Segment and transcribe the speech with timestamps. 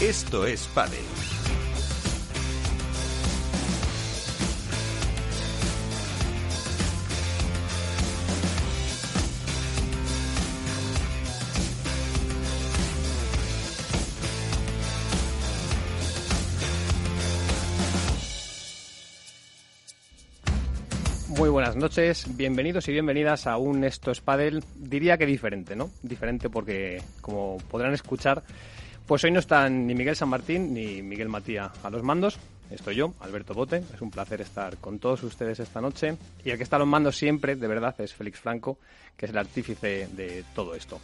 [0.00, 0.98] Esto es Padel.
[21.28, 25.90] Muy buenas noches, bienvenidos y bienvenidas a un Esto es Padel, diría que diferente, ¿no?
[26.02, 28.42] Diferente porque, como podrán escuchar,
[29.10, 32.38] pues hoy no están ni Miguel San Martín ni Miguel Matía a los mandos,
[32.70, 36.56] estoy yo, Alberto Bote, es un placer estar con todos ustedes esta noche y el
[36.56, 38.78] que está a los mandos siempre, de verdad, es Félix Franco,
[39.16, 41.00] que es el artífice de todo esto.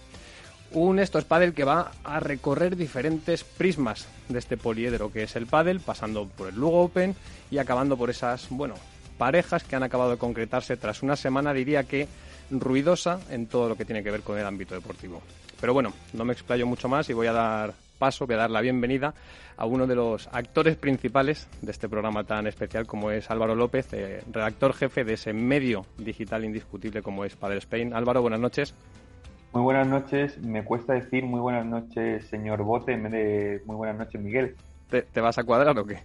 [0.71, 5.35] Un Esto es Padel que va a recorrer diferentes prismas de este poliedro que es
[5.35, 7.13] el Padel, pasando por el Lugo Open
[7.51, 8.77] y acabando por esas, bueno,
[9.19, 12.07] parejas que han acabado de concretarse tras una semana, diría que
[12.53, 15.23] ruidosa en todo lo que tiene que ver con el ámbito deportivo.
[15.61, 18.51] Pero bueno, no me explayo mucho más y voy a dar paso, voy a dar
[18.51, 19.15] la bienvenida
[19.57, 23.93] a uno de los actores principales de este programa tan especial como es Álvaro López,
[23.93, 27.95] eh, redactor jefe de ese medio digital indiscutible como es Padre Spain.
[27.95, 28.75] Álvaro, buenas noches.
[29.53, 33.77] Muy buenas noches, me cuesta decir muy buenas noches, señor Bote, en vez de muy
[33.77, 34.55] buenas noches, Miguel.
[34.91, 36.01] ¿Te, te vas a cuadrar o qué?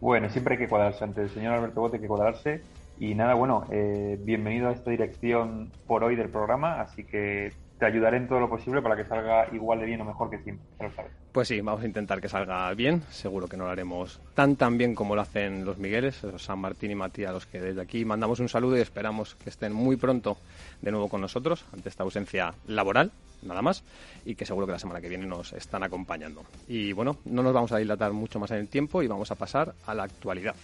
[0.00, 1.04] Bueno, siempre hay que cuadrarse.
[1.04, 2.62] Ante el señor Alberto Bote hay que cuadrarse.
[3.00, 7.86] Y nada, bueno, eh, bienvenido a esta dirección por hoy del programa, así que te
[7.86, 10.66] ayudaré en todo lo posible para que salga igual de bien o mejor que siempre,
[10.94, 11.12] sabes.
[11.32, 13.02] Pues sí, vamos a intentar que salga bien.
[13.10, 16.58] Seguro que no lo haremos tan tan bien como lo hacen los Migueles, los San
[16.58, 19.96] Martín y Matías, los que desde aquí mandamos un saludo y esperamos que estén muy
[19.96, 20.36] pronto
[20.82, 23.12] de nuevo con nosotros ante esta ausencia laboral,
[23.42, 23.84] nada más,
[24.24, 26.42] y que seguro que la semana que viene nos están acompañando.
[26.66, 29.36] Y bueno, no nos vamos a dilatar mucho más en el tiempo y vamos a
[29.36, 30.56] pasar a la actualidad.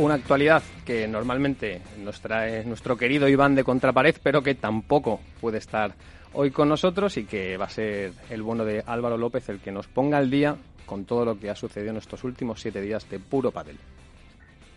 [0.00, 5.58] Una actualidad que normalmente nos trae nuestro querido Iván de Contrapared, pero que tampoco puede
[5.58, 5.92] estar
[6.32, 9.70] hoy con nosotros y que va a ser el bono de Álvaro López el que
[9.70, 10.56] nos ponga al día
[10.86, 13.76] con todo lo que ha sucedido en estos últimos siete días de puro pádel.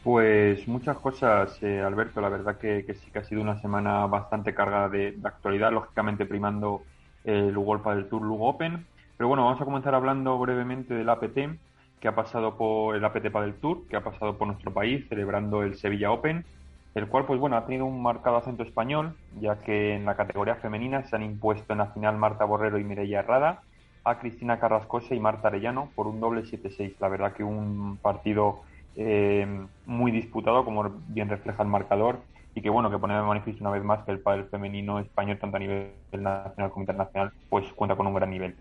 [0.03, 2.19] Pues muchas cosas, eh, Alberto.
[2.19, 6.25] La verdad que, que, sí que ha sido una semana bastante cargada de, actualidad, lógicamente
[6.25, 6.84] primando
[7.23, 8.85] el World Padel Tour Lugo Open.
[9.16, 11.38] Pero bueno, vamos a comenzar hablando brevemente del APT,
[12.03, 15.64] que ha pasado por el APT Padel Tour, que ha pasado por nuestro país celebrando
[15.64, 16.44] el Sevilla Open,
[16.96, 20.56] el cual pues bueno ha tenido un marcado acento español, ya que en la categoría
[20.56, 23.62] femenina se han impuesto en la final Marta Borrero y Mireia Herrada
[24.03, 26.96] a Cristina Carrascosa y Marta Arellano por un doble 7-6.
[27.00, 28.64] La verdad que un partido
[28.97, 29.47] eh,
[29.85, 32.20] muy disputado, como bien refleja el marcador,
[32.53, 35.38] y que bueno, que pone de manifiesto una vez más que el pádel femenino español,
[35.40, 38.58] tanto a nivel nacional como internacional, pues cuenta con un gran nivel.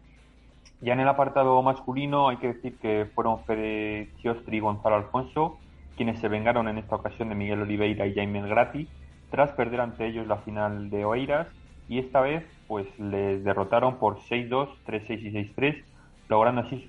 [0.82, 5.58] Ya en el apartado masculino hay que decir que fueron Fede Chiostri y Gonzalo Alfonso
[5.96, 8.88] quienes se vengaron en esta ocasión de Miguel Oliveira y Jaime Grati
[9.30, 11.48] tras perder ante ellos la final de Oeiras
[11.88, 15.84] y esta vez pues les derrotaron por 6-2, 3-6 y 6-3,
[16.28, 16.84] logrando así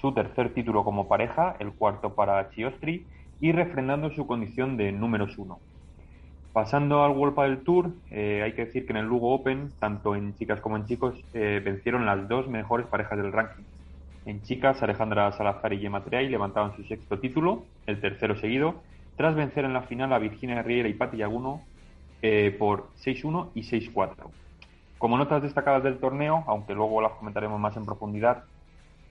[0.00, 3.06] su, tercer título como pareja, el cuarto para Chiostri
[3.40, 5.58] y refrendando su condición de números uno.
[6.52, 10.16] Pasando al World Padel Tour, eh, hay que decir que en el Lugo Open, tanto
[10.16, 13.64] en chicas como en chicos, eh, vencieron las dos mejores parejas del ranking.
[14.26, 18.74] En chicas, Alejandra Salazar y Gemma levantaban su sexto título, el tercero seguido,
[19.16, 21.62] tras vencer en la final a Virginia Riera y Patti Yaguno
[22.22, 24.14] eh, por 6-1 y 6-4.
[24.98, 28.44] Como notas destacadas del torneo, aunque luego las comentaremos más en profundidad,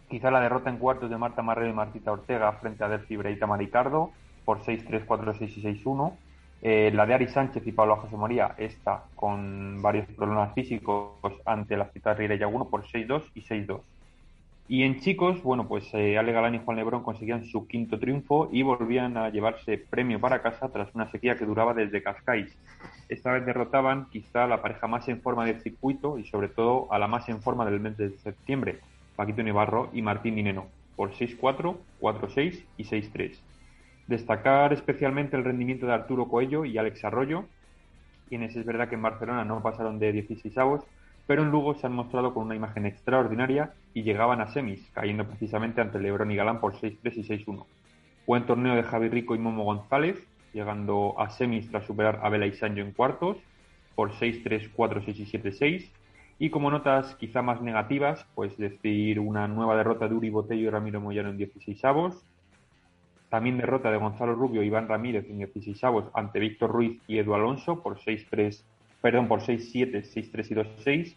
[0.09, 3.47] quizá la derrota en cuartos de Marta Marrero y Martita Ortega frente a Delphi Breita
[3.47, 4.11] Maricardo
[4.45, 6.13] por 6-3, 4-6 y 6-1.
[6.62, 11.78] Eh, la de Ari Sánchez y Pablo José María, esta con varios problemas físicos ante
[11.78, 13.81] la cita y Yaguno por 6-2 y 6-2.
[14.69, 18.50] Y en chicos, bueno, pues eh, Ale Galán y Juan Lebrón conseguían su quinto triunfo
[18.51, 22.57] y volvían a llevarse premio para casa tras una sequía que duraba desde Cascais.
[23.07, 26.91] Esta vez derrotaban quizá a la pareja más en forma del circuito y sobre todo
[26.91, 28.79] a la más en forma del mes de septiembre,
[29.16, 30.67] Paquito Navarro y Martín Dineno,
[30.97, 33.37] por 6-4, 4-6 y 6-3.
[34.07, 37.45] Destacar especialmente el rendimiento de Arturo Coello y Alex Arroyo,
[38.29, 40.83] quienes es verdad que en Barcelona no pasaron de 16 avos,
[41.27, 45.25] pero en Lugo se han mostrado con una imagen extraordinaria y llegaban a semis, cayendo
[45.27, 47.65] precisamente ante Lebrón y Galán por 6-3 y 6-1.
[48.25, 52.47] Buen torneo de Javi Rico y Momo González, llegando a semis tras superar a Vela
[52.47, 53.37] y Sancho en cuartos
[53.95, 55.89] por 6-3, 4-6 y 7-6.
[56.39, 60.69] Y como notas quizá más negativas, pues decir una nueva derrota de Uri Botello y
[60.69, 62.23] Ramiro Moyano en 16 avos.
[63.29, 67.18] También derrota de Gonzalo Rubio y Iván Ramírez en 16 avos ante Víctor Ruiz y
[67.18, 68.64] Edu Alonso por 6-3,
[69.02, 71.16] perdón, por 6-7, 6-3 y 2-6.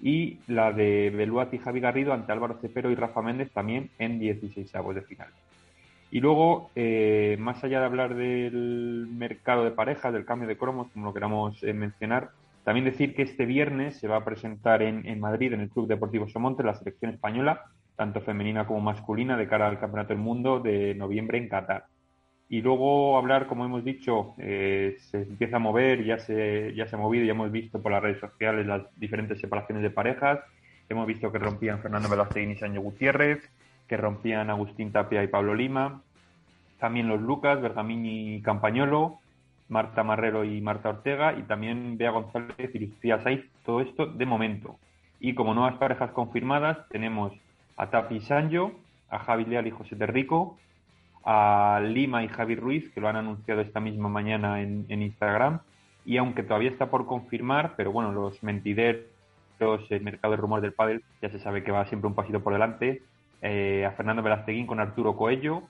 [0.00, 4.20] Y la de Beluati y Javi Garrido ante Álvaro Cepero y Rafa Méndez también en
[4.20, 5.28] 16 avos de final.
[6.10, 10.88] Y luego, eh, más allá de hablar del mercado de parejas, del cambio de cromos,
[10.92, 12.30] como lo queramos eh, mencionar,
[12.64, 15.88] también decir que este viernes se va a presentar en, en, Madrid, en el Club
[15.88, 17.64] Deportivo Somonte, la selección española,
[17.98, 21.86] tanto femenina como masculina, de cara al Campeonato del Mundo de noviembre en Qatar.
[22.48, 26.94] Y luego hablar, como hemos dicho, eh, se empieza a mover, ya se, ya se
[26.94, 30.38] ha movido, ya hemos visto por las redes sociales las diferentes separaciones de parejas.
[30.88, 33.50] Hemos visto que rompían Fernando Velázquez y Sancho Gutiérrez,
[33.88, 36.00] que rompían Agustín Tapia y Pablo Lima.
[36.78, 39.18] También los Lucas, Bergamín y Campañolo,
[39.68, 43.44] Marta Marrero y Marta Ortega, y también Bea González y Lucía Saiz.
[43.66, 44.78] Todo esto de momento.
[45.18, 47.32] Y como nuevas parejas confirmadas, tenemos
[47.78, 48.72] a Tapi y Sancho,
[49.08, 50.58] a Javi Leal y José Terrico,
[51.24, 55.60] a Lima y Javi Ruiz, que lo han anunciado esta misma mañana en, Instagram.
[56.04, 59.06] Y aunque todavía está por confirmar, pero bueno, los mentideros,
[59.90, 62.52] el mercado de rumores del pádel, ya se sabe que va siempre un pasito por
[62.52, 63.02] delante.
[63.40, 65.62] Eh, a Fernando Velazqueguín con Arturo Coello.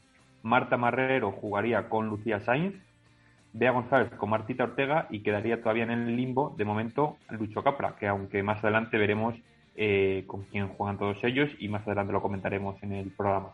[0.43, 2.75] Marta Marrero jugaría con Lucía Sainz.
[3.52, 7.96] Bea González con Martita Ortega y quedaría todavía en el limbo, de momento, Lucho Capra,
[7.99, 9.34] que aunque más adelante veremos
[9.80, 13.50] eh, con quién juegan todos ellos y más adelante lo comentaremos en el programa.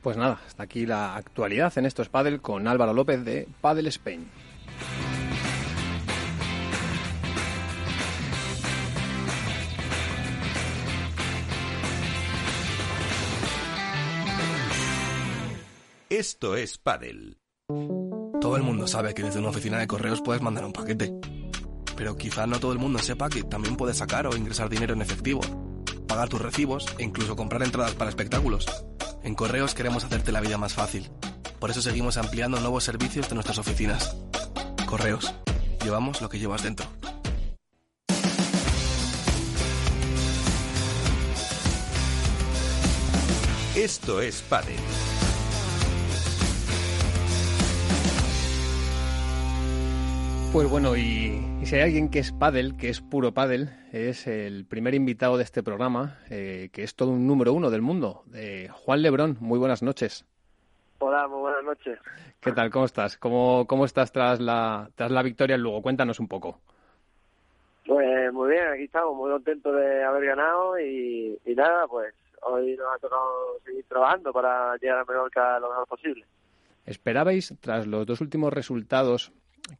[0.00, 4.28] Pues nada, hasta aquí la actualidad en estos Padel con Álvaro López de Padel Spain.
[16.08, 17.38] Esto es Padel.
[18.40, 21.10] Todo el mundo sabe que desde una oficina de correos puedes mandar un paquete.
[21.96, 25.02] Pero quizá no todo el mundo sepa que también puedes sacar o ingresar dinero en
[25.02, 25.40] efectivo,
[26.08, 28.66] pagar tus recibos e incluso comprar entradas para espectáculos.
[29.22, 31.10] En Correos queremos hacerte la vida más fácil.
[31.58, 34.16] Por eso seguimos ampliando nuevos servicios de nuestras oficinas.
[34.86, 35.32] Correos.
[35.84, 36.86] Llevamos lo que llevas dentro.
[43.74, 44.76] Esto es Padel.
[50.52, 54.66] Pues bueno, y, si hay alguien que es pádel, que es puro pádel, es el
[54.66, 58.68] primer invitado de este programa, eh, que es todo un número uno del mundo, eh,
[58.70, 59.38] Juan Lebrón.
[59.40, 60.26] Muy buenas noches.
[60.98, 61.98] Hola, muy buenas noches.
[62.38, 62.70] ¿Qué tal?
[62.70, 63.16] ¿Cómo estás?
[63.16, 65.80] ¿Cómo, cómo estás tras la, tras la victoria en Lugo?
[65.80, 66.60] Cuéntanos un poco.
[67.86, 72.94] Pues muy bien, aquí estamos, muy contentos de haber ganado y, nada, pues hoy nos
[72.94, 76.26] ha tocado seguir trabajando para llegar a Menorca lo mejor posible.
[76.84, 79.32] ¿Esperabais, tras los dos últimos resultados,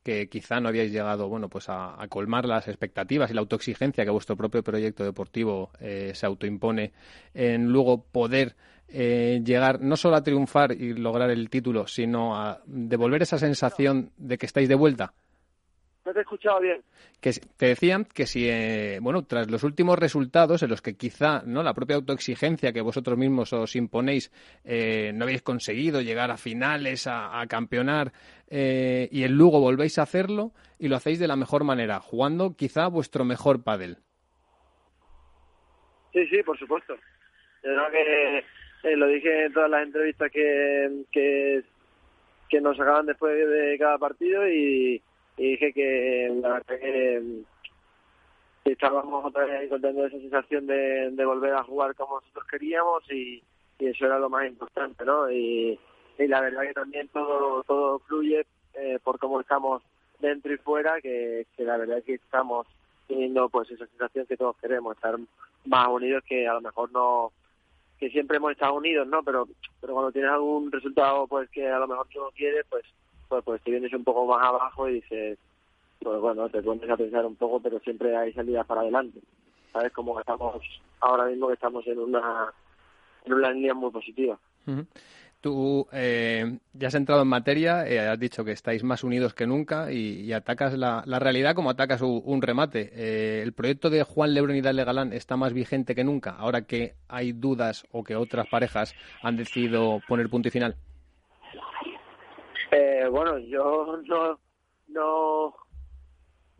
[0.02, 4.10] que quizá no habíais llegado bueno pues a, colmar las expectativas y la autoexigencia que
[4.10, 6.92] vuestro propio proyecto deportivo eh, se autoimpone
[7.34, 8.56] en luego poder
[8.88, 14.12] eh, llegar no solo a triunfar y lograr el título sino a devolver esa sensación
[14.16, 15.14] de que estáis de vuelta
[16.04, 16.82] no te he escuchado bien.
[17.20, 21.42] Que te decían que si, eh, bueno, tras los últimos resultados en los que quizá
[21.44, 24.32] no la propia autoexigencia que vosotros mismos os imponéis
[24.64, 28.12] eh, no habéis conseguido llegar a finales, a, campeonar,
[28.48, 32.56] eh, y en Lugo volvéis a hacerlo y lo hacéis de la mejor manera, jugando
[32.56, 33.98] quizá vuestro mejor pádel.
[36.12, 36.94] Sí, sí, por supuesto.
[37.62, 41.62] Yo creo que lo dije en todas las entrevistas que, que,
[42.48, 45.00] que nos sacaban después de cada partido y
[45.36, 47.42] y dije que la verdad que,
[48.64, 53.42] estábamos otra vez encontrando esa sensación de, volver a jugar como nosotros queríamos y,
[53.78, 55.30] eso era lo más importante, ¿no?
[55.30, 55.78] Y,
[56.18, 59.82] la verdad que también todo todo fluye eh, por cómo estamos
[60.20, 62.68] dentro y fuera, que, la verdad que estamos
[63.08, 65.16] teniendo pues esa sensación que todos queremos, estar
[65.64, 67.32] más unidos que a lo mejor no
[67.98, 69.24] que siempre hemos estado unidos, ¿no?
[69.24, 69.48] Pero
[69.80, 72.84] pero cuando tienes algún resultado pues que a lo mejor tú no quieres, pues
[73.32, 75.38] pues, pues te vienes un poco más abajo y dices,
[76.02, 79.20] pues bueno, te pones a pensar un poco, pero siempre hay salidas para adelante.
[79.72, 79.90] ¿Sabes?
[79.92, 80.56] Como estamos
[81.00, 82.52] ahora mismo que estamos en una,
[83.24, 84.38] en una línea muy positiva.
[85.40, 89.46] Tú eh, ya has entrado en materia, eh, has dicho que estáis más unidos que
[89.46, 92.90] nunca y, atacas la, realidad como atacas un, remate.
[92.92, 96.66] Eh, ¿El proyecto de Juan Lebron y Dale Galán está más vigente que nunca, ahora
[96.66, 100.76] que hay dudas o que otras parejas han decidido poner punto y final?
[102.72, 104.38] Eh, bueno, yo no,
[104.88, 105.54] no,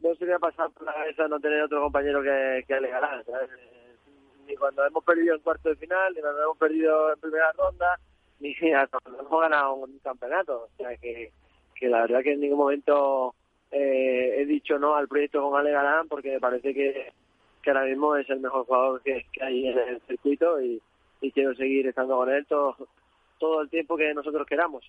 [0.03, 3.23] no sería pasar por la cabeza no tener otro compañero que, que alegará,
[4.47, 7.99] Ni cuando hemos perdido en cuarto de final, ni cuando hemos perdido en primera ronda,
[8.41, 10.65] ni cuando hemos ganado un campeonato.
[10.65, 11.33] O sea, que,
[11.75, 13.35] que la verdad que en ningún momento
[13.71, 17.11] eh, he dicho no al proyecto con Ale Galán porque me parece que,
[17.63, 20.79] que ahora mismo es el mejor jugador que, hay en el circuito y,
[21.23, 22.77] y quiero seguir estando con él todo,
[23.39, 24.85] todo el tiempo que nosotros queramos.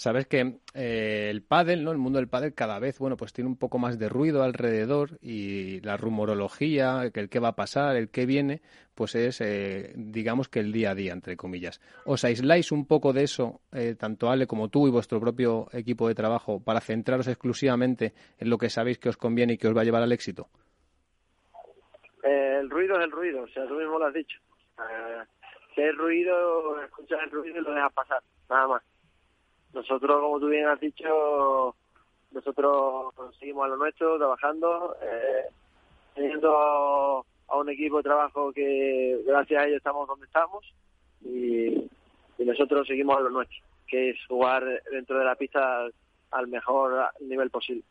[0.00, 1.92] Sabes que eh, el pádel, ¿no?
[1.92, 5.18] El mundo del pádel cada vez, bueno, pues tiene un poco más de ruido alrededor
[5.20, 8.62] y la rumorología, el qué va a pasar, el qué viene,
[8.94, 11.82] pues es, eh, digamos que el día a día, entre comillas.
[12.06, 16.08] ¿Os aisláis un poco de eso, eh, tanto Ale como tú y vuestro propio equipo
[16.08, 19.76] de trabajo, para centraros exclusivamente en lo que sabéis que os conviene y que os
[19.76, 20.48] va a llevar al éxito?
[22.24, 24.38] el ruido es el ruido, o sea, tú mismo lo has dicho.
[25.74, 28.89] si hay ruido, escuchas el ruido y lo dejas pasar, nada más.
[29.72, 31.74] Nosotros, como tú bien has dicho,
[32.32, 35.44] nosotros seguimos a lo nuestro, trabajando, eh,
[36.14, 40.64] teniendo a un equipo de trabajo que gracias a ellos estamos donde estamos
[41.24, 41.88] y,
[42.38, 45.86] nosotros seguimos a lo nuestro, que es jugar dentro de la pista
[46.30, 47.84] al mejor nivel posible.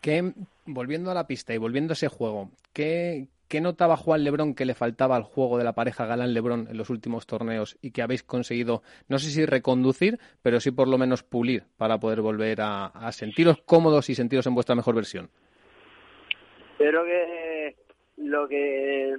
[0.00, 0.32] Que,
[0.66, 4.64] volviendo a la pista y volviendo a ese juego, ¿qué, ¿Qué notaba Juan Lebrón que
[4.64, 8.00] le faltaba al juego de la pareja Galán Lebrón en los últimos torneos y que
[8.00, 12.62] habéis conseguido, no sé si reconducir, pero sí por lo menos pulir para poder volver
[12.62, 15.28] a, sentiros cómodos y sentiros en vuestra mejor versión?
[16.78, 17.76] Creo que
[18.16, 19.18] lo que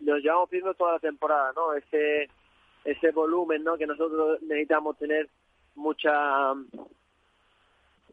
[0.00, 1.74] nos llevamos viendo toda la temporada, ¿no?
[1.74, 2.30] Ese,
[2.86, 3.76] ese volumen, ¿no?
[3.76, 5.28] Que nosotros necesitamos tener
[5.74, 6.54] mucha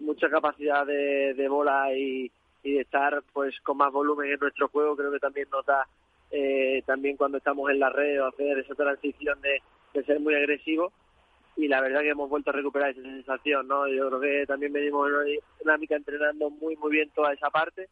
[0.02, 2.30] mucha capacidad de bola y,
[2.64, 5.88] y de estar pues con más volumen en nuestro juego creo que también nos da
[6.32, 9.62] eh, también cuando estamos en la red o hacer esa transición de,
[10.04, 10.92] ser muy agresivo.
[11.56, 14.72] Y la verdad que hemos vuelto a recuperar esa sensación no yo creo que también
[14.72, 15.24] venimos en una
[15.60, 17.90] dinámica entrenando muy muy bien toda esa parte.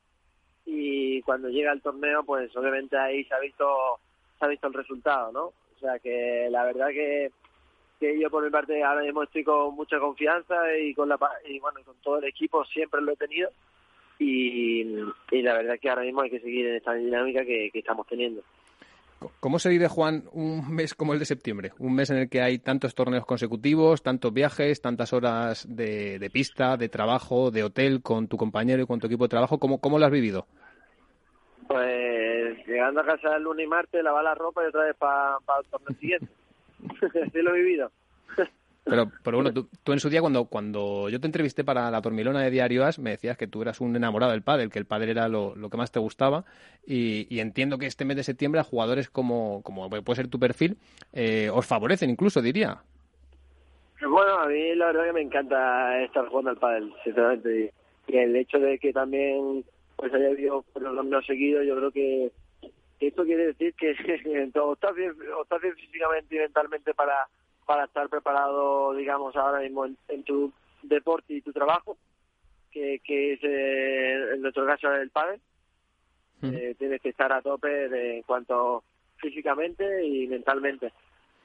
[0.66, 3.66] Y cuando llega el torneo pues obviamente ahí se ha visto
[4.38, 7.32] se ha visto el resultado no o sea que la verdad que
[8.00, 11.60] que yo por mi parte ahora mismo estoy con mucha confianza y con la y
[11.60, 13.50] bueno con todo el equipo siempre lo he tenido
[14.20, 14.84] y,
[15.32, 18.42] la verdad que ahora mismo hay que seguir en esta dinámica que, estamos teniendo.
[19.40, 21.72] ¿Cómo se vive, Juan, un mes como el de septiembre?
[21.80, 26.78] Un mes en el que hay tantos torneos consecutivos, tantos viajes, tantas horas de, pista,
[26.78, 29.58] de trabajo, de hotel con tu compañero y con tu equipo de trabajo.
[29.58, 30.46] ¿Cómo, cómo lo has vivido?
[31.68, 35.38] Pues llegando a casa el lunes y martes, lavar la ropa y otra vez para
[35.38, 36.28] el torneo siguiente.
[37.28, 37.92] Así lo he vivido.
[38.86, 42.42] Pero, pero bueno, tú, en su día, cuando, cuando yo te entrevisté para la Tormilona
[42.42, 45.10] de Diario As, me decías que tú eras un enamorado del pádel, que el pádel
[45.10, 46.46] era lo, que más te gustaba.
[46.86, 50.78] Y, entiendo que este mes de septiembre a jugadores como, como puede ser tu perfil
[51.14, 52.78] eh, os favorecen incluso, diría.
[54.02, 57.74] Bueno, a mí la verdad que me encanta estar jugando al pádel, sinceramente.
[58.08, 59.66] Y el hecho de que también
[59.96, 62.32] pues haya habido torneos seguidos, yo creo que
[63.00, 67.28] esto quiere decir que estás bien, estás bien físicamente y mentalmente para
[67.66, 70.52] para estar preparado, digamos, ahora mismo en, tu
[70.84, 71.98] deporte y tu trabajo,
[72.72, 75.40] que, que es eh, en nuestro caso el padre.
[76.44, 78.84] Eh, tienes que estar a tope de, en cuanto
[79.18, 80.94] físicamente y mentalmente.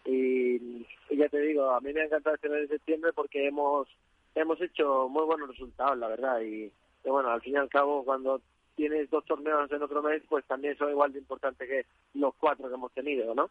[0.04, 3.88] Y, ya te digo, a mí me ha encantado este mes de septiembre porque hemos
[4.34, 6.40] hemos hecho muy buenos resultados, la verdad.
[6.40, 6.64] Y,
[7.04, 8.42] y bueno, al fin y al cabo, cuando
[8.76, 12.68] tienes dos torneos en otro mes, pues también son igual de importantes que los cuatro
[12.68, 13.50] que hemos tenido, ¿no?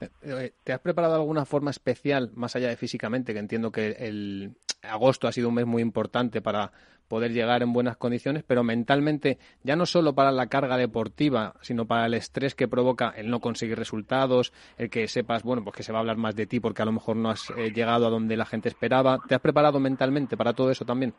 [0.00, 3.92] Eh, eh, ¿Te has preparado alguna forma especial, más allá de físicamente, que entiendo que
[3.98, 6.72] el agosto ha sido un mes muy importante para
[7.08, 11.86] poder llegar en buenas condiciones, pero mentalmente, ya no solo para la carga deportiva, sino
[11.86, 15.82] para el estrés que provoca el no conseguir resultados, el que sepas, bueno, pues que
[15.82, 18.06] se va a hablar más de ti porque a lo mejor no has eh, llegado
[18.06, 19.18] a donde la gente esperaba.
[19.26, 21.14] ¿Te has preparado mentalmente para todo eso también?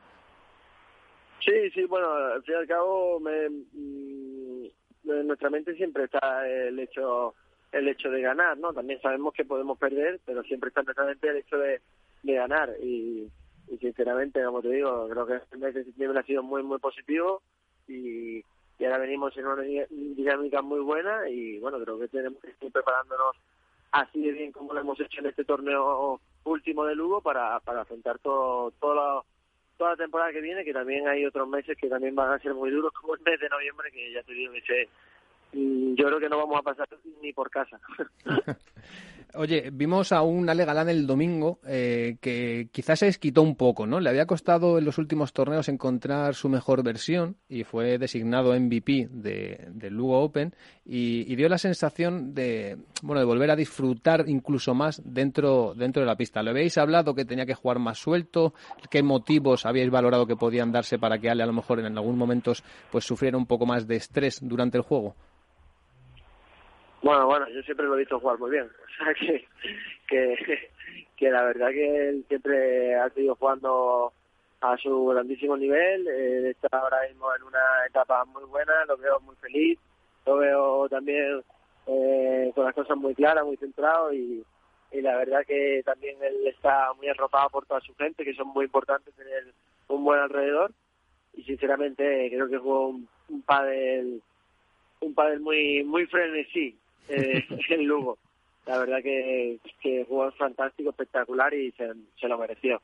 [1.40, 4.66] Sí, sí, bueno, al fin y al cabo, me, mm,
[5.10, 7.34] en nuestra mente siempre está el hecho
[7.78, 8.74] el hecho de ganar, ¿no?
[8.74, 11.82] También sabemos que podemos perder, pero siempre está presente el hecho de,
[12.24, 13.30] de ganar y,
[13.70, 16.80] y, sinceramente, como te digo, creo que el mes de septiembre ha sido muy, muy
[16.80, 17.42] positivo
[17.88, 18.44] y,
[18.80, 23.36] ahora venimos en una dinámica muy buena y bueno, creo que tenemos que ir preparándonos
[23.92, 27.82] así de bien como lo hemos hecho en este torneo último de Lugo para, para
[27.82, 29.26] afrontar todo, todo
[29.78, 32.54] toda la temporada que viene, que también hay otros meses que también van a ser
[32.54, 34.90] muy duros, como el mes de noviembre, que ya te digo que
[35.54, 36.88] yo creo que no vamos a pasar
[37.22, 37.80] ni por casa.
[39.34, 43.86] Oye, vimos a un Ale Galán el domingo eh, que quizás se desquitó un poco,
[43.86, 44.00] ¿no?
[44.00, 49.10] Le había costado en los últimos torneos encontrar su mejor versión y fue designado MVP
[49.12, 54.74] del de Lugo Open y, dio la sensación de, bueno, de volver a disfrutar incluso
[54.74, 56.42] más dentro, dentro de la pista.
[56.42, 58.54] ¿Le habéis hablado que tenía que jugar más suelto?
[58.90, 62.18] ¿Qué motivos habíais valorado que podían darse para que Ale a lo mejor en algún
[62.18, 62.54] momento
[62.92, 65.16] pues, sufriera un poco más de estrés durante el juego?
[67.02, 68.70] Bueno, bueno, yo siempre lo he visto jugar muy bien.
[69.00, 69.46] O sea que,
[70.08, 70.70] que,
[71.16, 74.12] que la verdad que él siempre ha seguido jugando
[74.62, 76.08] a su grandísimo nivel.
[76.08, 79.80] Eh, está ahora mismo en una etapa muy buena, lo veo muy feliz,
[80.26, 81.44] lo veo también
[81.86, 84.44] eh, con las cosas muy claras, muy centrado y,
[84.92, 88.48] y la verdad que también él está muy arropado por toda su gente, que son
[88.48, 89.46] muy importantes tener
[89.88, 90.72] un buen alrededor
[91.34, 94.22] y sinceramente creo que jugó un, un
[95.00, 96.76] un pádel muy muy frenesí
[97.10, 98.18] eh, en Lugo.
[98.66, 102.82] La verdad que, que jugó fantástico, espectacular y se, lo mereció.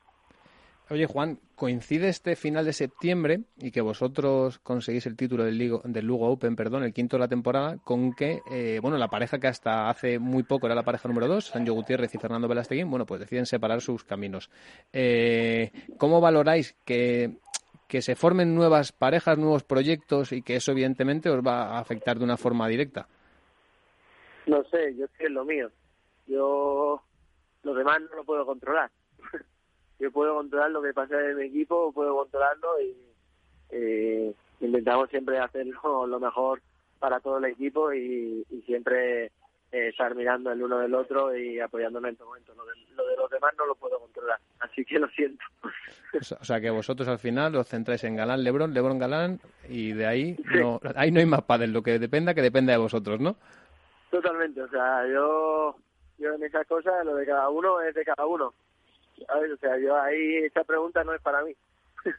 [0.90, 5.82] Oye, Juan, coincide este final de septiembre y que vosotros conseguís el título del, Ligo,
[5.84, 9.38] del Lugo Open, perdón, el quinto de la temporada, con que, eh, bueno, la pareja
[9.38, 12.90] que hasta hace muy poco era la pareja número dos, Sancho Gutiérrez y Fernando Velasteguín,
[12.90, 14.50] bueno, pues deciden separar sus caminos.
[14.92, 17.38] Eh, ¿Cómo valoráis que,
[17.88, 22.18] que se formen nuevas parejas, nuevos proyectos y que eso evidentemente os va a afectar
[22.18, 23.08] de una forma directa?
[24.46, 25.70] No sé, yo sé lo mío.
[26.26, 27.02] Yo
[27.62, 28.90] lo demás no lo puedo controlar.
[29.98, 32.96] yo puedo controlar lo que pasa en mi equipo, puedo controlarlo y
[33.70, 36.60] eh, intentamos siempre hacerlo lo mejor
[36.98, 39.30] para todo el equipo y, y siempre
[39.74, 42.54] eh, estar mirando el uno del otro y apoyándome en todo momento.
[42.54, 45.44] Lo de, lo de, los demás no lo puedo controlar, así que lo siento.
[46.40, 50.06] O sea que vosotros al final os centráis en Galán, Lebron, Lebron, Galán y de
[50.06, 53.34] ahí no, ahí no hay más padres, lo que dependa que dependa de vosotros, ¿no?
[54.14, 55.74] Totalmente, o sea, yo,
[56.18, 58.54] yo en esas cosas, lo de cada uno es de cada uno.
[59.18, 61.52] O sea, yo ahí, esta pregunta no es para mí.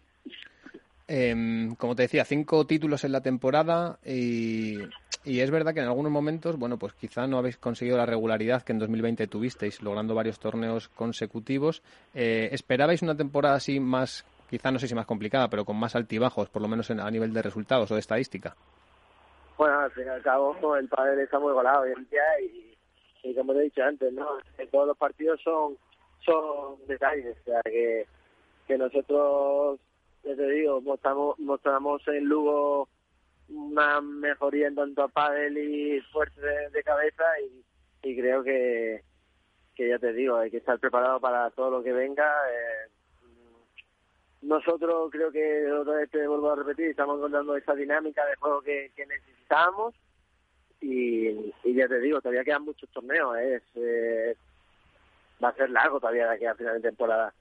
[1.08, 4.80] Eh, como te decía, cinco títulos en la temporada y,
[5.24, 8.64] y, es verdad que en algunos momentos, bueno, pues quizá no habéis conseguido la regularidad
[8.64, 11.84] que en 2020 tuvisteis, logrando varios torneos consecutivos.
[12.16, 15.96] Eh, ¿Esperabais una temporada así más, quizá no sé si más complicada, pero con más
[15.96, 18.56] altibajos, por lo menos en, a nivel de resultados o de estadística?
[19.58, 22.24] Bueno, al fin y al cabo, el padre está muy golado hoy en día
[23.24, 24.28] y, como te he dicho antes, ¿no?
[24.72, 25.78] todos los partidos son
[26.26, 28.08] son detalles, o sea, que,
[28.68, 29.80] que nosotros,
[30.24, 32.90] ya te digo, mostramos, mostramos en Lugo
[33.48, 39.04] una mejoría en tanto a pádel y fuerza de, de cabeza y, y, creo que,
[39.76, 42.26] que ya te digo, hay que estar preparado para todo lo que venga.
[42.26, 42.90] Eh,
[44.46, 48.62] nosotros creo que otra vez te vuelvo a repetir, estamos encontrando esa dinámica de juego
[48.62, 49.96] que, que necesitamos
[50.82, 54.36] y, ya te digo, todavía quedan muchos torneos, es, eh,
[55.44, 57.34] va a ser largo todavía de aquí a final de temporada.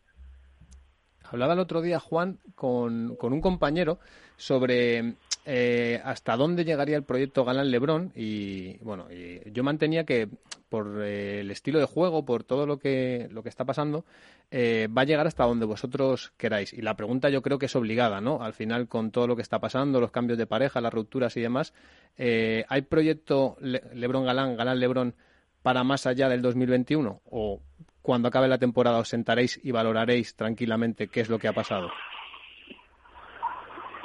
[1.24, 3.98] Hablaba el otro día, Juan, con, con un compañero
[4.36, 5.14] sobre
[5.46, 10.28] eh, hasta dónde llegaría el proyecto Galán Lebrón y bueno, y yo mantenía que
[10.70, 14.06] por eh, el estilo de juego, por todo lo que, lo que está pasando,
[14.50, 16.72] eh, va a llegar hasta donde vosotros queráis.
[16.72, 18.42] Y la pregunta yo creo que es obligada, ¿no?
[18.42, 21.42] Al final, con todo lo que está pasando, los cambios de pareja, las rupturas y
[21.42, 21.74] demás,
[22.16, 25.14] ¿hay proyecto Le Lebrón Galán, Galán Lebrón
[25.62, 27.20] para más allá del 2021?
[27.26, 27.60] ¿O
[28.00, 31.90] cuando acabe la temporada os sentaréis y valoraréis tranquilamente qué es lo que ha pasado?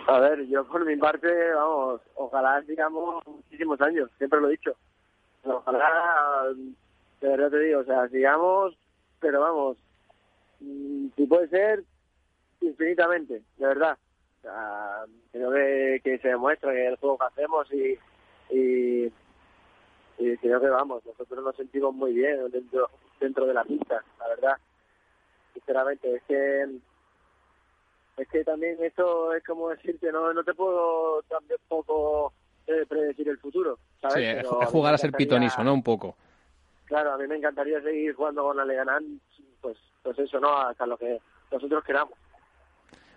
[0.09, 4.75] A ver, yo por mi parte, vamos, ojalá sigamos muchísimos años, siempre lo he dicho.
[5.43, 6.47] Ojalá,
[7.21, 8.75] de verdad te digo, o sea, sigamos,
[9.19, 9.77] pero vamos,
[10.59, 11.83] si puede ser,
[12.59, 13.99] infinitamente, de verdad.
[14.39, 17.99] O sea, creo que, que se demuestra que el juego que hacemos y,
[18.49, 19.13] y,
[20.17, 24.27] y creo que vamos, nosotros nos sentimos muy bien dentro, dentro de la pista, la
[24.27, 24.57] verdad.
[25.53, 26.79] Sinceramente, es que
[28.19, 32.33] es que también esto es como decirte, no no te puedo tampoco
[32.67, 34.15] eh, predecir el futuro, ¿sabes?
[34.15, 35.73] Sí, Pero es jugar a, ser pitoniso, ¿no?
[35.73, 36.15] Un poco.
[36.85, 39.19] Claro, a mí me encantaría seguir jugando con Aleganán,
[39.61, 40.55] pues, pues eso, ¿no?
[40.57, 41.19] Hasta lo que
[41.51, 42.13] nosotros queramos.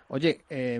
[0.09, 0.79] Oye, eh,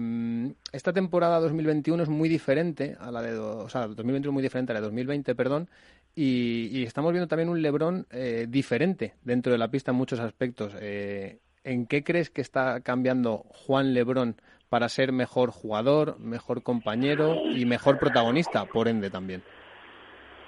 [0.71, 4.71] esta temporada 2021 es muy diferente a la de, o sea, 2021 es muy diferente
[4.71, 5.69] a la de 2020, perdón,
[6.15, 10.19] y, y estamos viendo también un LeBron eh, diferente dentro de la pista en muchos
[10.19, 10.73] aspectos.
[10.79, 14.35] Eh, ¿En qué crees que está cambiando Juan Lebrón
[14.69, 19.43] para ser mejor jugador, mejor compañero y mejor protagonista, por ende también?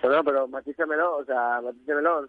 [0.02, 2.28] Bueno, pero matízamelo, o sea, matízamelo,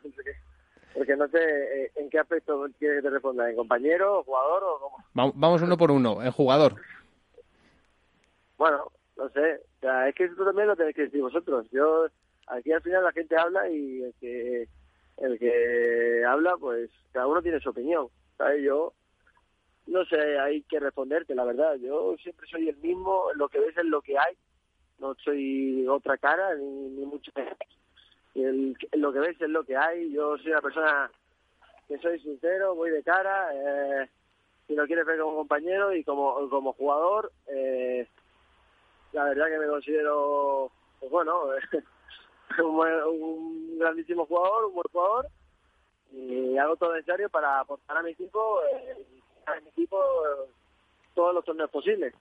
[0.95, 4.81] porque no sé eh, en qué aspecto quieres que te responda, ¿en compañero, jugador o
[4.81, 5.33] cómo?
[5.35, 6.77] Vamos uno por uno, en jugador.
[8.57, 11.67] Bueno, no sé, o sea, es que eso también lo tenéis que decir vosotros.
[11.71, 12.07] Yo,
[12.47, 14.69] aquí al final la gente habla y el que,
[15.19, 18.09] el que habla, pues cada uno tiene su opinión.
[18.63, 18.93] Yo
[19.87, 21.77] no sé, hay que responderte, la verdad.
[21.77, 24.37] Yo siempre soy el mismo, lo que ves es lo que hay,
[24.99, 27.57] no soy otra cara, ni, ni mucho menos.
[28.35, 30.13] El, lo que ves es lo que hay.
[30.13, 31.11] Yo soy una persona
[31.89, 33.49] que soy sincero, voy de cara.
[33.55, 34.11] Eh,
[34.67, 38.09] si lo quieres ver como compañero y como, como jugador, eh,
[39.13, 41.43] la verdad que me considero, pues bueno,
[42.59, 45.29] un, un grandísimo jugador, un buen jugador
[46.17, 48.97] y hago todo necesario para aportar a mi equipo, eh,
[49.47, 50.51] a mi equipo eh,
[51.15, 52.15] todos los torneos posibles.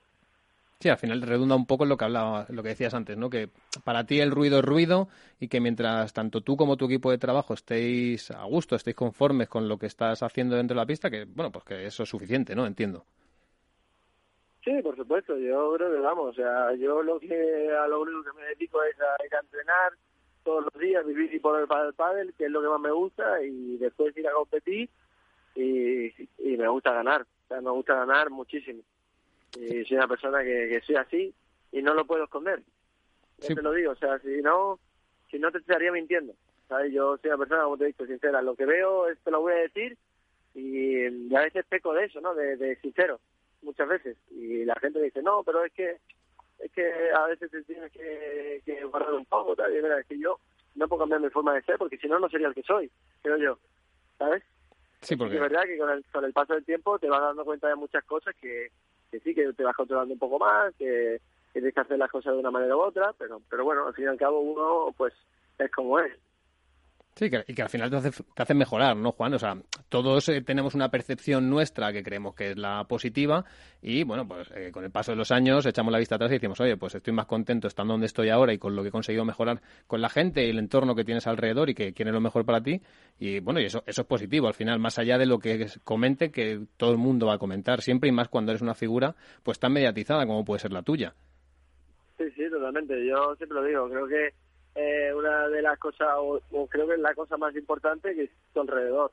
[0.78, 3.30] Sí, al final redunda un poco en lo que hablaba, lo que decías antes, ¿no?
[3.30, 3.48] Que
[3.82, 5.08] para ti el ruido es ruido
[5.40, 9.48] y que mientras tanto tú como tu equipo de trabajo estéis a gusto, estéis conformes
[9.48, 12.08] con lo que estás haciendo dentro de la pista, que bueno, pues que eso es
[12.08, 12.66] suficiente, ¿no?
[12.66, 13.04] Entiendo.
[14.66, 15.38] Sí, por supuesto.
[15.38, 18.82] Yo creo que vamos, o sea, yo lo que a lo único que me dedico
[18.82, 19.92] es a, entrenar
[20.46, 22.92] todos los días, vivir y poner para el pádel, que es lo que más me
[22.92, 24.88] gusta, y después ir a competir
[25.56, 26.06] y,
[26.38, 27.22] y me gusta ganar.
[27.22, 28.80] O sea, me gusta ganar muchísimo.
[29.58, 31.34] Y soy una persona que, que soy así
[31.72, 32.62] y no lo puedo esconder.
[33.38, 34.78] Ya te lo digo, o sea, si no,
[35.30, 36.32] si no te estaría mintiendo.
[36.68, 36.92] ¿sabes?
[36.92, 38.40] Yo soy una persona, como te he dicho, sincera.
[38.40, 39.98] Lo que veo, te lo voy a decir
[40.54, 42.34] y, a veces peco de eso, ¿no?
[42.34, 43.18] De, de sincero
[43.62, 45.96] muchas veces y la gente dice no pero es que
[46.58, 50.06] es que a veces te tienes que, que guardar un poco tal y mira es
[50.06, 50.38] que yo
[50.74, 52.90] no puedo cambiar mi forma de ser porque si no no sería el que soy
[53.22, 53.58] creo yo
[54.18, 54.42] sabes
[55.00, 57.44] sí porque es verdad que con el, con el paso del tiempo te vas dando
[57.44, 58.70] cuenta de muchas cosas que,
[59.10, 61.20] que sí que te vas controlando un poco más que,
[61.52, 63.94] que tienes que hacer las cosas de una manera u otra pero pero bueno al
[63.94, 65.14] fin y al cabo uno pues
[65.58, 66.12] es como es
[67.16, 69.32] Sí, y que al final te hace, te hace mejorar, ¿no, Juan?
[69.32, 69.56] O sea,
[69.88, 73.42] todos eh, tenemos una percepción nuestra que creemos que es la positiva
[73.80, 76.34] y, bueno, pues eh, con el paso de los años echamos la vista atrás y
[76.34, 78.92] decimos, oye, pues estoy más contento estando donde estoy ahora y con lo que he
[78.92, 82.20] conseguido mejorar con la gente y el entorno que tienes alrededor y que quiere lo
[82.20, 82.82] mejor para ti.
[83.18, 86.30] Y, bueno, y eso, eso es positivo al final, más allá de lo que comente,
[86.30, 89.58] que todo el mundo va a comentar siempre y más cuando eres una figura pues
[89.58, 91.14] tan mediatizada como puede ser la tuya.
[92.18, 92.94] Sí, sí, totalmente.
[93.06, 94.45] Yo siempre lo digo, creo que
[94.76, 98.60] eh, una de las cosas, o, creo que la cosa más importante, que es tu
[98.60, 99.10] alrededor.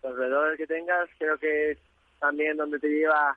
[0.00, 1.78] Tu alrededor que tengas, creo que es
[2.20, 3.36] también donde te lleva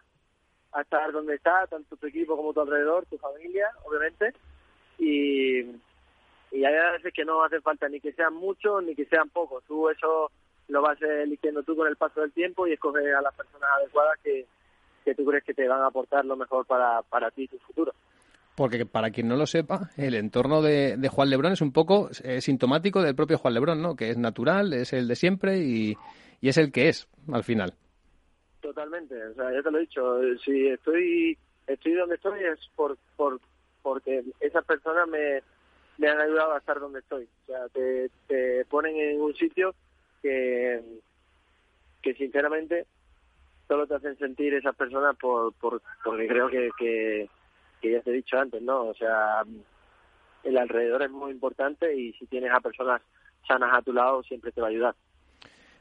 [0.71, 4.33] a estar donde estás, tanto tu equipo como tu alrededor, tu familia, obviamente.
[4.99, 5.61] Y,
[6.51, 9.63] y hay veces que no hace falta ni que sean muchos ni que sean pocos.
[9.65, 10.29] Tú eso
[10.67, 14.19] lo vas eligiendo tú con el paso del tiempo y escoges a las personas adecuadas
[14.23, 14.45] que,
[15.03, 17.57] que tú crees que te van a aportar lo mejor para, para ti y tu
[17.57, 17.93] futuro.
[18.55, 23.01] Porque para quien no lo sepa, el entorno de, Juan Lebrón es un poco sintomático
[23.01, 23.95] del propio Juan Lebrón, ¿no?
[23.95, 25.97] Que es natural, es el de siempre y,
[26.41, 27.73] es el que es al final.
[28.61, 31.37] Totalmente, o sea, ya te lo he dicho, si estoy
[31.67, 33.39] estoy donde estoy es por, por
[33.81, 35.41] porque esas personas me,
[35.97, 37.27] me han ayudado a estar donde estoy.
[37.43, 39.75] O sea, te, te ponen en un sitio
[40.21, 40.81] que,
[42.01, 42.85] que sinceramente
[43.67, 47.29] solo te hacen sentir esas personas por, por porque creo que, que
[47.83, 48.85] que ya te he dicho antes, ¿no?
[48.85, 49.43] O sea,
[50.43, 53.01] el alrededor es muy importante y si tienes a personas
[53.45, 54.95] sanas a tu lado siempre te va a ayudar.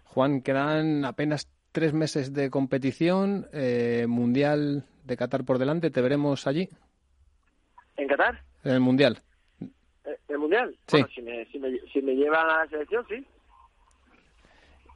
[0.07, 6.49] Juan, quedan apenas tres meses de competición, eh, Mundial de Qatar por delante, ¿te veremos
[6.49, 6.69] allí?
[7.97, 8.43] ¿En Qatar?
[8.65, 9.19] En el Mundial.
[10.29, 10.77] ¿El Mundial?
[10.89, 10.99] Sí.
[10.99, 13.25] Bueno, si me, si, me, si me llevan a la selección, sí.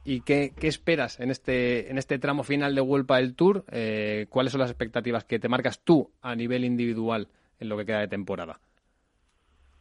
[0.09, 3.65] ¿Y qué, esperas en este, en este tramo final de Vuelta del Tour?
[3.69, 7.27] Eh, ¿Cuáles son las expectativas que te marcas tú a nivel individual
[7.59, 8.57] en lo que queda de temporada?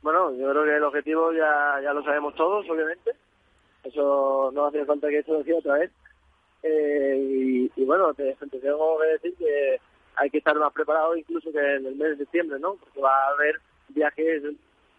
[0.03, 3.13] Bueno, yo creo que el objetivo ya, ya lo sabemos todos, obviamente.
[3.85, 5.93] Eso no hace falta que eso lo decía otra vez.
[6.65, 9.81] Eh, y, bueno, te, tengo que decir que
[10.17, 12.75] hay que estar más preparado incluso que en el mes de septiembre, ¿no?
[12.75, 13.61] Porque va a haber
[13.91, 14.43] viajes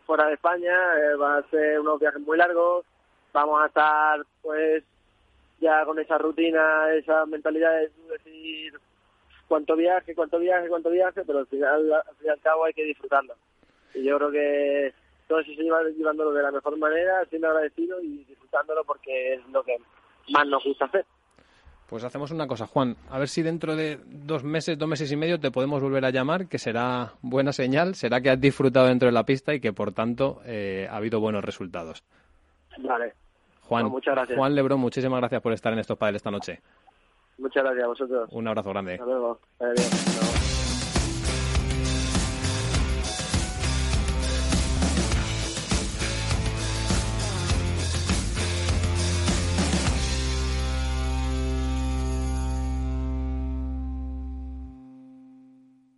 [0.06, 2.86] fuera de España, eh, van a ser unos viajes muy largos,
[3.34, 4.86] vamos a estar pues
[5.60, 8.74] ya con esa rutina, esa mentalidad de decir
[9.48, 12.74] cuánto viaje, cuánto viaje, cuánto viaje, pero al final, al fin y al cabo hay
[12.74, 13.36] que disfrutarlo.
[13.94, 14.94] Y yo creo que
[15.28, 19.48] todo eso se lleva llevándolo de la mejor manera, siendo agradecido y disfrutándolo porque es
[19.50, 19.78] lo que
[20.30, 21.06] más nos gusta hacer.
[21.90, 22.98] Pues hacemos una cosa, Juan.
[23.10, 26.10] A ver si dentro de dos meses, dos meses y medio te podemos volver a
[26.10, 29.72] llamar, que será buena señal, será que has disfrutado dentro de la pista y que
[29.72, 32.04] por tanto eh, ha habido buenos resultados.
[32.80, 33.14] Vale,
[33.68, 34.38] Juan, muchas gracias.
[34.38, 36.62] Juan Lebrón, muchísimas gracias por estar en estos padres esta noche.
[37.38, 38.30] Muchas gracias a vosotros.
[38.32, 38.94] Un abrazo grande.
[38.94, 39.40] Hasta luego.
[39.60, 40.38] Adiós.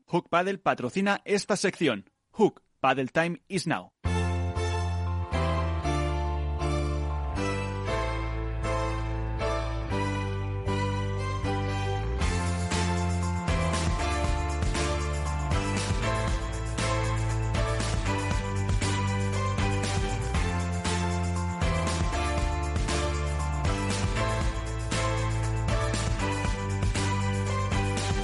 [0.07, 2.09] Hook Paddle patrocina esta sección.
[2.31, 3.91] Hook Paddle Time is now.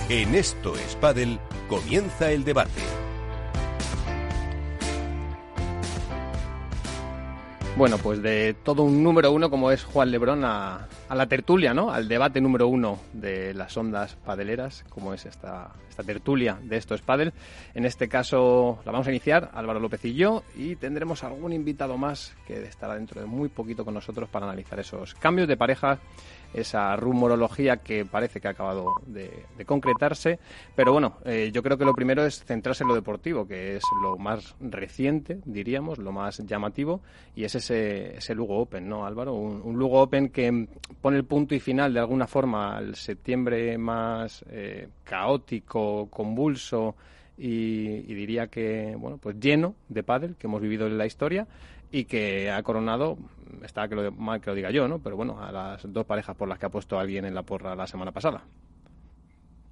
[0.07, 0.95] En Esto es
[1.67, 2.69] comienza el debate.
[7.75, 11.73] Bueno, pues de todo un número uno como es Juan Lebrón a a la tertulia,
[11.73, 11.91] ¿no?
[11.91, 16.95] Al debate número uno de las ondas padeleras, como es esta, esta tertulia de Esto
[16.95, 17.33] es Padel.
[17.73, 21.97] En este caso la vamos a iniciar, Álvaro López y yo, y tendremos algún invitado
[21.97, 25.99] más que estará dentro de muy poquito con nosotros para analizar esos cambios de pareja
[26.53, 30.39] esa rumorología que parece que ha acabado de, concretarse.
[30.75, 33.84] Pero bueno, eh, yo creo que lo primero es centrarse en lo deportivo, que es
[34.01, 37.01] lo más reciente, diríamos, lo más llamativo,
[37.36, 39.34] y es ese, ese Lugo Open, ¿no, Álvaro?
[39.34, 40.67] Un, Lugo Open que
[41.01, 46.95] pone el punto y final de alguna forma al septiembre más eh, caótico, convulso
[47.38, 51.45] y, y, diría que, bueno, pues lleno de pádel que hemos vivido en la historia
[51.95, 53.17] y que ha coronado,
[53.63, 54.99] está que lo, mal que lo diga yo, ¿no?
[54.99, 57.73] Pero bueno, a las dos parejas por las que ha puesto alguien en la porra
[57.73, 58.43] la semana pasada.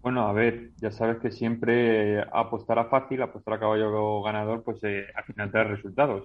[0.02, 4.82] Bueno, a ver, ya sabes que siempre apostar a fácil, apostar a caballo ganador, pues
[4.84, 6.24] eh, al final trae resultados.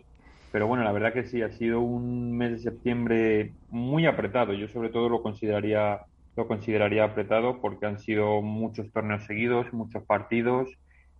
[0.52, 4.52] Pero bueno, la verdad que sí, ha sido un mes de septiembre muy apretado.
[4.52, 6.02] Yo sobre todo lo consideraría,
[6.36, 10.68] lo consideraría apretado porque han sido muchos torneos seguidos, muchos partidos.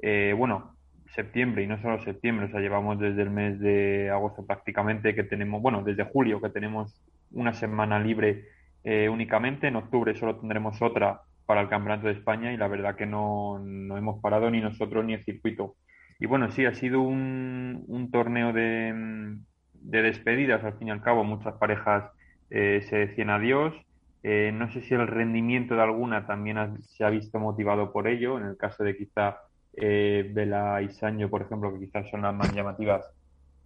[0.01, 0.78] Eh, bueno,
[1.15, 5.25] septiembre y no solo septiembre, o sea, llevamos desde el mes de agosto prácticamente que
[5.25, 7.01] tenemos, bueno, desde julio que tenemos
[7.33, 8.45] una semana libre
[8.85, 12.95] eh, únicamente, en octubre solo tendremos otra para el Campeonato de España y la verdad
[12.95, 15.77] que no, no hemos parado ni nosotros ni el circuito.
[16.21, 19.39] Y bueno, sí, ha sido un, un torneo de,
[19.73, 22.11] de, despedidas, al fin y al cabo, muchas parejas
[22.51, 23.75] eh, se decían adiós.
[24.23, 28.37] Eh, no sé si el rendimiento de alguna también se ha visto motivado por ello,
[28.39, 29.39] en el caso de quizá
[29.81, 33.05] eh, Vela y Sancho, por ejemplo, que quizás son las más llamativas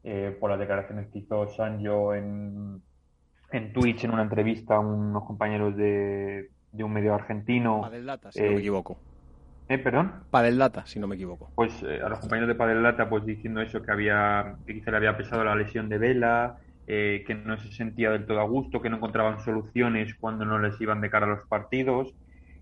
[0.05, 2.83] eh, por las declaraciones que hizo Sancho en,
[3.53, 7.83] en Twitch, en una entrevista a unos compañeros de, de un medio argentino.
[7.83, 8.98] Padel Data, si no me eh, equivoco.
[9.68, 10.12] ¿Eh, perdón?
[10.31, 11.51] Padel Data, si no me equivoco.
[11.55, 14.96] Pues a los compañeros de Padel Data, pues diciendo eso, que había que quizá le
[14.96, 18.90] había pesado la lesión de Vela, que no se sentía del todo a gusto, que
[18.90, 22.12] no encontraban soluciones cuando no les iban de cara a los partidos.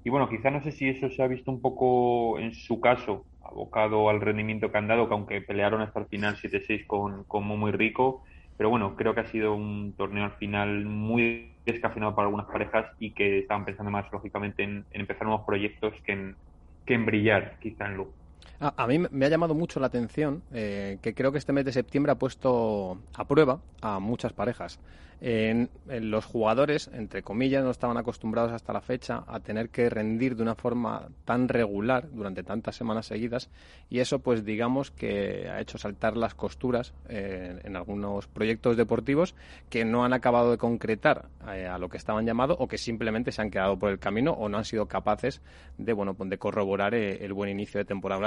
[0.04, 3.24] Y bueno, quizá no sé si eso se ha visto un poco en su caso
[3.50, 7.44] abocado al rendimiento que han dado, que aunque pelearon hasta el final 7-6 con, con
[7.44, 8.22] muy rico,
[8.56, 12.86] pero bueno, creo que ha sido un torneo al final muy descafeinado para algunas parejas
[12.98, 16.36] y que estaban pensando más lógicamente en, empezar nuevos proyectos que en,
[16.84, 18.19] que en brillar quizá en luz.
[18.62, 21.72] A, mí me ha llamado mucho la atención eh, que creo que este mes de
[21.72, 24.78] septiembre ha puesto a prueba a muchas parejas.
[25.20, 30.42] Los jugadores, entre comillas, no estaban acostumbrados hasta la fecha a tener que rendir de
[30.42, 33.50] una forma tan regular durante tantas semanas seguidas
[33.90, 39.34] y eso pues digamos que ha hecho saltar las costuras eh, en algunos proyectos deportivos
[39.68, 43.30] que no han acabado de concretar eh, a lo que estaban llamados o que simplemente
[43.30, 45.42] se han quedado por el camino o no han sido capaces
[45.76, 48.20] de bueno de corroborar el buen inicio de temporada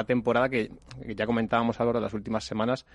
[0.49, 0.71] que,
[1.15, 2.85] ya comentábamos ahora las últimas semanas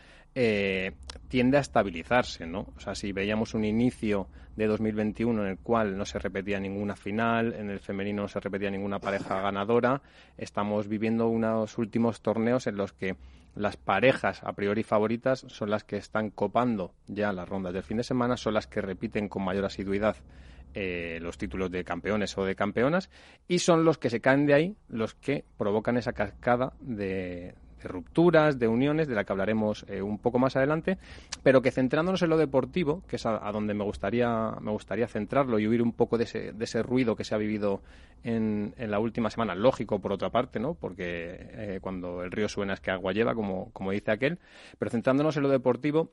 [1.28, 2.66] tiende a estabilizarse, ¿no?
[2.76, 6.96] O sea, si veíamos un inicio de 2021 en el cual no se repetía ninguna
[6.96, 10.02] final, en el femenino no se repetía ninguna pareja ganadora.
[10.36, 13.16] Estamos viviendo unos últimos torneos en los que
[13.54, 17.96] las parejas a priori favoritas son las que están copando ya las rondas del fin
[17.96, 20.16] de semana, son las que repiten con mayor asiduidad
[20.74, 23.10] eh, los títulos de campeones o de campeonas
[23.46, 27.54] y son los que se caen de ahí los que provocan esa cascada de,
[27.84, 30.98] rupturas, de uniones, de la que hablaremos eh, un poco más adelante,
[31.42, 35.58] pero que centrándonos en lo deportivo, que es a, donde me gustaría, me gustaría centrarlo
[35.58, 37.82] y huir un poco de ese, de ese ruido que se ha vivido
[38.24, 40.74] en, en la última semana, lógico por otra parte, ¿no?
[40.74, 44.38] porque eh, cuando el río suena es que agua lleva, como, como dice aquel,
[44.78, 46.12] pero centrándonos en lo deportivo,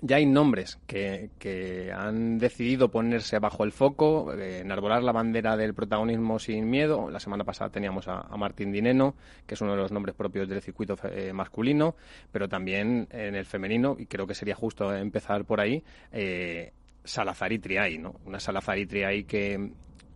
[0.00, 5.56] ya hay nombres que, que, han decidido ponerse bajo el foco, eh, enarbolar la bandera
[5.56, 7.10] del protagonismo sin miedo.
[7.10, 9.14] La semana pasada teníamos a, Martín Dineno,
[9.46, 11.96] que es uno de los nombres propios del circuito eh, masculino,
[12.30, 15.82] pero también en el femenino, y creo que sería justo empezar por ahí,
[16.12, 16.72] eh,
[17.04, 18.16] Salazar y Triay, ¿no?
[18.26, 19.70] Una Salazar y Triay que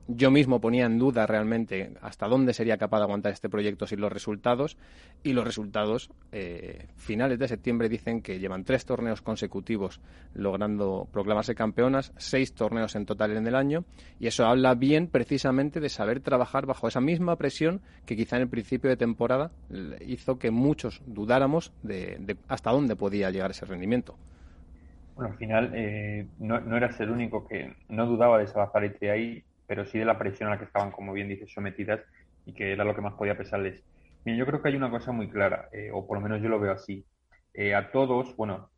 [0.09, 4.01] yo mismo ponía en duda realmente hasta dónde sería capaz de aguantar este proyecto sin
[4.01, 4.77] los resultados
[5.23, 10.01] y los resultados eh, finales de septiembre dicen que llevan tres torneos consecutivos
[10.35, 13.85] logrando proclamarse campeonas, seis torneos en total en el año
[14.19, 18.43] y eso habla bien precisamente de saber trabajar bajo esa misma presión que quizá en
[18.43, 19.53] el principio de temporada
[20.05, 24.17] hizo que muchos dudáramos de, hasta dónde podía llegar ese rendimiento.
[25.15, 29.07] Bueno, al final eh, no, no, eras el único que no dudaba de Salazar y
[29.07, 32.02] ahí pero sí de la presión a la que estaban, como bien dices, sometidas
[32.44, 33.82] y que era lo que más podía pesarles.
[34.22, 36.50] Bien, yo creo que hay una cosa muy clara, eh, o por lo menos yo
[36.50, 37.06] lo veo así.
[37.54, 38.68] Eh, a todos, bueno,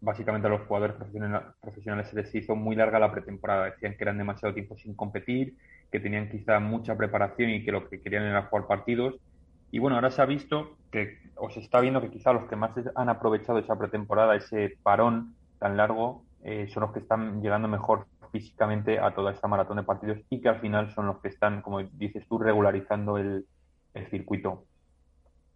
[0.00, 3.64] básicamente a los jugadores profesionales se les hizo muy larga la pretemporada.
[3.64, 5.56] Decían que eran demasiado tiempo sin competir,
[5.90, 9.16] que tenían quizá mucha preparación y que lo que querían era jugar partidos.
[9.72, 12.54] Y bueno, ahora se ha visto que, o se está viendo que quizá los que
[12.54, 17.66] más han aprovechado esa pretemporada, ese parón tan largo, eh, son los que están llegando
[17.66, 21.28] mejor físicamente a toda esta maratón de partidos y que al final son los que
[21.28, 23.46] están, como dices tú, regularizando el,
[24.10, 24.64] circuito.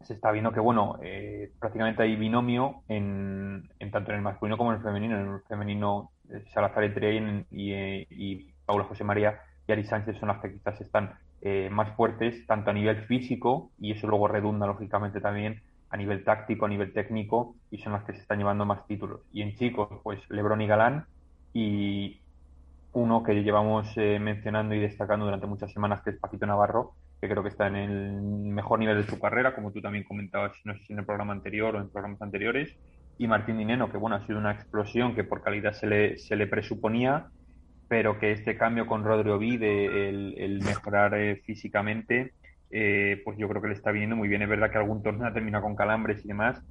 [0.03, 4.71] Se está viendo que, bueno, eh, prácticamente hay binomio en, tanto en el masculino como
[4.71, 5.19] en el femenino.
[5.19, 7.19] En el femenino, eh, Salazar Etrey
[7.51, 11.19] y, y, y Paula José María y Ari Sánchez son las que quizás están
[11.71, 16.67] más fuertes, tanto a nivel físico, y eso luego redunda lógicamente también a nivel táctico,
[16.67, 19.21] a nivel técnico, y son las que se están llevando más títulos.
[19.33, 21.07] Y en chicos, pues Lebron y Galán,
[21.53, 22.21] y
[22.93, 27.29] uno que llevamos eh, mencionando y destacando durante muchas semanas, que es Paquito Navarro, que
[27.29, 30.99] creo que está en el mejor nivel de su carrera, como tú también comentabas, en
[30.99, 32.75] el programa anterior o en programas anteriores,
[33.19, 36.37] y Martín Dineno, que bueno, ha sido una explosión que por calidad se le, se
[36.37, 37.27] le presuponía,
[37.89, 42.33] pero que este cambio con Rodrigo Vide, el, mejorar eh, físicamente,
[42.71, 44.43] eh, pues yo creo que le está viniendo muy bien.
[44.43, 46.63] Es verdad que algún torneo termina con calambres y demás,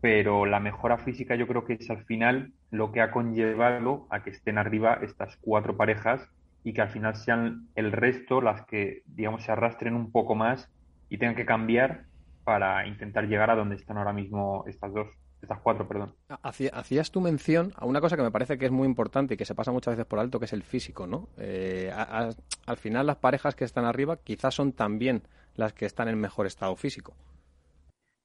[0.00, 4.22] pero la mejora física yo creo que es al final lo que ha conllevado a
[4.22, 6.28] que estén arriba estas cuatro parejas
[6.64, 10.68] y que al final sean el resto las que, digamos, se arrastren un poco más
[11.08, 12.04] y tengan que cambiar
[12.44, 15.08] para intentar llegar a donde están ahora mismo estas dos,
[15.42, 16.14] estas cuatro, perdón.
[16.42, 19.44] Hacías tu mención a una cosa que me parece que es muy importante y que
[19.44, 21.28] se pasa muchas veces por alto, que es el físico, ¿no?
[21.38, 25.22] Eh, al final las parejas que están arriba quizás son también
[25.54, 27.14] las que están en mejor estado físico.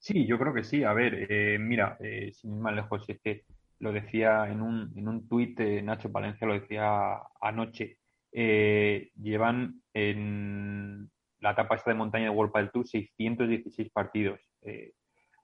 [0.02, 0.82] Sí, yo creo que sí.
[0.82, 3.44] A ver, eh, mira, eh, sin ir más lejos, es que
[3.78, 7.98] lo decía en un, en un tuit, eh, Nacho Palencia lo decía anoche,
[8.32, 11.08] llevan en
[11.40, 14.40] la etapa esta de montaña de World del Tour 616 partidos.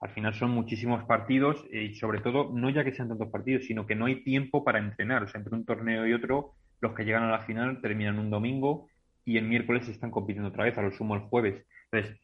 [0.01, 3.85] al final son muchísimos partidos y sobre todo no ya que sean tantos partidos, sino
[3.85, 5.23] que no hay tiempo para entrenar.
[5.23, 8.29] O sea, entre un torneo y otro, los que llegan a la final terminan un
[8.29, 8.87] domingo
[9.25, 11.65] y el miércoles están compitiendo otra vez, a lo sumo el jueves.
[11.91, 12.19] Entonces,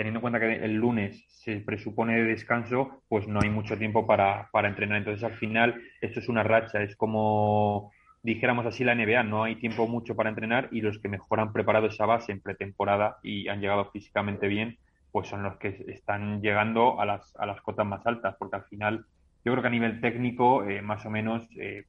[0.00, 4.06] teniendo en cuenta que el lunes se presupone de descanso, pues no hay mucho tiempo
[4.06, 4.96] para, para entrenar.
[4.96, 9.56] Entonces, al final, esto es una racha, es como dijéramos así la NBA, no hay
[9.56, 13.48] tiempo mucho para entrenar y los que mejor han preparado esa base en pretemporada y
[13.48, 14.78] han llegado físicamente bien,
[15.12, 18.64] pues son los que están llegando a las, a las cotas más altas, porque al
[18.64, 19.04] final
[19.44, 21.84] yo creo que a nivel técnico, eh, más o menos, eh,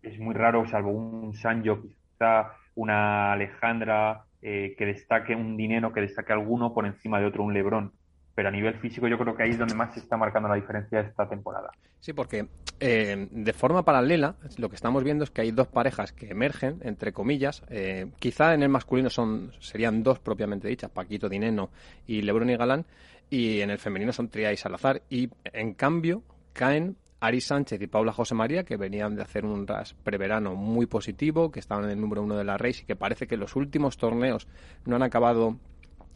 [0.00, 6.00] es muy raro, salvo un Sanjo, quizá una Alejandra, eh, que destaque un dinero, que
[6.00, 7.92] destaque alguno por encima de otro, un Lebrón.
[8.34, 10.54] Pero a nivel físico yo creo que ahí es donde más se está marcando la
[10.54, 11.70] diferencia esta temporada.
[11.98, 12.46] Sí, porque
[12.78, 16.78] eh, de forma paralela lo que estamos viendo es que hay dos parejas que emergen,
[16.82, 17.62] entre comillas.
[17.68, 21.70] Eh, quizá en el masculino son serían dos propiamente dichas, Paquito Dineno
[22.06, 22.86] y Lebrón y Galán,
[23.28, 25.02] y en el femenino son Tria y Salazar.
[25.10, 26.22] Y en cambio
[26.54, 30.86] caen Ari Sánchez y Paula José María, que venían de hacer un ras preverano muy
[30.86, 33.56] positivo, que estaban en el número uno de la race y que parece que los
[33.56, 34.48] últimos torneos
[34.86, 35.58] no han acabado,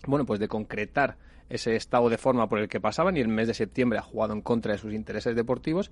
[0.06, 1.16] bueno, pues de concretar
[1.50, 4.32] ese estado de forma por el que pasaban y el mes de septiembre ha jugado
[4.32, 5.90] en contra de sus intereses deportivos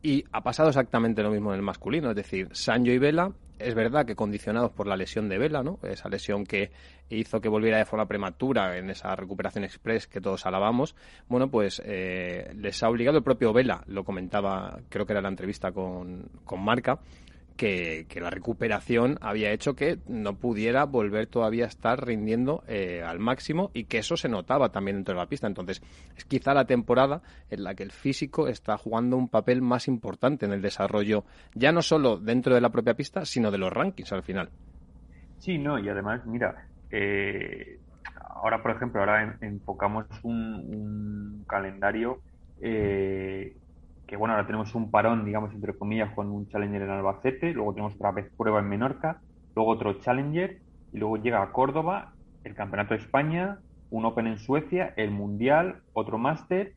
[0.00, 3.74] y ha pasado exactamente lo mismo en el masculino, es decir, Sancho y Vela es
[3.74, 5.78] verdad que condicionados por la lesión de Vela, ¿no?
[5.82, 6.70] Esa lesión que
[7.10, 10.96] hizo que volviera de forma prematura en esa recuperación express que todos alabamos,
[11.28, 15.28] bueno, pues eh, les ha obligado el propio Vela, lo comentaba, creo que era la
[15.28, 16.98] entrevista con, con Marca,
[17.56, 23.18] que, la recuperación había hecho que no pudiera volver todavía a estar rindiendo eh, al
[23.18, 25.46] máximo y que eso se notaba también dentro de la pista.
[25.46, 25.82] Entonces,
[26.16, 30.46] es quizá la temporada en la que el físico está jugando un papel más importante
[30.46, 34.12] en el desarrollo, ya no solo dentro de la propia pista, sino de los rankings
[34.12, 34.50] al final.
[35.38, 37.80] Sí, no, y además, mira, eh,
[38.28, 42.20] ahora, por ejemplo, ahora enfocamos un, calendario
[42.60, 43.56] eh,
[44.12, 47.72] que bueno, ahora tenemos un parón, digamos, entre comillas, con un Challenger en Albacete, luego
[47.72, 49.22] tenemos otra vez prueba en Menorca,
[49.56, 50.58] luego otro Challenger,
[50.92, 52.12] y luego llega a Córdoba,
[52.44, 56.74] el Campeonato de España, un Open en Suecia, el Mundial, otro Master,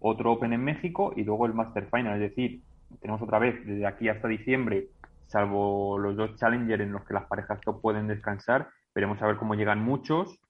[0.00, 2.22] otro Open en México y luego el Master Final.
[2.22, 2.62] Es decir,
[3.02, 4.86] tenemos otra vez desde aquí hasta diciembre,
[5.26, 9.36] salvo los dos Challenger en los que las parejas no pueden descansar, veremos a ver
[9.36, 10.40] cómo llegan muchos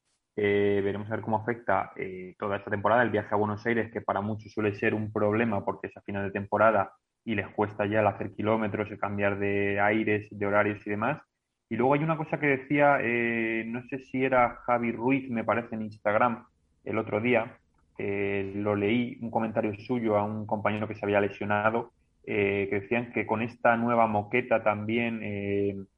[0.40, 3.90] eh, veremos a ver cómo afecta eh, toda esta temporada el viaje a Buenos Aires,
[3.90, 6.92] que para muchos suele ser un problema porque es a final de temporada
[7.24, 11.20] y les cuesta ya el hacer kilómetros, el cambiar de aires, de horarios y demás.
[11.68, 15.42] Y luego hay una cosa que decía, eh, no sé si era Javi Ruiz, me
[15.42, 16.46] parece, en Instagram
[16.84, 17.58] el otro día,
[17.98, 21.90] lo leí, un comentario suyo a un compañero que se había lesionado,
[22.24, 25.88] que decían que con esta nueva moqueta también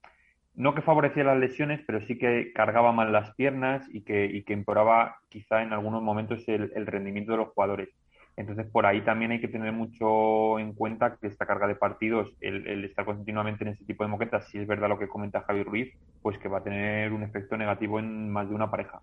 [0.61, 4.52] no que favorecía las lesiones, pero sí que cargaba mal las piernas y que, que
[4.52, 7.88] empeoraba quizá en algunos momentos el, rendimiento de los jugadores.
[8.37, 12.29] Entonces, por ahí también hay que tener mucho en cuenta que esta carga de partidos,
[12.42, 15.63] el, estar continuamente en ese tipo de moquetas, si es verdad lo que comenta Javi
[15.63, 19.00] Ruiz, pues que va a tener un efecto negativo en más de una pareja.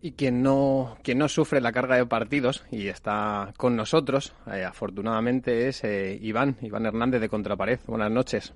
[0.00, 4.64] Y quien no, quien no sufre la carga de partidos y está con nosotros, eh,
[4.64, 7.80] afortunadamente, es eh, Iván, Iván Hernández de Contrapared.
[7.88, 8.54] Buenas noches.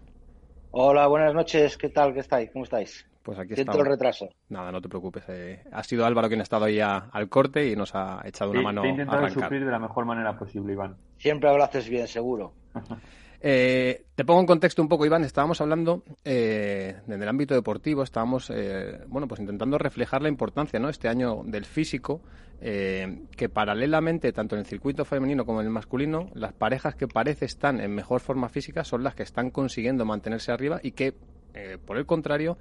[0.79, 1.79] Hola, buenas noches.
[1.79, 2.13] ¿Qué tal?
[2.13, 2.51] ¿Qué estáis?
[2.51, 3.07] ¿Cómo estáis?
[3.23, 4.29] Pues aquí Siento el retraso.
[4.51, 5.25] Nada, no te preocupes.
[5.29, 8.61] Eh, ha sido Álvaro quien ha estado ahí al corte y nos ha echado una
[8.61, 10.95] mano Te he intentado a suplir de la mejor manera posible, Iván.
[11.17, 12.53] Siempre lo haces bien, seguro.
[13.49, 15.23] Eh, te pongo en contexto un poco, Iván.
[15.23, 20.81] Estábamos hablando eh, en el ámbito deportivo, estábamos eh, bueno, pues intentando reflejar la importancia
[20.81, 20.89] ¿no?
[20.89, 22.21] este año del físico,
[22.61, 27.07] eh, que paralelamente, tanto en el circuito femenino como en el masculino, las parejas que
[27.07, 31.15] parece están en mejor forma física son las que están consiguiendo mantenerse arriba y que,
[31.55, 32.59] eh, por el contrario,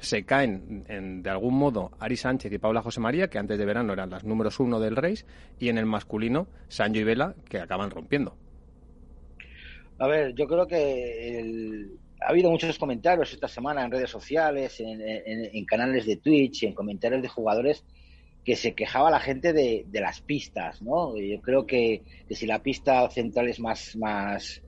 [0.00, 3.66] se caen en- de algún modo Ari Sánchez y Paula José María, que antes de
[3.66, 5.26] verano eran las números uno del Race,
[5.58, 8.34] y en el masculino, Sancho y Vela, que acaban rompiendo.
[10.02, 14.78] A ver, yo creo que el- ha habido muchos comentarios esta semana en redes sociales,
[14.80, 17.84] en, en- en canales de Twitch, en comentarios de jugadores
[18.44, 21.16] que se quejaba la gente de, de las pistas, ¿no?
[21.18, 24.62] Yo creo que, que si la pista central es más, más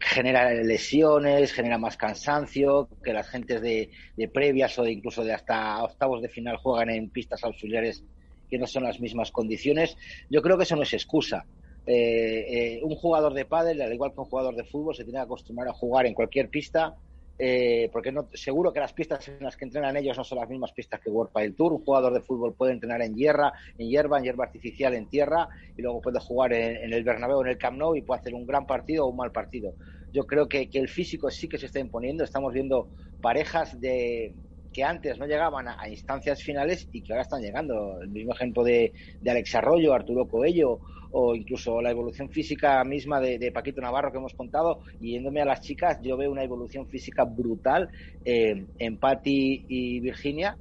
[0.00, 5.32] genera lesiones, genera más cansancio, que las gentes de, de previas o de incluso de
[5.34, 8.04] hasta octavos de final juegan en pistas auxiliares
[8.48, 9.96] que no son las mismas condiciones.
[10.28, 11.46] Yo creo que eso no es excusa.
[11.86, 15.18] Eh, eh, un jugador de pádel, al igual que un jugador de fútbol, se tiene
[15.18, 16.96] que acostumbrar a jugar en cualquier pista,
[17.36, 20.48] eh, porque no, seguro que las pistas en las que entrenan ellos no son las
[20.48, 21.72] mismas pistas que World Padel Tour.
[21.72, 25.48] Un jugador de fútbol puede entrenar en hierba, en hierba, en hierba artificial, en tierra,
[25.76, 28.46] y luego puede jugar en, el Bernabéu, en el Camp Nou, y puede hacer un
[28.46, 29.74] gran partido o un mal partido.
[30.12, 32.22] Yo creo que, el físico sí que se está imponiendo.
[32.22, 32.88] Estamos viendo
[33.20, 34.32] parejas de
[34.72, 38.00] que antes no llegaban a, a instancias finales y que ahora están llegando.
[38.00, 40.80] El mismo ejemplo de, de Alex Arroyo, Arturo Coello,
[41.16, 44.80] o incluso la evolución física misma de, Paquito Navarro que hemos contado.
[45.00, 47.88] Y yéndome a las chicas, yo veo una evolución física brutal
[48.24, 50.58] eh, en Patti y Virginia.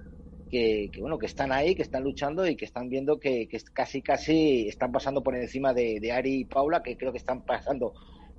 [0.52, 4.04] Que, que, bueno que están ahí, que están luchando y que están viendo que, casi
[4.04, 7.94] casi están pasando por encima de, Ari y Paula, que creo que están pasando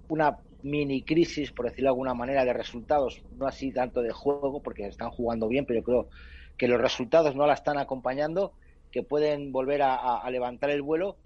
[0.07, 4.63] una mini crisis, por decirlo de alguna manera, de resultados, no así tanto de juego,
[4.63, 6.09] porque están jugando bien, pero creo
[6.57, 8.53] que los resultados no la están acompañando,
[8.93, 11.17] que pueden volver a, a levantar el vuelo.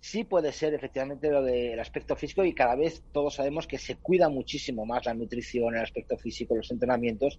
[0.00, 3.96] Sí puede ser efectivamente lo del aspecto físico y cada vez todos sabemos que se
[3.96, 7.38] cuida muchísimo más la nutrición, el aspecto físico, los entrenamientos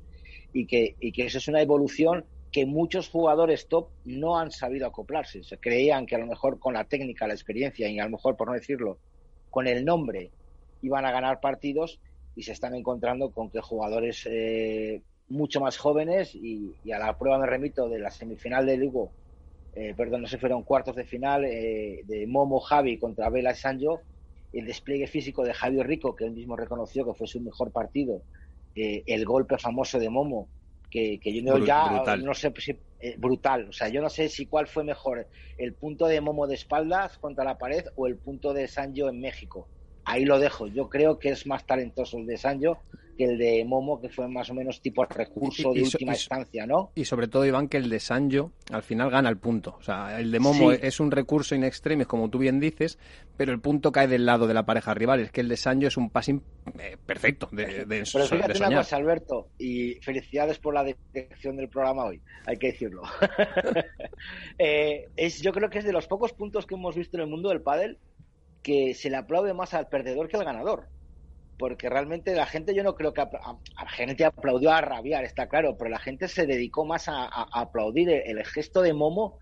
[0.53, 4.85] y que, y que eso es una evolución que muchos jugadores top no han sabido
[4.85, 5.43] acoplarse.
[5.43, 8.35] Se creían que a lo mejor con la técnica, la experiencia y a lo mejor,
[8.35, 8.99] por no decirlo,
[9.49, 10.29] con el nombre
[10.83, 11.99] iban a ganar partidos
[12.35, 17.17] y se están encontrando con que jugadores eh, mucho más jóvenes y, y, a la
[17.17, 19.11] prueba me remito de la semifinal de Lugo,
[19.73, 23.55] eh, perdón, no sé, fueron cuartos de final eh, de Momo Javi contra Vela y
[23.55, 24.01] Sanjo,
[24.51, 28.23] el despliegue físico de Javi Rico, que él mismo reconoció que fue su mejor partido,
[28.75, 30.49] eh, el golpe famoso de Momo,
[30.89, 32.25] que, que yo no, ya brutal.
[32.25, 35.73] no sé si eh, brutal, o sea, yo no sé si cuál fue mejor, el
[35.73, 39.69] punto de Momo de espaldas contra la pared o el punto de Sanjo en México
[40.05, 40.67] ahí lo dejo.
[40.67, 42.77] Yo creo que es más talentoso el de Sancho
[43.21, 46.15] que el de Momo, que fue más o menos tipo recurso y, de última y,
[46.15, 46.91] instancia, ¿no?
[46.95, 49.75] Y sobre todo, Iván, que el de Sancho al final gana el punto.
[49.79, 50.79] O sea, el de Momo sí.
[50.81, 52.97] es un recurso in extremis, como tú bien dices,
[53.37, 55.19] pero el punto cae del lado de la pareja rival.
[55.19, 56.41] Es que el de Sancho es un passing
[56.79, 61.57] eh, perfecto de, de, Pero fíjate de una cosa, Alberto, y felicidades por la dirección
[61.57, 63.03] del programa hoy, hay que decirlo.
[64.57, 67.29] eh, es, yo creo que es de los pocos puntos que hemos visto en el
[67.29, 67.99] mundo del pádel
[68.63, 70.87] que se le aplaude más al perdedor que al ganador.
[71.57, 73.21] Porque realmente la gente, yo no creo que.
[73.21, 78.09] La gente aplaudió a rabiar, está claro, pero la gente se dedicó más a, aplaudir
[78.09, 79.37] el, gesto de Momo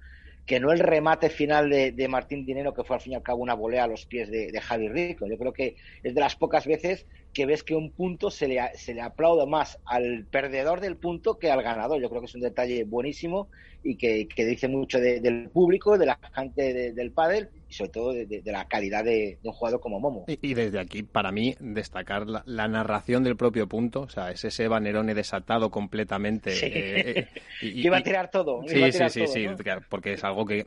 [0.46, 3.22] que no el remate final de, de, Martín Dinero, que fue al fin y al
[3.22, 5.28] cabo una volea a los pies de, de, Javi Rico.
[5.28, 8.60] Yo creo que es de las pocas veces que ves que un punto se le,
[8.74, 12.02] se le aplaude más al perdedor del punto que al ganador.
[12.02, 13.50] Yo creo que es un detalle buenísimo
[13.84, 17.92] y que, que dice mucho de, del público, de la gente del pádel y sobre
[17.92, 20.26] todo de, de la calidad de, un jugador como Momo.
[20.28, 24.32] Y, y, desde aquí, para mí, destacar la, la, narración del propio punto, o sea,
[24.32, 26.52] es ese Banerone desatado completamente.
[26.52, 26.66] Sí.
[26.70, 27.28] Eh,
[27.62, 28.62] y, que iba a tirar todo.
[28.68, 29.58] Sí, a tirar sí, todo, sí, ¿no?
[29.58, 30.66] sí, porque es algo que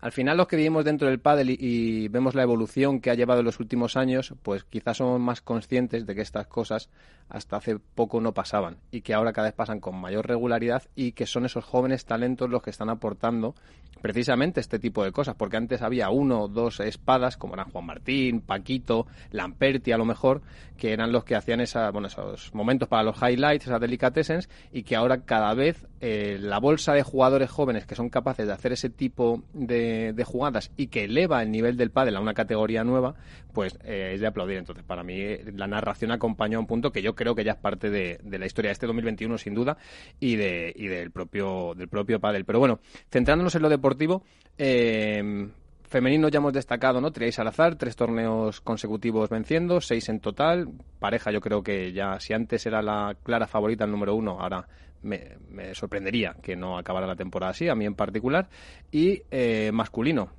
[0.00, 3.14] al final los que vivimos dentro del pádel y, y, vemos la evolución que ha
[3.14, 6.88] llevado en los últimos años, pues quizás somos más conscientes de que estas cosas
[7.28, 11.12] hasta hace poco no pasaban y que ahora cada vez pasan con mayor regularidad y
[11.12, 13.54] que son esos jóvenes talentos los que están aportando
[14.00, 17.86] precisamente este tipo de cosas, porque antes había uno o dos espadas, como eran Juan
[17.86, 20.42] Martín, Paquito, Lamperti a lo mejor,
[20.76, 24.84] que eran los que hacían esa, bueno, esos momentos para los highlights, esas delicatessens, y
[24.84, 28.72] que ahora cada vez eh, la bolsa de jugadores jóvenes que son capaces de hacer
[28.72, 32.84] ese tipo de, de jugadas y que eleva el nivel del pádel a una categoría
[32.84, 33.16] nueva,
[33.58, 34.56] pues eh, es de aplaudir.
[34.56, 35.20] Entonces, para mí,
[35.56, 38.46] la narración acompañó a un punto que yo creo que ya es parte de, la
[38.46, 39.76] historia de este 2021, sin duda,
[40.20, 42.44] y, de, y del propio del propio pádel.
[42.44, 42.78] Pero bueno,
[43.10, 44.22] centrándonos en lo deportivo,
[44.58, 45.48] eh,
[45.82, 47.10] femenino ya hemos destacado, ¿no?
[47.10, 50.68] Triay Salazar, tres torneos consecutivos venciendo, seis en total.
[51.00, 54.68] Pareja, yo creo que ya, si antes era la clara favorita, el número uno, ahora
[55.02, 58.48] me, sorprendería que no acabara la temporada así, a mí en particular.
[58.92, 60.30] Y eh, masculino,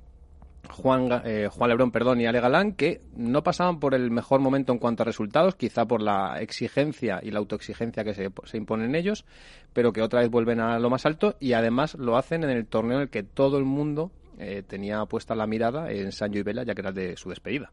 [0.70, 4.72] Juan, eh, Juan Lebrón perdón, y Ale Galán, que no pasaban por el mejor momento
[4.72, 8.94] en cuanto a resultados, quizá por la exigencia y la autoexigencia que se, se imponen
[8.94, 9.24] ellos,
[9.72, 12.66] pero que otra vez vuelven a lo más alto y además lo hacen en el
[12.66, 16.42] torneo en el que todo el mundo eh, tenía puesta la mirada en Sancho y
[16.42, 17.70] Vela, ya que era de su despedida.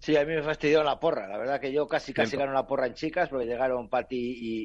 [0.00, 1.28] Sí, a mí me fastidió la porra.
[1.28, 4.16] La verdad que yo casi casi gano la porra en chicas porque llegaron Patti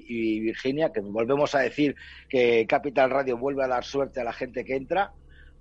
[0.07, 1.95] y, Virginia, que volvemos a decir
[2.29, 5.11] que Capital Radio vuelve a dar suerte a la gente que entra,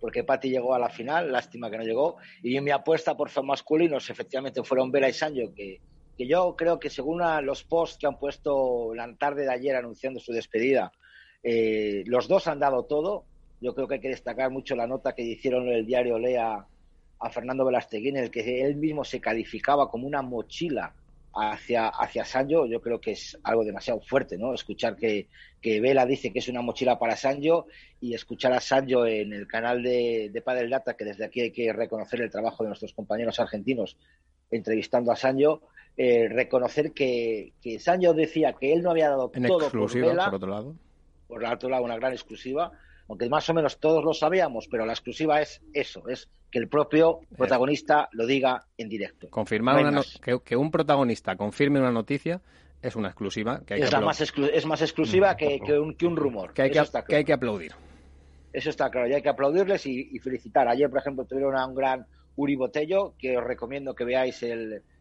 [0.04, 2.16] porque Patti llegó a la final, lástima que no llegó.
[2.42, 5.80] Y mi apuesta por masculinos efectivamente fueron Vela y Sancho, que,
[6.18, 10.20] que yo creo que según los posts que han puesto la tarde de ayer anunciando
[10.20, 10.92] su despedida,
[11.42, 13.24] eh, los dos han dado todo.
[13.62, 16.66] Yo creo que hay que destacar mucho la nota que hicieron el diario Lea
[17.18, 20.92] a Fernando Velasteguín, en el que él mismo se calificaba como una mochila
[21.34, 24.54] hacia, hacia Sancho, yo creo que es algo demasiado fuerte, ¿no?
[24.54, 25.28] Escuchar que,
[25.60, 27.66] que Vela dice que es una mochila para Sancho
[28.00, 31.50] y escuchar a Sancho en el canal de, de Padel Data, que desde aquí hay
[31.50, 33.96] que reconocer el trabajo de nuestros compañeros argentinos
[34.50, 35.62] entrevistando a Sancho,
[35.96, 40.26] eh, reconocer que, que Sancho decía que él no había dado todo por Vela.
[40.26, 40.74] Por otro lado.
[41.26, 42.72] Por otro lado, una gran exclusiva
[43.08, 46.68] aunque más o menos todos lo sabíamos, pero la exclusiva es eso, es que el
[46.68, 47.34] propio eh.
[47.36, 49.28] protagonista lo diga en directo.
[49.30, 50.04] Confirmar
[50.44, 52.40] que, un protagonista confirme una noticia
[52.80, 53.62] es una exclusiva.
[53.66, 56.52] Que hay es, que más es más exclusiva que, un, que, un, rumor.
[56.52, 56.80] Que hay que,
[57.16, 57.72] hay que, aplaudir.
[58.52, 60.68] Eso está claro, y hay que aplaudirles y, felicitar.
[60.68, 64.42] Ayer, por ejemplo, tuvieron a un gran Uri Botello, que os recomiendo que veáis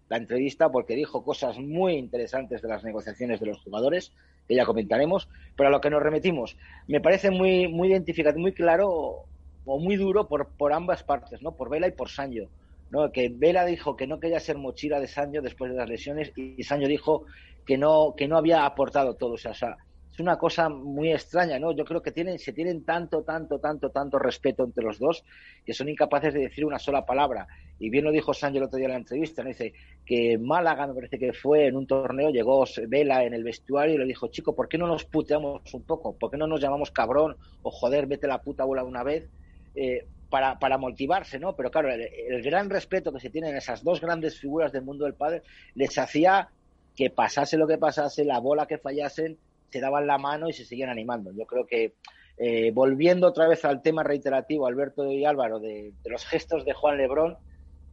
[0.10, 4.12] la entrevista porque dijo cosas muy interesantes de las negociaciones de los jugadores
[4.48, 8.54] que ya comentaremos, pero a lo que nos remitimos, me parece muy, muy identificado, muy
[8.54, 9.26] claro
[9.66, 11.54] o muy duro por, por ambas partes, ¿no?
[11.56, 12.50] Por Vela y por Sancho.
[12.94, 13.12] ¿no?
[13.12, 16.62] Que Vela dijo que no quería ser mochila de Sancho después de las lesiones y
[16.64, 17.26] Sancho dijo
[17.66, 19.34] que no, que no había aportado todo.
[19.34, 19.78] O sea,
[20.14, 21.72] es una cosa muy extraña, ¿no?
[21.72, 25.24] Yo creo que tienen, se tienen tanto, tanto, tanto, tanto respeto entre los dos
[25.66, 27.48] que son incapaces de decir una sola palabra.
[27.80, 29.50] Y bien lo dijo Sánchez el otro día en la entrevista, ¿no?
[29.50, 29.74] Dice
[30.06, 33.98] que Málaga, me parece que fue en un torneo, llegó Vela en el vestuario y
[33.98, 36.16] le dijo, chico, ¿por qué no nos puteamos un poco?
[36.16, 39.28] ¿Por qué no nos llamamos cabrón o joder, vete la puta bola una vez?
[39.76, 41.56] Eh, para, para motivarse, ¿no?
[41.56, 45.06] Pero claro, el, gran respeto que se tiene en esas dos grandes figuras del mundo
[45.06, 45.44] del padre
[45.76, 46.50] les hacía
[46.96, 49.38] que pasase lo que pasase, la bola que fallasen,
[49.74, 51.32] se daban la mano y se seguían animando.
[51.32, 51.96] Yo creo que
[52.38, 56.98] eh, volviendo otra vez al tema reiterativo, Alberto y Álvaro, de, los gestos de Juan
[56.98, 57.38] Lebrón,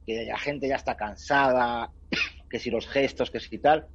[0.05, 1.91] que la gente ya está cansada,
[2.51, 3.87] que si los gestos, que si tal,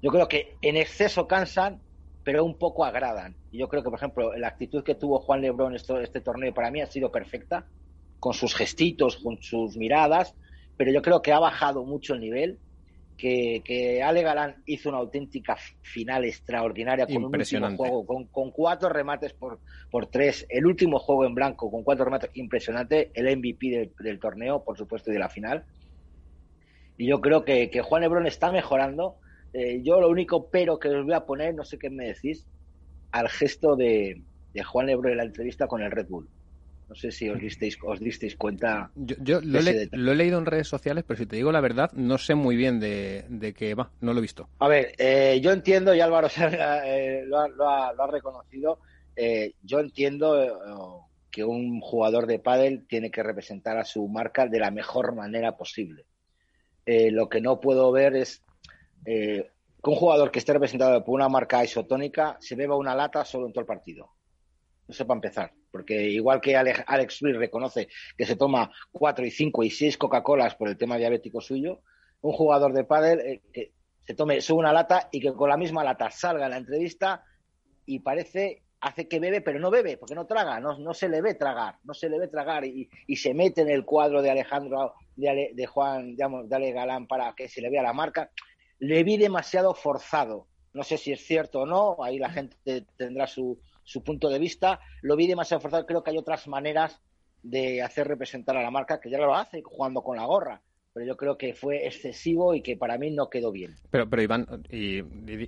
[0.00, 1.82] yo creo que en exceso cansan,
[2.24, 3.36] pero un poco agradan.
[3.50, 6.54] Y yo creo que, por ejemplo, la actitud que tuvo Juan Lebrón este, este torneo
[6.54, 7.66] para mí ha sido perfecta,
[8.18, 10.34] con sus gestitos, con sus miradas,
[10.78, 12.58] pero yo creo que ha bajado mucho el nivel
[13.16, 19.32] que, Ale Galán hizo una auténtica final extraordinaria con un último juego, con, cuatro remates
[19.32, 19.60] por,
[19.90, 24.64] por tres, el último juego en blanco con cuatro remates impresionante, el MVP del, torneo,
[24.64, 25.64] por supuesto, y de la final.
[26.96, 29.16] Y yo creo que, Juan Lebrón está mejorando.
[29.52, 32.46] Eh, yo lo único pero que os voy a poner, no sé qué me decís,
[33.10, 34.22] al gesto de,
[34.54, 36.28] de Juan Lebrón en la entrevista con el Red Bull.
[36.92, 38.90] No sé si os disteis, os disteis cuenta.
[38.94, 42.34] Yo, lo, he leído en redes sociales, pero si te digo la verdad, no sé
[42.34, 44.50] muy bien de, qué va, no lo he visto.
[44.58, 46.28] A ver, eh, yo entiendo, y Álvaro
[46.84, 48.78] eh, lo, ha, reconocido,
[49.16, 54.60] eh, yo entiendo que un jugador de pádel tiene que representar a su marca de
[54.60, 56.04] la mejor manera posible.
[56.84, 58.42] lo que no puedo ver es
[59.06, 59.50] que
[59.82, 63.54] un jugador que esté representado por una marca isotónica se beba una lata solo en
[63.54, 64.10] todo el partido.
[64.92, 69.64] Sé para empezar porque igual que Alex Ruiz reconoce que se toma cuatro y cinco
[69.64, 71.80] y seis Coca-Colas por el tema diabético suyo,
[72.20, 73.72] un jugador de pádel eh, que
[74.06, 77.24] se tome sube una lata y que con la misma lata salga en la entrevista
[77.86, 81.22] y parece hace que bebe pero no bebe porque no traga no, no se le
[81.22, 84.94] ve tragar no se le ve tragar y, se mete en el cuadro de Alejandro
[85.16, 88.30] de, Juan digamos, de Ale Galán para que se le vea la marca.
[88.78, 93.26] Le vi demasiado forzado no sé si es cierto o no ahí la gente tendrá
[93.26, 94.80] su, su punto de vista.
[95.02, 95.86] Lo vi demasiado forzado.
[95.86, 97.00] Creo que hay otras maneras
[97.42, 100.62] de hacer representar a la marca que ya lo hace jugando con la gorra.
[100.92, 103.74] Pero yo creo que fue excesivo y que para mí no quedó bien.
[103.90, 104.98] Pero, pero Iván, y,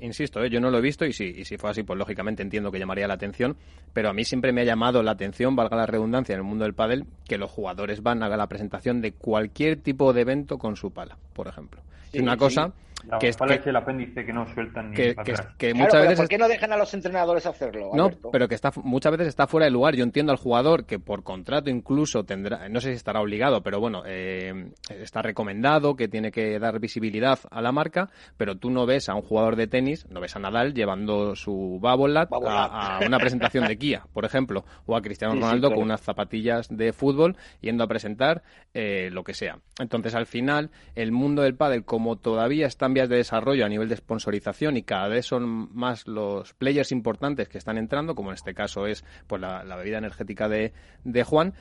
[0.04, 0.48] insisto, ¿eh?
[0.48, 2.78] yo no lo he visto y si, y si fue así, pues lógicamente entiendo que
[2.78, 3.56] llamaría la atención,
[3.92, 6.64] pero a mí siempre me ha llamado la atención, valga la redundancia, en el mundo
[6.64, 10.76] del pádel, que los jugadores van a la presentación de cualquier tipo de evento con
[10.76, 11.82] su pala, por ejemplo.
[12.12, 12.72] es una cosa
[13.20, 15.14] que es, que, el apéndice que no sueltan ni que,
[15.58, 17.90] que, muchas veces ¿Por qué no dejan a los entrenadores hacerlo?
[17.94, 19.94] No, pero que está muchas veces está fuera de lugar.
[19.94, 23.80] Yo entiendo al jugador que por contrato incluso tendrá, no sé si estará obligado, pero
[23.80, 28.86] bueno, eh, está recomendado que tiene que dar visibilidad a la marca, pero tú no
[28.86, 33.06] ves a un jugador de tenis, no ves a Nadal llevando su Babolat a, a,
[33.06, 37.36] una presentación de Kia, por ejemplo, o a Cristiano Ronaldo con unas zapatillas de fútbol
[37.60, 39.58] yendo a presentar eh, lo que sea.
[39.80, 43.88] Entonces, al final, el mundo del pádel, como todavía está vías de desarrollo a nivel
[43.88, 48.34] de sponsorización y cada vez son más los players importantes que están entrando, como en
[48.34, 50.72] este caso es pues la, bebida energética de,
[51.02, 51.54] de Juan,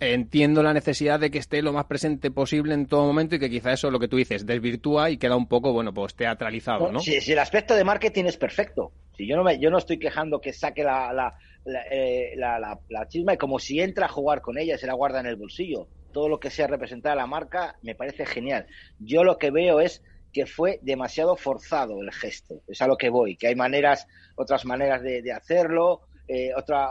[0.00, 3.50] entiendo la necesidad de que esté lo más presente posible en todo momento y que
[3.50, 7.00] quizá eso, lo que tú dices, desvirtúa y queda un poco, bueno, pues teatralizado, ¿no?
[7.00, 8.92] Si, el aspecto de marketing es perfecto.
[9.16, 11.34] Si yo no me, yo no estoy quejando que saque la, la,
[11.64, 15.20] la, eh, la, chisma y como si entra a jugar con ella se la guarda
[15.20, 15.86] en el bolsillo.
[16.12, 18.66] Todo lo que sea representar a la marca me parece genial.
[18.98, 22.62] Yo lo que veo es que fue demasiado forzado el gesto.
[22.68, 26.88] Es a lo que voy, que hay maneras, otras maneras de, hacerlo, eh, otra,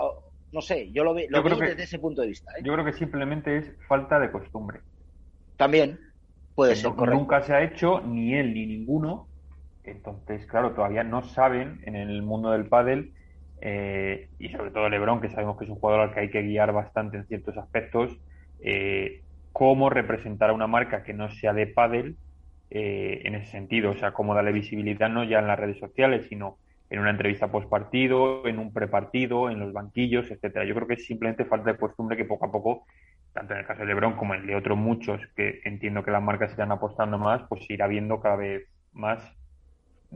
[0.51, 2.51] no sé, yo lo, veo desde ese punto de vista.
[2.57, 2.61] ¿eh?
[2.63, 4.81] Yo creo que simplemente es falta de costumbre.
[5.57, 5.99] También
[6.55, 6.91] puede ser.
[6.91, 9.27] Nunca se ha hecho, ni él ni ninguno.
[9.83, 13.13] Entonces, claro, todavía no saben en el mundo del pádel
[13.61, 16.43] eh, y sobre todo Lebron, que sabemos que es un jugador al que hay que
[16.43, 18.17] guiar bastante en ciertos aspectos,
[19.51, 22.17] cómo representar a una marca que no sea de pádel
[22.71, 26.27] eh, en ese sentido, o sea, cómo darle visibilidad no ya en las redes sociales,
[26.29, 26.59] sino
[26.89, 30.65] en una entrevista post partido, en un prepartido, en los banquillos, etcétera.
[30.65, 32.85] Yo creo que es simplemente falta de costumbre que poco a poco,
[33.33, 36.11] tanto en el caso de Lebron como en el de otros muchos, que entiendo que
[36.11, 39.21] las marcas están apostando más, pues irá viendo cada vez más,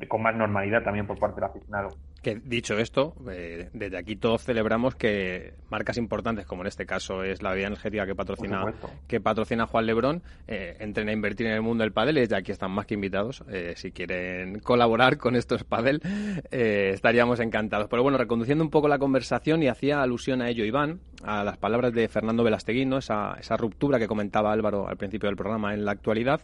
[0.08, 1.90] con más normalidad también por parte del aficionado.
[2.24, 7.24] Que dicho esto, eh, desde aquí todos celebramos que marcas importantes, como en este caso
[7.24, 8.74] es la bebida energética que patrocina
[9.08, 12.18] que patrocina Juan Lebrón, eh, entren a invertir en el mundo del pádel.
[12.18, 13.44] Y aquí están más que invitados.
[13.50, 16.02] Eh, si quieren colaborar con estos pádel,
[16.52, 17.88] eh, estaríamos encantados.
[17.90, 21.58] Pero bueno, reconduciendo un poco la conversación y hacía alusión a ello, Iván, a las
[21.58, 25.86] palabras de Fernando Velasteguín, esa, esa ruptura que comentaba Álvaro al principio del programa en
[25.86, 26.42] la actualidad.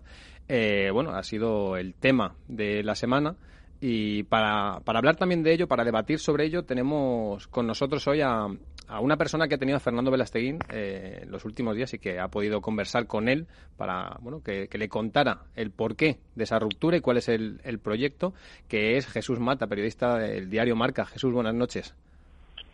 [0.47, 3.35] bueno, ha sido el tema de la semana.
[3.81, 8.21] Y para, para, hablar también de ello, para debatir sobre ello, tenemos con nosotros hoy
[8.21, 8.47] a,
[8.89, 11.99] a una persona que ha tenido a Fernando Velasteguín eh, en los últimos días y
[11.99, 16.59] que ha podido conversar con él para bueno que, le contara el porqué de esa
[16.59, 18.33] ruptura y cuál es el, el, proyecto,
[18.67, 21.05] que es Jesús Mata, periodista del diario Marca.
[21.05, 21.95] Jesús, buenas noches.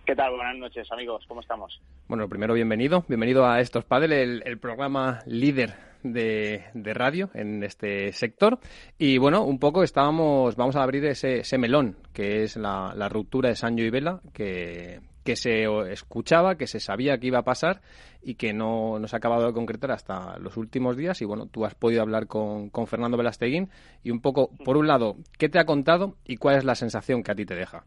[0.06, 0.36] ¿Qué tal?
[0.36, 1.26] Buenas noches, amigos.
[1.28, 1.82] ¿Cómo estamos?
[2.08, 3.04] Bueno, primero, bienvenido.
[3.08, 8.60] Bienvenido a Estos Padel, el, el programa líder de, radio en este sector.
[8.98, 13.10] Y bueno, un poco estábamos, vamos a abrir ese, ese melón, que es la, la,
[13.10, 17.44] ruptura de Sancho y Vela, que, que se escuchaba, que se sabía que iba a
[17.44, 17.82] pasar
[18.22, 21.22] y que no, no se ha acabado de concretar hasta los últimos días.
[21.22, 23.70] Y bueno, tú has podido hablar con, con Fernando Velasteguín
[24.04, 27.24] y un poco, por un lado, ¿qué te ha contado y cuál es la sensación
[27.24, 27.86] que a ti te deja?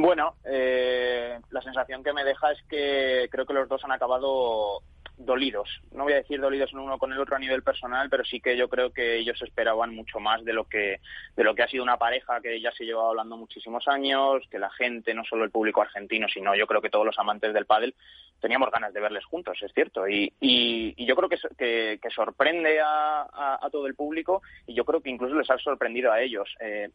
[0.00, 4.80] Bueno, eh, la sensación que me deja es que creo que los dos han acabado
[5.18, 5.68] dolidos.
[5.92, 8.40] No voy a decir dolidos en uno con el otro a nivel personal, pero sí
[8.40, 11.00] que yo creo que ellos esperaban mucho más de lo que
[11.36, 14.58] de lo que ha sido una pareja que ya se llevaba hablando muchísimos años, que
[14.58, 17.66] la gente, no solo el público argentino, sino yo creo que todos los amantes del
[17.66, 17.94] pádel
[18.40, 20.08] teníamos ganas de verles juntos, es cierto.
[20.08, 25.00] Y, y, yo creo que, que, sorprende a, a, todo el público y yo creo
[25.00, 26.48] que incluso les ha sorprendido a ellos.
[26.60, 26.90] Eh,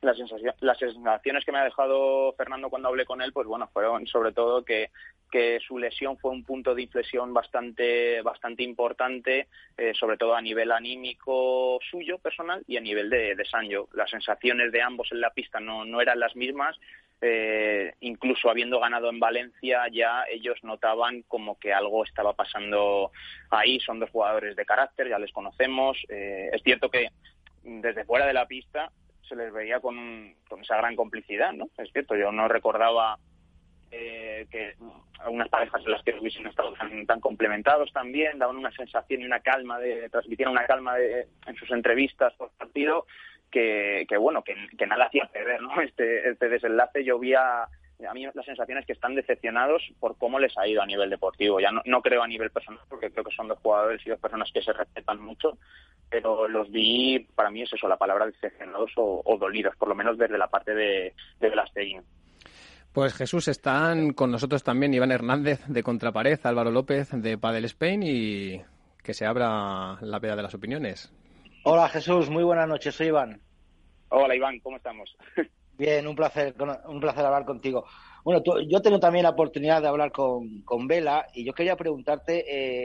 [0.00, 0.18] las,
[0.60, 4.32] las sensaciones que me ha dejado Fernando cuando hablé con él, pues bueno, fueron sobre
[4.32, 4.90] todo que,
[5.30, 10.40] que su lesión fue un punto de inflexión bastante, bastante importante, eh, sobre todo a
[10.40, 13.88] nivel anímico suyo personal y a nivel de, de Sancho.
[13.92, 16.78] Las sensaciones de ambos en la pista no, no eran las mismas.
[17.20, 23.10] Eh, incluso habiendo ganado en Valencia, ya ellos notaban como que algo estaba pasando
[23.50, 23.80] ahí.
[23.80, 25.98] Son dos jugadores de carácter, ya les conocemos.
[26.08, 27.08] Eh, es cierto que
[27.64, 28.92] desde fuera de la pista
[29.28, 31.68] se les veía con, con esa gran complicidad, ¿no?
[31.76, 33.18] Es cierto, yo no recordaba
[33.90, 34.74] eh, que
[35.20, 39.40] algunas parejas en las que hubiesen estado tan, complementados también, daban una sensación y una
[39.40, 43.06] calma, de transmitían una calma de, en sus entrevistas por partido,
[43.50, 45.80] que, que bueno, que, que, nada hacía perder, ¿no?
[45.82, 47.34] Este, este desenlace vi
[48.06, 51.10] a, mí la sensación es que están decepcionados por cómo les ha ido a nivel
[51.10, 51.60] deportivo.
[51.60, 54.20] Ya no, no, creo a nivel personal, porque creo que son dos jugadores y dos
[54.20, 55.58] personas que se respetan mucho,
[56.08, 59.94] pero los vi, para mí es eso, la palabra decepcionados o, o dolidos, por lo
[59.94, 62.02] menos desde la parte de, de Blastein.
[62.92, 68.02] Pues Jesús, están con nosotros también Iván Hernández de Contrapared, Álvaro López de Padel Spain
[68.02, 68.62] y
[69.02, 71.12] que se abra la veda de las opiniones.
[71.64, 73.40] Hola Jesús, muy buenas noches, soy Iván.
[74.08, 75.16] Hola Iván, ¿cómo estamos?
[75.78, 76.54] Bien, un placer,
[76.88, 77.84] un placer hablar contigo.
[78.24, 82.44] Bueno, yo tengo también la oportunidad de hablar con, con Vela y yo quería preguntarte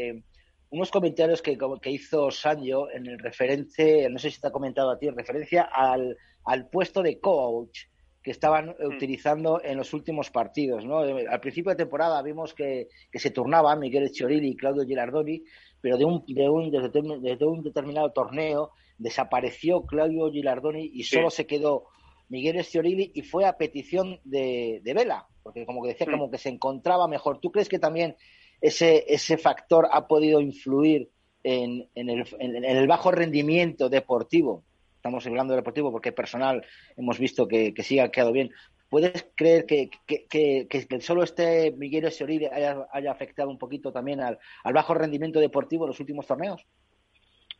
[0.09, 0.23] eh,
[0.69, 4.91] unos comentarios que, que hizo Sancho en el referente, no sé si te ha comentado
[4.91, 6.15] a ti, en referencia al,
[6.45, 7.85] al puesto de coach
[8.21, 8.95] que estaban mm.
[8.95, 10.85] utilizando en los últimos partidos.
[10.85, 11.03] ¿no?
[11.03, 15.43] Eh, al principio de temporada vimos que, que se turnaban Miguel Chiorili y Claudio Gilardoni,
[15.81, 21.45] pero de un, de un, desde, un determinado torneo desapareció Claudio Gilardoni y solo se
[21.47, 21.87] quedó
[22.29, 26.37] Miguel Sciorili y fue a petición de, de Vela, porque como que decía, como que
[26.37, 27.39] se encontraba mejor.
[27.39, 28.15] ¿Tú crees que también
[28.61, 31.09] ese, ese factor ha podido influir
[31.43, 34.63] en, en, el, en el bajo rendimiento deportivo
[35.03, 36.65] estamos hablando de deportivo porque personal
[36.95, 38.51] hemos visto que, que sí ha quedado bien.
[38.87, 43.91] ¿Puedes creer que, que, que, que solo este Miguel Esoride haya, haya, afectado un poquito
[43.91, 46.65] también al, al bajo rendimiento deportivo en los últimos torneos?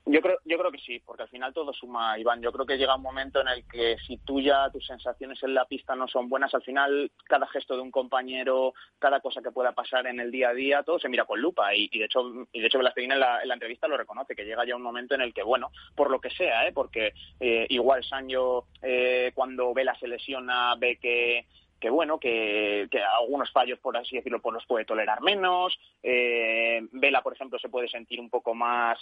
[0.06, 2.42] Yo creo, yo creo que sí, porque al final todo suma, Iván.
[2.42, 5.54] Yo creo que llega un momento en el que si tú ya tus sensaciones en
[5.54, 9.52] la pista no son buenas, al final cada gesto de un compañero, cada cosa que
[9.52, 11.74] pueda pasar en el día a día, todo se mira con lupa.
[11.74, 14.66] Y, de hecho, y de hecho en la, en la entrevista lo reconoce, que llega
[14.66, 16.74] ya un momento en el que, bueno, por lo que sea, ¿eh?
[16.74, 21.46] porque eh, igual Sancho eh, cuando Vela se lesiona ve que
[21.80, 25.78] que bueno, que, que, algunos fallos, por así decirlo, pues los puede tolerar menos.
[26.02, 28.98] Eh, Vela, por ejemplo, se puede sentir un poco más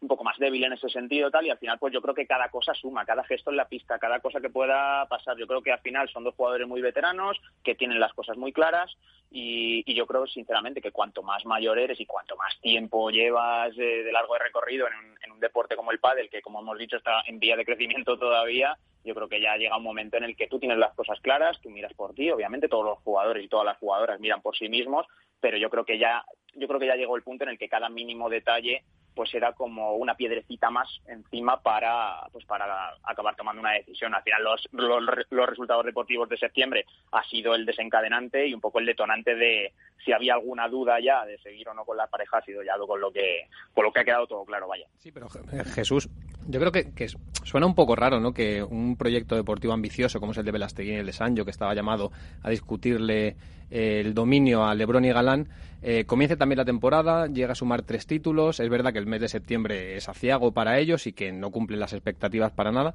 [0.00, 2.26] un poco más débil en ese sentido tal y al final pues yo creo que
[2.26, 5.62] cada cosa suma, cada gesto en la pista, cada cosa que pueda pasar, yo creo
[5.62, 8.94] que al final son dos jugadores muy veteranos que tienen las cosas muy claras
[9.30, 14.12] y, yo creo sinceramente que cuanto más mayor eres y cuanto más tiempo llevas de,
[14.12, 17.22] largo recorrido en un, en un, deporte como el pádel que como hemos dicho está
[17.26, 18.76] en vía de crecimiento todavía
[19.06, 21.60] yo creo que ya llega un momento en el que tú tienes las cosas claras,
[21.62, 24.68] tú miras por ti, obviamente todos los jugadores y todas las jugadoras miran por sí
[24.68, 25.06] mismos,
[25.40, 26.24] pero yo creo que ya
[26.54, 28.82] yo creo que ya llegó el punto en el que cada mínimo detalle
[29.16, 34.14] pues era como una piedrecita más encima para pues para acabar tomando una decisión.
[34.14, 38.60] Al final los, los, los, resultados deportivos de septiembre ha sido el desencadenante y un
[38.60, 39.72] poco el detonante de
[40.04, 42.76] si había alguna duda ya de seguir o no con la pareja ha sido ya
[42.76, 44.86] con lo que con lo que ha quedado todo claro, vaya.
[44.98, 45.28] Sí, pero
[45.74, 46.10] Jesús,
[46.48, 47.08] yo creo que, que
[47.46, 48.32] suena un poco raro, ¿no?
[48.32, 51.50] Que un proyecto deportivo ambicioso como es el de Velastegui y el de Sancho, que
[51.50, 52.10] estaba llamado
[52.42, 53.36] a discutirle
[53.70, 55.48] eh, el dominio a Lebron y Galán,
[55.82, 58.60] eh, comience también la temporada, llega a sumar tres títulos.
[58.60, 61.80] Es verdad que el mes de septiembre es aciago para ellos y que no cumplen
[61.80, 62.94] las expectativas para nada,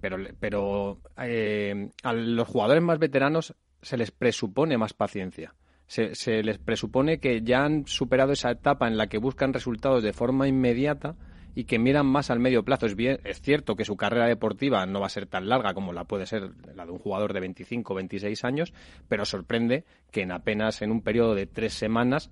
[0.00, 5.54] pero, pero eh, a los jugadores más veteranos se les presupone más paciencia.
[5.86, 10.02] Se, se les presupone que ya han superado esa etapa en la que buscan resultados
[10.02, 11.16] de forma inmediata
[11.54, 12.86] y que miran más al medio plazo.
[12.86, 15.92] Es, bien, es cierto que su carrera deportiva no va a ser tan larga como
[15.92, 18.72] la puede ser la de un jugador de 25 o 26 años,
[19.08, 22.30] pero sorprende que en apenas en un periodo de tres semanas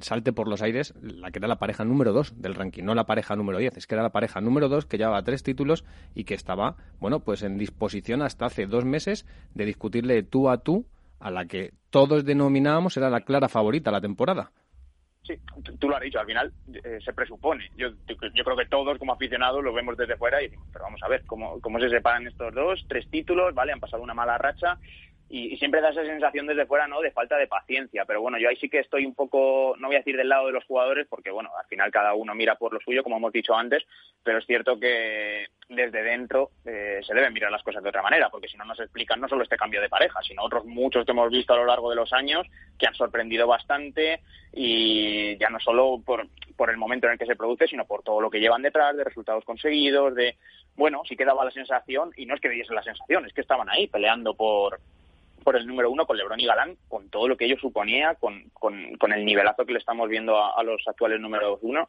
[0.00, 3.06] salte por los aires la que era la pareja número 2 del ranking, no la
[3.06, 6.24] pareja número 10, es que era la pareja número 2 que llevaba tres títulos y
[6.24, 10.86] que estaba, bueno, pues en disposición hasta hace dos meses de discutirle tú a tú
[11.18, 14.52] a la que todos denominábamos era la clara favorita la temporada.
[15.26, 15.40] Sí,
[15.78, 17.70] tú lo has dicho, al final eh, se presupone.
[17.76, 21.02] Yo, yo creo que todos como aficionados lo vemos desde fuera y decimos, pero vamos
[21.02, 22.84] a ver, ¿cómo, cómo se separan estos dos?
[22.86, 23.72] Tres títulos, ¿vale?
[23.72, 24.78] Han pasado una mala racha
[25.34, 27.00] y, siempre da esa sensación desde fuera, ¿no?
[27.00, 28.04] De falta de paciencia.
[28.04, 30.46] Pero bueno, yo ahí sí que estoy un poco, no voy a decir del lado
[30.46, 33.32] de los jugadores, porque bueno, al final cada uno mira por lo suyo, como hemos
[33.32, 33.82] dicho antes,
[34.22, 38.28] pero es cierto que desde dentro eh, se deben mirar las cosas de otra manera,
[38.30, 41.10] porque si no nos explican no solo este cambio de pareja, sino otros muchos que
[41.10, 42.46] hemos visto a lo largo de los años
[42.78, 44.20] que han sorprendido bastante
[44.52, 48.04] y ya no solo por, por el momento en el que se produce, sino por
[48.04, 50.36] todo lo que llevan detrás, de resultados conseguidos, de,
[50.76, 53.40] bueno, sí que daba la sensación, y no es que diese la sensación, es que
[53.40, 54.78] estaban ahí peleando por,
[55.44, 58.50] por el número uno con Lebron y Galán, con todo lo que ello suponía, con,
[58.52, 61.88] con, con el nivelazo que le estamos viendo a, los actuales números uno.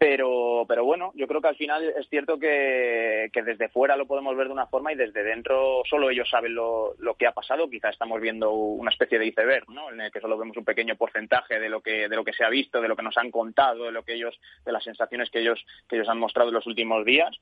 [0.00, 4.06] Pero, pero bueno, yo creo que al final es cierto que, que, desde fuera lo
[4.06, 7.32] podemos ver de una forma y desde dentro solo ellos saben lo, lo que ha
[7.32, 7.68] pasado.
[7.68, 9.90] Quizá estamos viendo una especie de iceberg, ¿no?
[9.90, 12.44] En el que solo vemos un pequeño porcentaje de lo que, de lo que se
[12.44, 15.30] ha visto, de lo que nos han contado, de lo que ellos, de las sensaciones
[15.30, 17.36] que ellos, que ellos han mostrado en los últimos días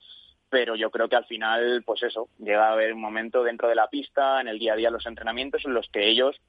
[0.49, 3.75] pero yo creo que al final, pues eso, llega a haber un momento dentro de
[3.75, 6.39] la pista, en el día a día, los entrenamientos, en los que ellos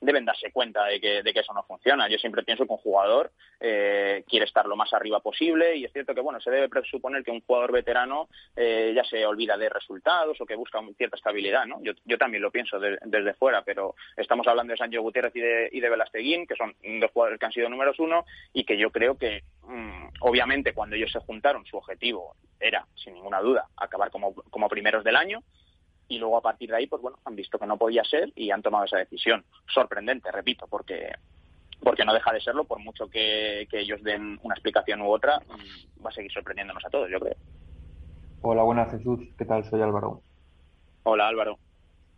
[0.00, 2.08] deben darse cuenta de que, de que eso no funciona.
[2.08, 5.92] Yo siempre pienso que un jugador eh, quiere estar lo más arriba posible y es
[5.92, 9.68] cierto que bueno se debe presuponer que un jugador veterano eh, ya se olvida de
[9.68, 11.66] resultados o que busca cierta estabilidad.
[11.66, 11.82] ¿no?
[11.82, 15.40] Yo, yo también lo pienso de, desde fuera, pero estamos hablando de Sancho Gutiérrez y
[15.40, 18.78] de, y de Velasteguín, que son dos jugadores que han sido números uno y que
[18.78, 23.66] yo creo que mmm, obviamente cuando ellos se juntaron su objetivo era, sin ninguna duda,
[23.76, 25.42] acabar como, como primeros del año
[26.10, 28.50] y luego a partir de ahí, pues bueno, han visto que no podía ser y
[28.50, 29.44] han tomado esa decisión.
[29.72, 31.12] Sorprendente, repito, porque
[31.82, 35.40] porque no deja de serlo, por mucho que, ellos den una explicación u otra,
[36.04, 37.36] va a seguir sorprendiéndonos a todos, yo creo.
[38.42, 39.64] Hola, buenas Jesús, ¿qué tal?
[39.64, 40.20] Soy Álvaro.
[41.04, 41.58] Hola Álvaro.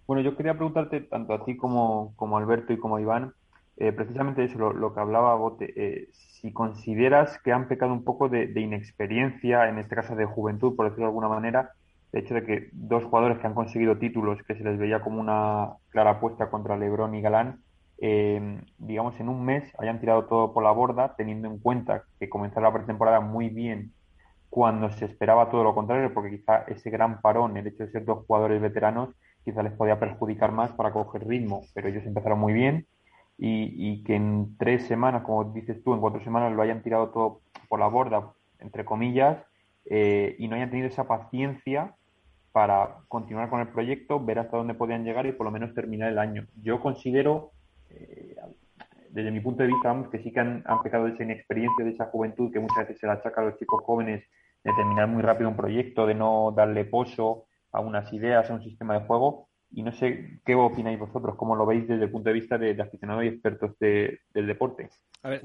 [0.08, 3.34] Bueno, yo quería preguntarte tanto a ti como, como Alberto y como Iván,
[3.76, 8.28] eh, precisamente eso, lo, que hablaba Bote, eh, si consideras que han pecado un poco
[8.28, 11.72] de, inexperiencia, en este caso de juventud, por decirlo de alguna manera,
[12.12, 15.20] el hecho de que dos jugadores que han conseguido títulos que se les veía como
[15.20, 17.62] una clara apuesta contra Lebron y Galán,
[18.04, 22.28] eh, digamos, en un mes hayan tirado todo por la borda, teniendo en cuenta que
[22.28, 23.92] comenzaron la pretemporada muy bien
[24.50, 28.04] cuando se esperaba todo lo contrario, porque quizá ese gran parón, el hecho de ser
[28.04, 29.08] dos jugadores veteranos,
[29.44, 32.86] quizá les podía perjudicar más para coger ritmo, pero ellos empezaron muy bien.
[33.38, 37.40] Y, que en tres semanas, como dices tú, en cuatro semanas lo hayan tirado todo
[37.68, 39.38] por la borda, entre comillas,
[39.86, 41.94] eh, y no hayan tenido esa paciencia
[42.52, 46.10] para continuar con el proyecto, ver hasta dónde podían llegar y por lo menos terminar
[46.10, 46.46] el año.
[46.62, 47.52] Yo considero,
[47.88, 48.36] eh,
[49.10, 51.92] desde mi punto de vista, que sí que han, han pecado de esa inexperiencia, de
[51.92, 54.22] esa juventud que muchas veces se la achaca a los chicos jóvenes
[54.62, 58.62] de terminar muy rápido un proyecto, de no darle pozo a unas ideas, a un
[58.62, 59.48] sistema de juego.
[59.74, 62.80] Y no sé qué opináis vosotros, cómo lo veis desde el punto de vista de,
[62.80, 64.90] aficionados y expertos del deporte.
[65.22, 65.42] A ver,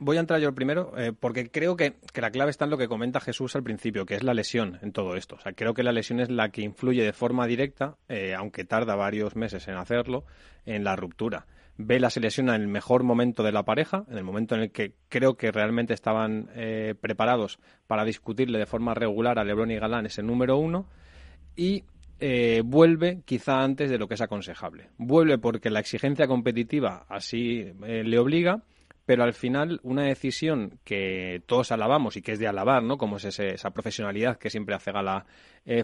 [0.00, 2.88] voy a entrar yo primero, eh, porque creo que, la clave está en lo que
[2.88, 5.36] comenta Jesús al principio, que es la lesión en todo esto.
[5.36, 8.64] O sea, creo que la lesión es la que influye de forma directa, eh, aunque
[8.64, 10.24] tarda varios meses en hacerlo,
[10.66, 11.46] en la ruptura.
[11.78, 14.72] Vela se lesiona en el mejor momento de la pareja, en el momento en el
[14.72, 19.78] que creo que realmente estaban eh, preparados para discutirle de forma regular a Lebron y
[19.78, 20.86] Galán ese número uno,
[21.56, 21.84] y
[22.24, 24.90] eh, vuelve quizá antes de lo que es aconsejable.
[24.96, 28.62] Vuelve porque la exigencia competitiva así eh, le obliga,
[29.04, 32.96] pero al final una decisión que todos alabamos y que es de alabar, ¿no?
[32.96, 35.26] Como es esa profesionalidad que siempre hace gala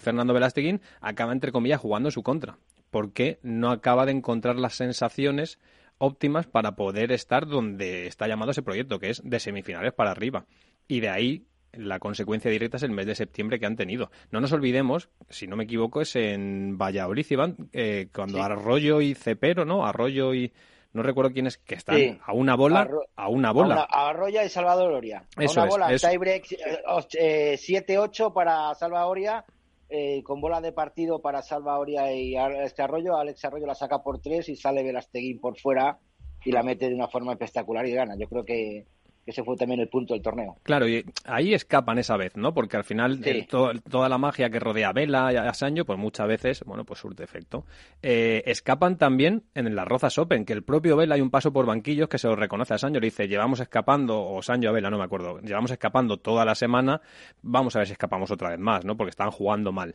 [0.01, 2.59] Fernando Velasteguín, acaba entre comillas jugando en su contra,
[2.91, 5.59] porque no acaba de encontrar las sensaciones
[5.99, 10.47] óptimas para poder estar donde está llamado ese proyecto, que es de semifinales para arriba.
[10.86, 11.47] Y de ahí
[11.79, 14.11] la consecuencia directa es el mes de septiembre que han tenido.
[14.31, 19.14] No nos olvidemos, si no me equivoco, es en Valladolid, Iván, eh, cuando Arroyo y
[19.14, 19.87] Cepero, ¿no?
[19.87, 20.53] Arroyo y...
[20.91, 23.87] No recuerdo quién es que están a una bola, a una bola.
[23.91, 25.22] Arroyo y Salvador Oria.
[25.39, 29.45] Eso a una bola, es, tiebreak 7-8 eh, para Salvador Oria
[29.91, 33.16] eh, con bola de partido para Salva Oria y este Arroyo.
[33.16, 35.99] Alex Arroyo la saca por tres y sale Velasteguín por fuera
[36.45, 38.14] y la mete de una forma espectacular y gana.
[38.18, 38.87] Yo creo que,
[39.31, 40.57] ese fue también el punto del torneo.
[40.62, 42.55] Claro, y ahí escapan esa vez, ¿no?
[42.55, 46.26] Porque al final toda la magia que rodea a Vela y a Sancho, pues muchas
[46.29, 47.64] veces, bueno, pues surte efecto.
[48.03, 51.66] Eh, escapan también en las Rozas Open, que el propio Vela hay un paso por
[51.66, 54.91] banquillos que se lo reconoce a Sancho, le dice, llevamos escapando, o Sancho a Vela,
[54.91, 57.01] no me acuerdo, llevamos escapando toda la semana,
[57.43, 58.97] vamos a ver si escapamos otra vez más, ¿no?
[58.97, 59.95] Porque están jugando mal.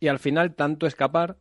[0.00, 1.36] Y al final, tanto escapar,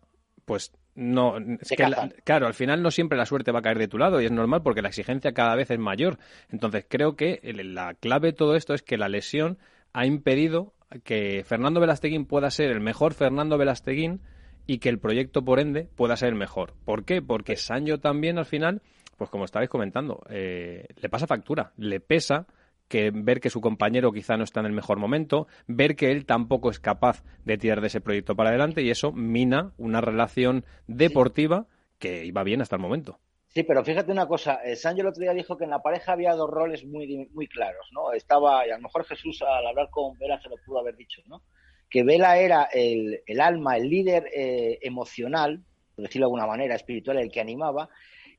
[0.47, 1.85] pues no, es que
[2.23, 4.31] claro, al final no siempre la suerte va a caer de tu lado y es
[4.31, 6.19] normal porque la exigencia cada vez es mayor.
[6.49, 9.57] Entonces creo que la clave de todo esto es que la lesión
[9.91, 10.73] ha impedido
[11.03, 14.21] que Fernando Velasteguín pueda ser el mejor Fernando Velasteguín
[14.65, 16.75] y que el proyecto por ende pueda ser el mejor.
[16.85, 17.21] ¿Por qué?
[17.21, 18.81] Porque Sancho también al final,
[19.17, 22.47] pues como estabais comentando, eh, le pasa factura, le pesa
[22.87, 26.25] que ver que su compañero quizá no está en el mejor momento, ver que él
[26.25, 30.65] tampoco es capaz de tirar de ese proyecto para adelante y eso mina una relación
[30.87, 31.67] deportiva
[31.99, 33.19] que iba bien hasta el momento.
[33.49, 36.11] Sí, pero fíjate una cosa, eh, Sancho el otro día dijo que en la pareja
[36.11, 38.13] había dos roles muy, muy claros, ¿no?
[38.13, 41.21] Estaba, y a lo mejor Jesús al hablar con Vela se lo pudo haber dicho,
[41.25, 41.41] ¿no?
[41.89, 45.63] Que Vela era el, alma, el líder eh, emocional,
[45.95, 47.89] por decirlo de alguna manera, espiritual, el que animaba,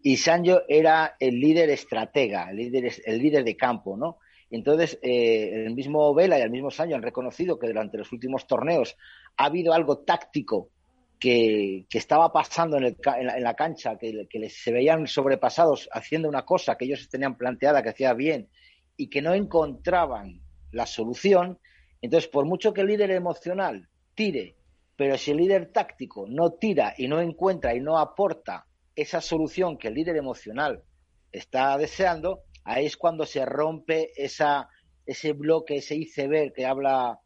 [0.03, 4.19] y Sancho era el líder estratega, el líder, el líder de campo, ¿no?
[4.51, 8.47] Entonces, eh, el mismo Vela y el mismo Sancho han reconocido que durante los últimos
[8.47, 8.97] torneos
[9.37, 10.71] ha habido algo táctico
[11.19, 12.97] que, estaba pasando en,
[13.43, 17.91] la, cancha, que, les, se veían sobrepasados haciendo una cosa que ellos tenían planteada, que
[17.91, 18.49] hacía bien,
[18.97, 20.41] y que no encontraban
[20.71, 21.59] la solución.
[22.01, 24.57] Entonces, por mucho que el líder emocional tire,
[24.97, 29.79] pero si el líder táctico no tira y no encuentra y no aporta esa solución
[29.79, 30.83] que el líder emocional
[31.31, 34.69] está deseando, ahí es cuando se rompe esa,
[35.07, 37.21] ese bloque, ese iceberg que habla,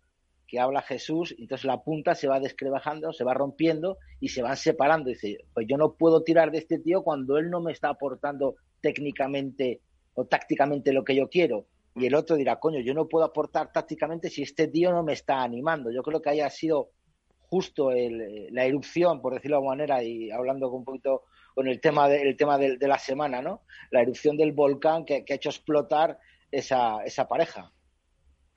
[0.47, 4.57] que habla Jesús, entonces la punta se va descrebajando, se va rompiendo y se van
[4.57, 5.11] separando.
[5.11, 8.57] dice, pues yo no puedo tirar de este tío cuando él no me está aportando
[8.81, 9.81] técnicamente
[10.15, 11.67] o tácticamente lo que yo quiero.
[11.95, 15.13] Y el otro dirá, coño, yo no puedo aportar tácticamente si este tío no me
[15.13, 15.91] está animando.
[15.91, 16.91] Yo creo que haya sido
[17.53, 21.25] justo la erupción, por decirlo de alguna manera, y hablando con un poquito
[21.55, 23.63] con el tema, de, el tema de, la semana, ¿no?
[23.91, 26.19] La erupción del volcán que, ha hecho explotar
[26.51, 27.73] esa, esa pareja.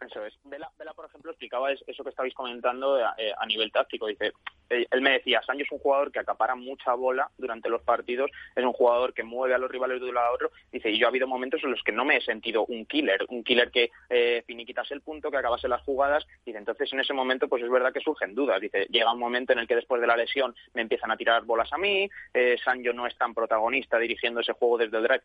[0.01, 0.37] Eso es.
[0.43, 4.07] Vela, por ejemplo, explicaba eso que estabais comentando eh, a nivel táctico.
[4.07, 4.33] Dice,
[4.69, 8.63] él me decía, Sancho es un jugador que acapara mucha bola durante los partidos, es
[8.63, 10.51] un jugador que mueve a los rivales de un lado a otro.
[10.71, 13.25] Dice, y yo ha habido momentos en los que no me he sentido un killer,
[13.29, 14.43] un killer que eh,
[14.89, 16.25] el punto, que acabase las jugadas.
[16.45, 18.61] Dice, entonces en ese momento, pues es verdad que surgen dudas.
[18.61, 21.43] Dice, llega un momento en el que después de la lesión me empiezan a tirar
[21.43, 25.21] bolas a mí, eh, Sancho no es tan protagonista dirigiendo ese juego desde el drive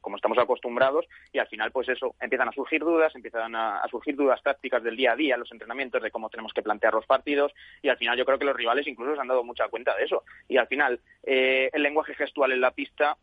[0.00, 4.13] como, estamos acostumbrados, y al final, pues eso, empiezan a surgir dudas, empiezan a surgir
[4.14, 7.52] dudas tácticas del día a día, los entrenamientos, de cómo tenemos que plantear los partidos,
[7.82, 10.04] y al final yo creo que los rivales incluso se han dado mucha cuenta de
[10.04, 10.24] eso.
[10.48, 13.16] Y al final, eh, el lenguaje gestual en la pista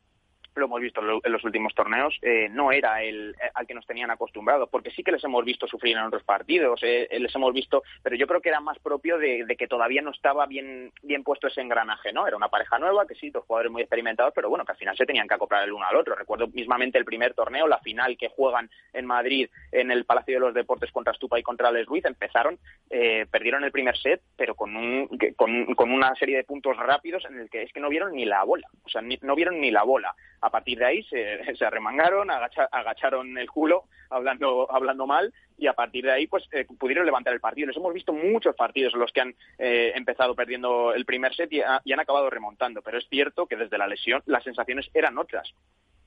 [0.59, 3.85] lo hemos visto en los últimos torneos, eh, no era el eh, al que nos
[3.85, 7.53] tenían acostumbrados, porque sí que les hemos visto sufrir en otros partidos, eh, les hemos
[7.53, 11.23] visto, pero yo creo que era más propio de, que todavía no estaba bien, bien
[11.23, 12.27] puesto ese engranaje, ¿no?
[12.27, 14.97] Era una pareja nueva, que sí, dos jugadores muy experimentados, pero bueno, que al final
[14.97, 16.15] se tenían que acoplar el uno al otro.
[16.15, 20.39] Recuerdo mismamente el primer torneo, la final que juegan en Madrid, en el Palacio de
[20.39, 24.75] los Deportes contra Stupa y contra Les Ruiz, empezaron, perdieron el primer set, pero con,
[24.75, 28.13] un, con, con, una serie de puntos rápidos en el que es que no vieron
[28.13, 31.39] ni la bola, o sea, no vieron ni la bola a partir de ahí se,
[31.65, 37.05] arremangaron, agacharon el culo hablando, hablando mal y a partir de ahí pues eh, pudieron
[37.05, 37.67] levantar el partido.
[37.67, 41.51] Les hemos visto muchos partidos en los que han eh, empezado perdiendo el primer set
[41.53, 45.17] y, y han acabado remontando, pero es cierto que desde la lesión las sensaciones eran
[45.17, 45.53] otras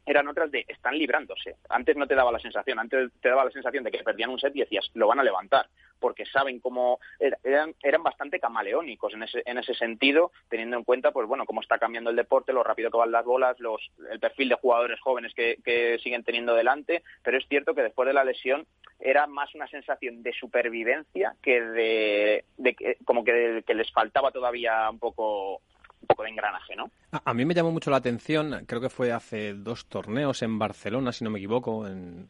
[0.07, 1.57] eran otras de están librándose.
[1.69, 4.39] Antes no te daba la sensación, antes te daba la sensación de que perdían un
[4.39, 9.23] set y decías, lo van a levantar, porque saben cómo eran, eran bastante camaleónicos en
[9.23, 12.63] ese, en ese sentido, teniendo en cuenta, pues bueno, cómo está cambiando el deporte, lo
[12.63, 13.81] rápido que van las bolas, los,
[14.11, 18.07] el perfil de jugadores jóvenes que, que siguen teniendo delante, pero es cierto que después
[18.07, 18.67] de la lesión
[19.01, 24.89] era más una sensación de supervivencia que de, de como que, que les faltaba todavía
[24.91, 25.61] un poco
[26.05, 26.91] un poco de engranaje, ¿no?
[27.11, 31.13] A, mí me llamó mucho la atención, creo que fue hace dos torneos en Barcelona,
[31.13, 32.29] si no me equivoco, en,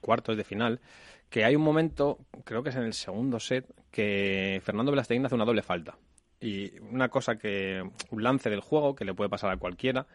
[0.00, 0.80] cuartos de final,
[1.30, 5.34] que hay un momento, creo que es en el segundo set, que Fernando Velasteguín hace
[5.34, 5.96] una doble falta.
[6.38, 10.06] Y una cosa que, un lance del juego que le puede pasar a cualquiera,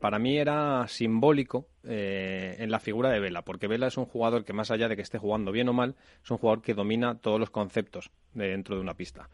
[0.00, 4.44] para mí era simbólico eh, en la figura de Vela, porque Vela es un jugador
[4.44, 7.18] que más allá de que esté jugando bien o mal, es un jugador que domina
[7.18, 9.28] todos los conceptos dentro de una pista.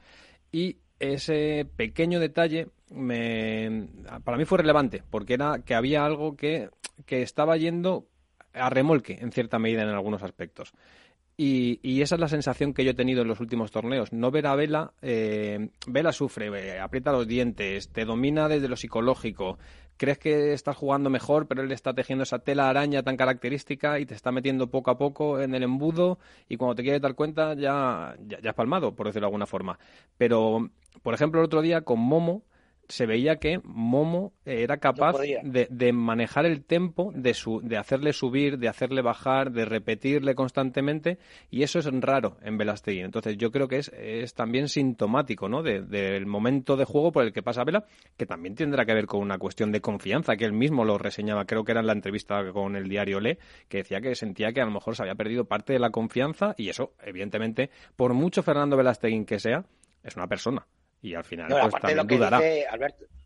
[0.51, 3.89] Y ese pequeño detalle me,
[4.25, 6.71] para mí fue relevante, porque era que había algo que,
[7.07, 8.07] que estaba yendo
[8.55, 10.73] a remolque en cierta medida en algunos aspectos.
[11.37, 14.13] Y, esa es la sensación que yo he tenido en los últimos torneos.
[14.13, 18.77] No ver a Vela, eh, Vela sufre, eh, aprieta los dientes, te domina desde lo
[18.77, 19.59] psicológico,
[19.97, 24.07] crees que estás jugando mejor, pero él está tejiendo esa tela araña tan característica y
[24.07, 26.19] te está metiendo poco a poco en el embudo
[26.49, 29.47] y cuando te quieres dar cuenta ya, ya, ya has palmado, por decirlo de alguna
[29.47, 29.79] forma.
[30.19, 30.71] Pero,
[31.03, 32.43] por ejemplo, el otro día con Momo,
[32.93, 38.59] se veía que Momo era capaz de, manejar el tempo, de, su, de hacerle subir,
[38.59, 41.17] de hacerle bajar, de repetirle constantemente,
[41.51, 43.01] y eso es raro en Velastegui.
[43.01, 45.63] Entonces yo creo que es, es también sintomático ¿no?
[45.63, 47.87] del momento de juego por el que pasa Vela,
[48.19, 51.47] que también tendrá que ver con una cuestión de confianza, que él mismo lo reseñaba,
[51.47, 53.39] creo que era en la entrevista con el diario Le,
[53.71, 56.55] que decía que sentía que a lo mejor se había perdido parte de la confianza,
[56.59, 59.65] y eso, evidentemente, por mucho Fernando Velastegui que sea,
[60.05, 60.67] es una persona
[61.03, 62.67] y al final pues, también lo que Dice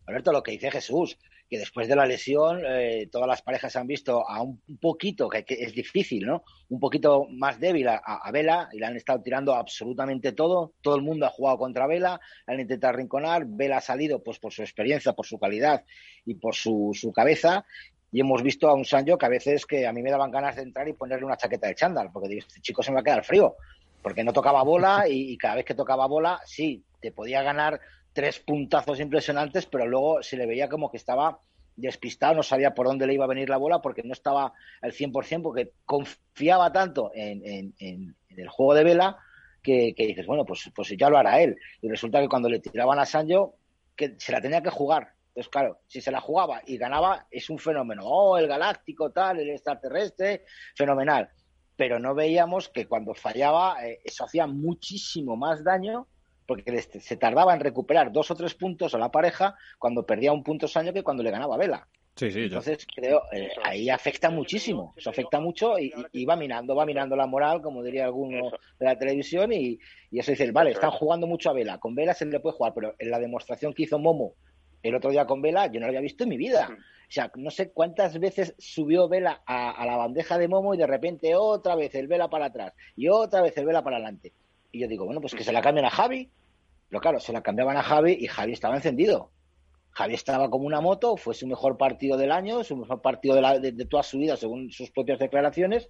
[0.07, 1.17] Alberto, lo que dice Jesús,
[1.49, 5.45] que después de la lesión eh, todas las parejas han visto a un, poquito, que,
[5.49, 6.43] es difícil, ¿no?
[6.69, 10.73] Un poquito más débil a, Vela y le han estado tirando absolutamente todo.
[10.81, 13.43] Todo el mundo ha jugado contra Vela, han intentado rinconar.
[13.45, 15.83] Vela ha salido pues por su experiencia, por su calidad
[16.25, 17.65] y por su, su cabeza
[18.11, 20.55] y hemos visto a un Sancho que a veces que a mí me daban ganas
[20.55, 23.01] de entrar y ponerle una chaqueta de chándal, porque digo, este chico se me va
[23.01, 23.55] a quedar frío,
[24.01, 27.79] porque no tocaba bola y, cada vez que tocaba bola, sí, te podía ganar
[28.13, 31.39] tres puntazos impresionantes, pero luego se le veía como que estaba
[31.75, 34.91] despistado, no sabía por dónde le iba a venir la bola porque no estaba al
[34.91, 39.17] 100%, porque confiaba tanto en, el juego de vela
[39.61, 41.57] que, dices, bueno, pues, pues ya lo hará él.
[41.81, 43.55] Y resulta que cuando le tiraban a Sancho,
[43.95, 45.13] que se la tenía que jugar.
[45.27, 48.03] Entonces, claro, si se la jugaba y ganaba, es un fenómeno.
[48.05, 50.45] Oh, el galáctico, tal, el extraterrestre,
[50.75, 51.29] fenomenal.
[51.75, 56.07] Pero no veíamos que cuando fallaba, eh, eso hacía muchísimo más daño
[56.47, 60.43] porque se tardaba en recuperar dos o tres puntos a la pareja cuando perdía un
[60.43, 61.87] punto año que cuando le ganaba Vela.
[62.15, 66.83] Sí, sí, Entonces creo eh, ahí afecta muchísimo, eso afecta mucho y, va minando, va
[66.83, 69.77] minando la moral, como diría alguno de la televisión y,
[70.11, 72.95] eso dice, vale, están jugando mucho a Vela, con Vela se le puede jugar, pero
[72.97, 74.33] en la demostración que hizo Momo
[74.81, 76.69] el otro día con Vela, yo no lo había visto en mi vida.
[76.71, 80.77] O sea, no sé cuántas veces subió Vela a, a la bandeja de Momo y
[80.77, 84.33] de repente otra vez el Vela para atrás y otra vez el Vela para adelante.
[84.71, 86.29] Y yo digo, bueno, pues que se la cambien a Javi.
[86.89, 89.31] Pero claro, se la cambiaban a Javi y Javi estaba encendido.
[89.91, 93.85] Javi estaba como una moto, fue su mejor partido del año, su mejor partido de,
[93.85, 95.89] toda su vida, según sus propias declaraciones.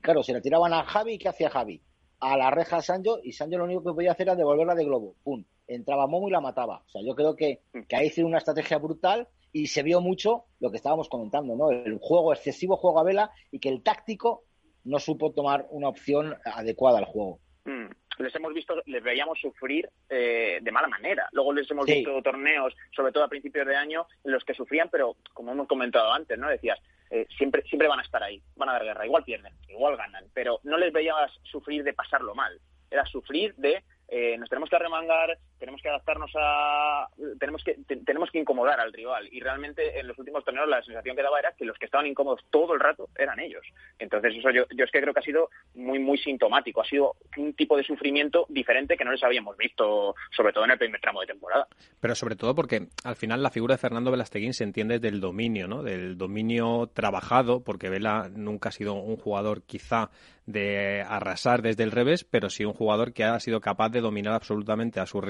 [0.00, 1.82] Claro, se la tiraban a Javi, ¿qué hacía Javi?
[2.20, 4.84] a la reja a Sancho y Sancho lo único que podía hacer era devolverla de
[4.84, 5.14] globo.
[5.22, 5.44] ¡Pum!
[5.66, 6.82] Entraba Momo y la mataba.
[6.86, 10.44] O sea, yo creo que, que ahí hicieron una estrategia brutal y se vio mucho
[10.60, 11.70] lo que estábamos comentando, ¿no?
[11.70, 14.44] El juego excesivo, juego a vela y que el táctico
[14.84, 17.40] no supo tomar una opción adecuada al juego.
[17.64, 17.90] Mm.
[18.18, 21.28] Les hemos visto, les veíamos sufrir eh, de mala manera.
[21.32, 24.88] Luego les hemos visto torneos, sobre todo a principios de año, en los que sufrían,
[24.90, 26.48] pero como hemos comentado antes, ¿no?
[26.48, 26.78] Decías,
[27.10, 30.24] eh, siempre, siempre van a estar ahí, van a dar guerra, igual pierden, igual ganan,
[30.34, 32.60] pero no les veías sufrir de pasarlo mal,
[32.90, 38.30] era sufrir de eh, nos tenemos que arremangar, tenemos que adaptarnos a, tenemos que tenemos
[38.30, 41.52] que incomodar al rival y realmente en los últimos torneos la sensación que daba era
[41.52, 43.64] que los que estaban incómodos todo el rato eran ellos.
[43.98, 47.16] Entonces eso yo, yo es que creo que ha sido muy muy sintomático, ha sido
[47.36, 51.00] un tipo de sufrimiento diferente que no les habíamos visto, sobre todo en el primer
[51.00, 51.66] tramo de temporada.
[52.00, 55.68] Pero sobre todo porque al final la figura de Fernando Velasteguín se entiende del dominio,
[55.68, 55.82] ¿no?
[55.82, 60.10] Del dominio trabajado, porque Vela nunca ha sido un jugador quizá
[60.48, 64.32] de arrasar desde el revés, pero sí un jugador que ha sido capaz de dominar
[64.32, 65.22] absolutamente a sus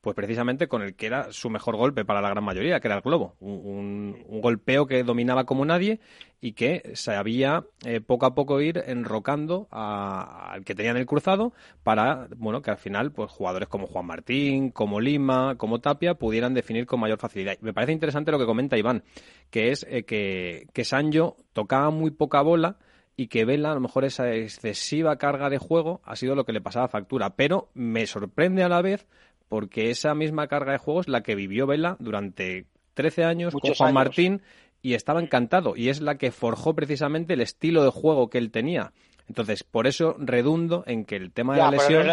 [0.00, 2.96] pues precisamente con el que era su mejor golpe para la gran mayoría, que era
[2.96, 3.36] el globo.
[3.40, 6.00] Un, golpeo que dominaba como nadie
[6.40, 12.28] y que sabía eh, poco a poco ir enrocando al que tenían el cruzado para,
[12.36, 16.86] bueno, que al final, pues jugadores como Juan Martín, como Lima, como Tapia, pudieran definir
[16.86, 17.58] con mayor facilidad.
[17.60, 19.04] Me parece interesante lo que comenta Iván,
[19.50, 22.78] que es eh, que, que Sancho tocaba muy poca bola,
[23.20, 26.54] y que Vela, a lo mejor esa excesiva carga de juego ha sido lo que
[26.54, 27.36] le pasaba factura.
[27.36, 29.06] Pero me sorprende a la vez
[29.50, 33.74] porque esa misma carga de juego es la que vivió Vela durante 13 años con
[33.74, 34.42] Juan Martín
[34.80, 35.74] y estaba encantado.
[35.76, 38.92] Y es la que forjó precisamente el estilo de juego que él tenía.
[39.26, 42.06] Entonces, por eso redundo en que el tema de la lesión.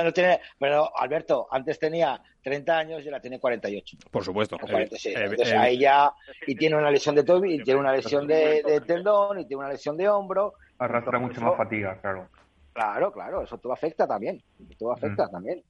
[0.60, 3.98] Pero, Alberto, antes tenía 30 años y ahora tiene 48.
[4.10, 4.58] Por supuesto.
[4.68, 6.12] Entonces ahí ya.
[6.48, 9.70] Y tiene una lesión de tobillo, y tiene una lesión de, tendón, y tiene una
[9.70, 10.56] lesión de hombro.
[10.80, 12.30] Arrastra mucho más fatiga, claro.
[12.74, 14.42] Claro, claro, eso todo afecta también.
[14.80, 15.32] Todo afecta mm.
[15.32, 15.64] también.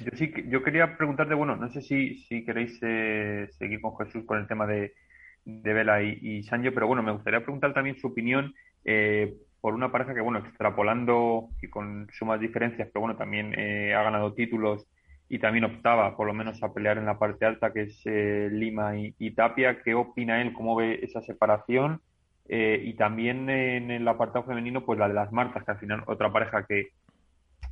[0.00, 4.24] Yo sí, yo quería preguntarte, bueno, no sé si, si queréis eh, seguir con Jesús
[4.24, 4.94] con el tema de,
[5.44, 8.54] de Vela y, y Sancho, pero bueno, me gustaría preguntar también su opinión.
[8.84, 13.94] Eh, por una pareja que, bueno, extrapolando y con sumas diferencias, pero bueno, también eh,
[13.94, 14.86] ha ganado títulos
[15.28, 18.48] y también optaba por lo menos a pelear en la parte alta, que es eh,
[18.50, 19.82] Lima y, Tapia.
[19.82, 20.52] ¿Qué opina él?
[20.52, 22.00] ¿Cómo ve esa separación?
[22.48, 26.02] Eh, y también en el apartado femenino, pues la de las Martas, que al final
[26.06, 26.88] otra pareja que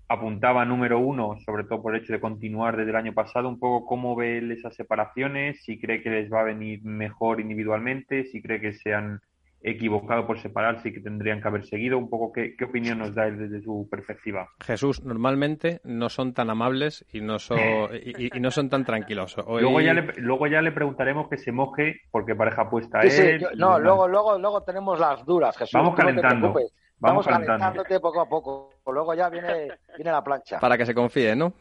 [0.09, 3.59] apuntaba número uno, sobre todo por el hecho de continuar desde el año pasado, un
[3.59, 8.25] poco cómo ve él esas separaciones, si cree que les va a venir mejor individualmente,
[8.25, 9.21] si cree que sean
[9.61, 11.99] equivocado por separarse y que tendrían que haber seguido.
[11.99, 14.49] Un poco, ¿qué, opinión nos da él desde su perspectiva?
[14.61, 17.59] Jesús, normalmente no son tan amables y no son,
[17.93, 19.37] y, no son tan tranquilos.
[19.49, 23.45] Luego, ya le, luego ya le preguntaremos que se moje porque pareja puesta él.
[23.57, 25.73] no, luego, luego, luego tenemos las duras, Jesús.
[25.75, 26.55] Vamos calentando.
[27.01, 28.75] Vamos, calentándote poco a poco.
[28.87, 30.59] Luego ya viene, viene la plancha.
[30.59, 31.53] Para que se confíe, ¿no?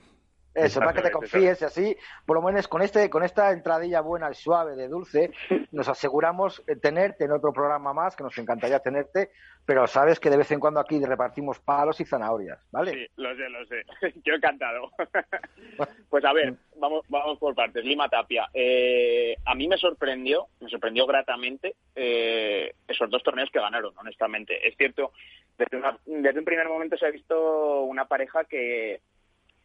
[0.58, 4.02] Eso, para que te confíes y así, por lo menos con este, con esta entradilla
[4.02, 5.32] buena y suave de dulce,
[5.72, 9.30] nos aseguramos tenerte en otro programa más, que nos encantaría tenerte,
[9.68, 12.92] pero sabes que de vez en cuando aquí repartimos palos y zanahorias, ¿vale?
[12.94, 13.84] Sí, lo sé, lo sé.
[14.26, 14.90] Yo encantado.
[16.10, 17.84] pues a ver, vamos, vamos por partes.
[17.84, 18.48] Lima Tapia.
[18.54, 24.68] Eh, a mí me sorprendió, me sorprendió gratamente eh, esos dos torneos que ganaron, honestamente.
[24.68, 25.12] Es cierto,
[25.58, 29.02] desde, desde un primer momento se ha visto una pareja que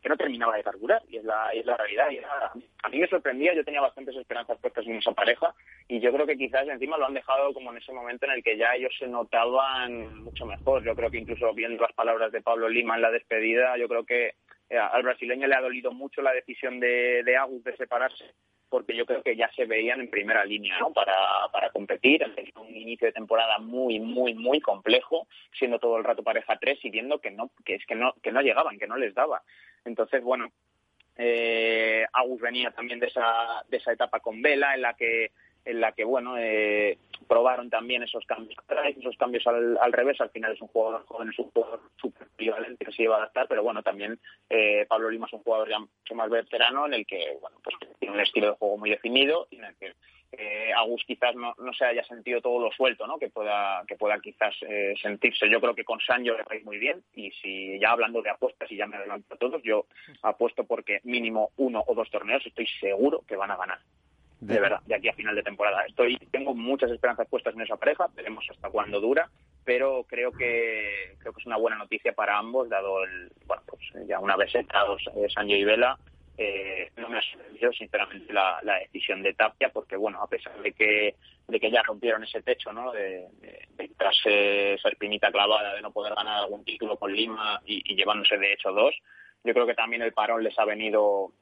[0.02, 2.10] que no terminaba de carburar, y es la, es la realidad.
[2.10, 5.54] Y a mí me sorprendía, yo tenía bastantes esperanzas puestas en esa pareja,
[5.86, 8.42] y yo creo que quizás encima lo han dejado como en ese momento en el
[8.42, 10.82] que ya ellos se notaban mucho mejor.
[10.84, 14.04] Yo creo que incluso viendo las palabras de Pablo Lima en la despedida, yo creo
[14.04, 14.34] que
[14.78, 18.24] al brasileño le ha dolido mucho la decisión de, Agus de separarse,
[18.68, 20.92] porque yo creo que ya se veían en primera línea ¿no?
[20.92, 21.14] para,
[21.52, 22.24] para competir.
[22.24, 25.26] Han tenido un inicio de temporada muy, muy, muy complejo,
[25.58, 28.32] siendo todo el rato pareja 3 y viendo que no, que es que no, que
[28.32, 29.42] no llegaban, que no les daba.
[29.84, 30.52] Entonces, bueno,
[31.16, 35.32] eh, Agus venía también de esa, de esa etapa con Vela, en la que,
[35.64, 36.98] en la que bueno, eh,
[37.28, 38.58] probaron también esos cambios
[38.96, 40.20] esos cambios al, al, revés.
[40.20, 43.18] Al final es un jugador joven, es un jugador súper polivalente que se iba a
[43.18, 44.18] adaptar, pero bueno, también
[44.50, 47.76] eh, Pablo Lima es un jugador ya mucho más veterano en el que, bueno, pues
[47.98, 49.92] tiene un estilo de juego muy definido y en el que
[50.32, 53.18] eh, Agus quizás no, no, se haya sentido todo lo suelto ¿no?
[53.18, 55.48] que pueda que pueda quizás eh, sentirse.
[55.48, 58.70] Yo creo que con Sancho le vais muy bien y si ya hablando de apuestas
[58.72, 59.86] y ya me adelanto a todos, yo
[60.22, 63.78] apuesto porque mínimo uno o dos torneos estoy seguro que van a ganar.
[64.42, 65.84] De, verdad, de aquí a final de temporada.
[65.86, 69.30] Estoy tengo muchas esperanzas puestas en esa pareja, veremos hasta cuándo dura,
[69.64, 73.80] pero creo que creo que es una buena noticia para ambos dado el bueno, pues
[74.08, 75.96] ya una vez sentados eh, Sancho y Vela
[76.36, 80.72] eh, no me ha sorprendido sinceramente la, decisión de Tapia porque bueno a pesar de
[80.72, 81.14] que
[81.46, 83.28] de que ya rompieron ese techo no de,
[83.96, 88.54] tras esa espinita clavada de no poder ganar algún título con Lima y, llevándose de
[88.54, 88.94] hecho dos
[89.44, 91.32] yo creo que también el parón les ha venido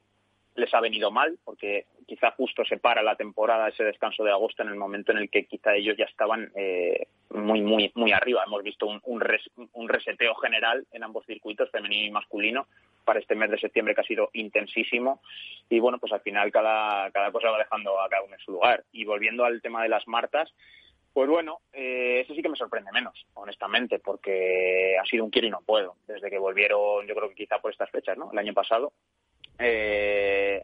[0.55, 4.63] les ha venido mal porque quizá justo se para la temporada ese descanso de agosto
[4.63, 8.43] en el momento en el que quizá ellos ya estaban eh, muy muy muy arriba
[8.45, 12.67] hemos visto un, un reseteo general en ambos circuitos femenino y masculino
[13.05, 15.21] para este mes de septiembre que ha sido intensísimo
[15.69, 18.51] y bueno, pues al final cada, cada cosa va dejando a cada uno en su
[18.51, 18.83] lugar.
[18.91, 20.53] Y volviendo al tema de las martas,
[21.13, 25.47] pues bueno, eh, eso sí que me sorprende menos, honestamente, porque ha sido un quiero
[25.47, 25.95] y no puedo.
[26.07, 28.31] Desde que volvieron, yo creo que quizá por estas fechas, ¿no?
[28.31, 28.93] El año pasado,
[29.61, 30.63] eh,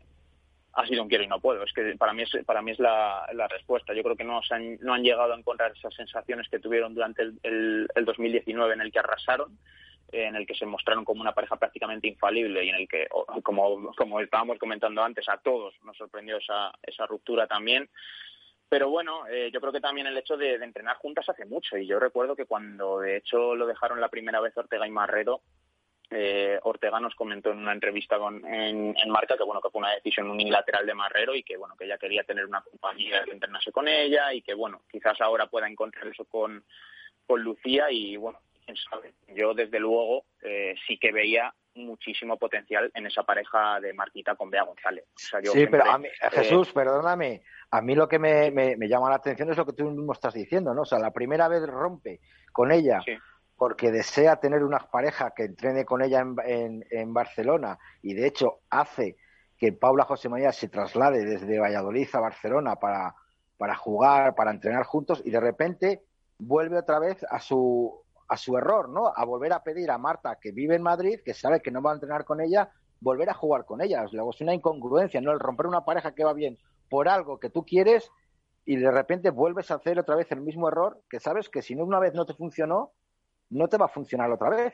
[0.73, 1.63] ha sido un quiero y no puedo.
[1.63, 3.93] Es que para mí es, para mí es la, respuesta.
[3.93, 7.23] Yo creo que no, han, no han llegado a encontrar esas sensaciones que tuvieron durante
[7.23, 9.57] el, el, el 2019 en el que arrasaron
[10.11, 13.07] en el que se mostraron como una pareja prácticamente infalible y en el que,
[13.43, 13.91] como,
[14.21, 17.89] estábamos comentando antes, a todos nos sorprendió esa, esa ruptura también.
[18.69, 21.77] Pero bueno, eh, yo creo que también el hecho de, entrenar juntas hace mucho.
[21.77, 25.41] Y yo recuerdo que cuando de hecho lo dejaron la primera vez Ortega y Marrero,
[26.09, 29.93] eh, Ortega nos comentó en una entrevista con, en, Marca que bueno que fue una
[29.93, 33.71] decisión unilateral de Marrero y que bueno que ella quería tener una compañía que entrenase
[33.71, 36.63] con ella y que bueno quizás ahora pueda encontrar eso con,
[37.25, 38.39] con Lucía y bueno
[39.35, 44.49] yo, desde luego, eh, sí que veía muchísimo potencial en esa pareja de Martita con
[44.49, 45.05] Bea González.
[45.15, 49.51] sí, pero a mí, eh, Jesús, perdóname, a mí lo que me, llama la atención
[49.51, 50.81] es lo que tú mismo estás diciendo, ¿no?
[50.81, 52.19] O sea, la primera vez rompe
[52.51, 52.99] con ella
[53.57, 58.59] porque desea tener una pareja que entrene con ella en, en, Barcelona y de hecho
[58.69, 59.17] hace
[59.57, 63.15] que Paula José María se traslade desde Valladolid a Barcelona para,
[63.57, 66.03] para jugar, para entrenar juntos y de repente
[66.38, 69.11] vuelve otra vez a su a su error, ¿no?
[69.15, 71.91] A volver a pedir a Marta, que vive en Madrid, que sabe que no va
[71.91, 72.69] a entrenar con ella,
[72.99, 74.03] volver a jugar con ella.
[74.11, 75.31] Luego es una incongruencia, ¿no?
[75.31, 76.57] El romper una pareja que va bien
[76.89, 78.11] por algo que tú quieres
[78.65, 81.73] y de repente vuelves a hacer otra vez el mismo error, que sabes que si
[81.75, 82.91] no una vez no te funcionó,
[83.49, 84.73] no te va a funcionar otra vez.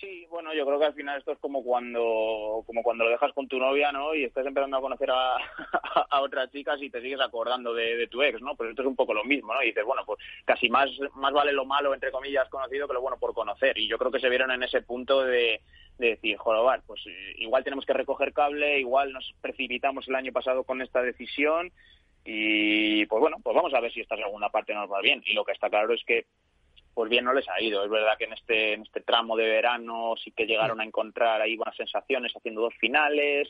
[0.00, 3.34] Sí, bueno, yo creo que al final esto es como cuando como cuando lo dejas
[3.34, 4.14] con tu novia, ¿no?
[4.14, 5.36] Y estás empezando a conocer a,
[6.10, 8.56] a otras chicas y te sigues acordando de, tu ex, ¿no?
[8.56, 9.62] Pues esto es un poco lo mismo, ¿no?
[9.62, 13.02] Y dices, bueno, pues casi más más vale lo malo, entre comillas, conocido que lo
[13.02, 13.76] bueno por conocer.
[13.76, 15.60] Y yo creo que se vieron en ese punto de,
[15.98, 20.32] de decir, jorobar, pues eh, igual tenemos que recoger cable, igual nos precipitamos el año
[20.32, 21.72] pasado con esta decisión
[22.24, 25.22] y pues bueno, pues vamos a ver si esta segunda parte nos va bien.
[25.26, 26.26] Y lo que está claro es que
[27.00, 27.82] pues bien no les ha ido.
[27.82, 31.40] Es verdad que en este, en este tramo de verano sí que llegaron a encontrar
[31.40, 33.48] ahí buenas sensaciones haciendo dos finales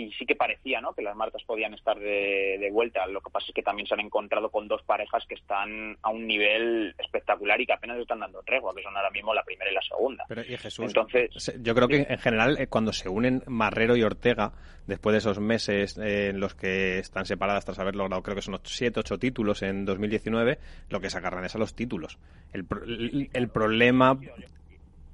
[0.00, 0.92] y sí que parecía ¿no?
[0.92, 3.06] que las marcas podían estar de, vuelta.
[3.06, 6.10] Lo que pasa es que también se han encontrado con dos parejas que están a
[6.10, 9.70] un nivel espectacular y que apenas están dando tregua, que son ahora mismo la primera
[9.70, 10.24] y la segunda.
[10.28, 14.02] Pero, y Jesús, Entonces, yo creo que en general eh, cuando se unen Marrero y
[14.02, 14.52] Ortega,
[14.86, 18.42] después de esos meses eh, en los que están separadas tras haber logrado, creo que
[18.42, 20.58] son siete, ocho títulos en 2019,
[20.88, 22.18] lo que se agarran es a los títulos.
[22.52, 22.66] El,
[23.32, 24.18] el, problema,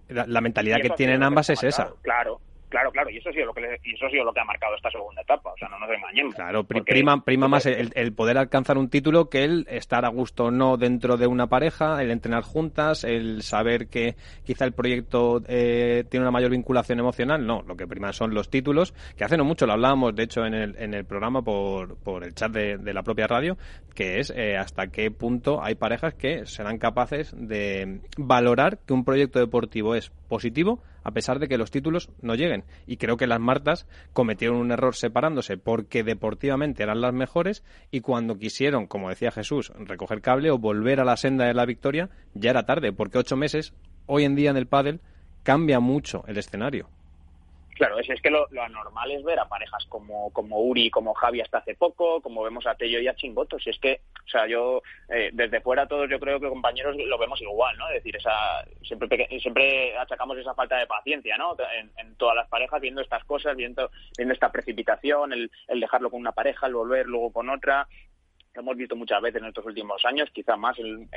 [0.09, 1.93] la, mentalidad que tienen ambas es esa.
[2.03, 4.41] Claro, Claro, claro, y eso ha sido lo que y eso ha sido lo que
[4.41, 6.35] ha marcado esta segunda etapa, o sea, no nos engañemos.
[6.35, 10.51] Claro, prima, prima más el, poder alcanzar un título que el estar a gusto o
[10.51, 16.05] no dentro de una pareja, el entrenar juntas, el saber que quizá el proyecto eh,
[16.11, 19.45] tiene una mayor vinculación emocional, no, lo que prima son los títulos, que hace no
[19.45, 22.79] mucho lo hablábamos, de hecho, en el, en el programa por, por el chat de,
[22.79, 23.57] de la propia radio,
[23.95, 29.05] que es eh, hasta qué punto hay parejas que serán capaces de valorar que un
[29.05, 32.65] proyecto deportivo es positivo a pesar de que los títulos no lleguen.
[32.85, 37.63] Y creo que las Martas cometieron un error separándose porque deportivamente eran las mejores
[37.93, 41.65] y cuando quisieron, como decía Jesús, recoger cable o volver a la senda de la
[41.65, 43.73] victoria, ya era tarde, porque ocho meses,
[44.07, 45.01] hoy en día en el pádel,
[45.45, 46.89] cambia mucho el escenario.
[47.77, 51.43] Claro, es, es que lo, anormal es ver a parejas como, como Uri, como Javi
[51.43, 53.59] hasta hace poco, como vemos a Tello y a Chimboto.
[53.59, 57.19] Si es que, o sea, yo, eh, desde fuera todos yo creo que compañeros lo
[57.19, 57.87] vemos igual, ¿no?
[57.89, 61.55] Es decir, esa, siempre, siempre achacamos esa falta de paciencia, ¿no?
[61.99, 66.21] En, todas las parejas, viendo estas cosas, viendo, viendo esta precipitación, el, el dejarlo con
[66.21, 67.87] una pareja, el volver luego con otra
[68.61, 71.09] hemos visto muchas veces en estos últimos años, quizá más en,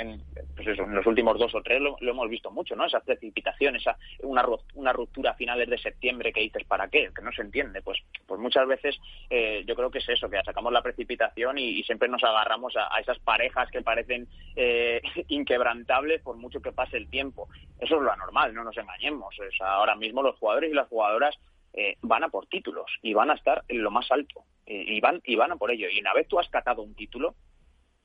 [0.55, 2.85] pues los últimos dos o tres lo, hemos visto mucho, ¿no?
[2.85, 4.45] Esa precipitación, esa una,
[4.75, 7.09] una ruptura a finales de septiembre que dices, ¿para qué?
[7.15, 7.81] Que no se entiende.
[7.81, 8.99] Pues, pues muchas veces
[9.29, 12.99] eh, yo creo que es eso, que sacamos la precipitación y, siempre nos agarramos a,
[12.99, 17.47] esas parejas que parecen eh, inquebrantables por mucho que pase el tiempo.
[17.79, 19.35] Eso es lo anormal, no nos engañemos.
[19.59, 21.39] ahora mismo los jugadores y las jugadoras
[21.73, 25.19] eh, van a por títulos y van a estar en lo más alto y van
[25.25, 27.33] y van a por ello y una vez tú has catado un título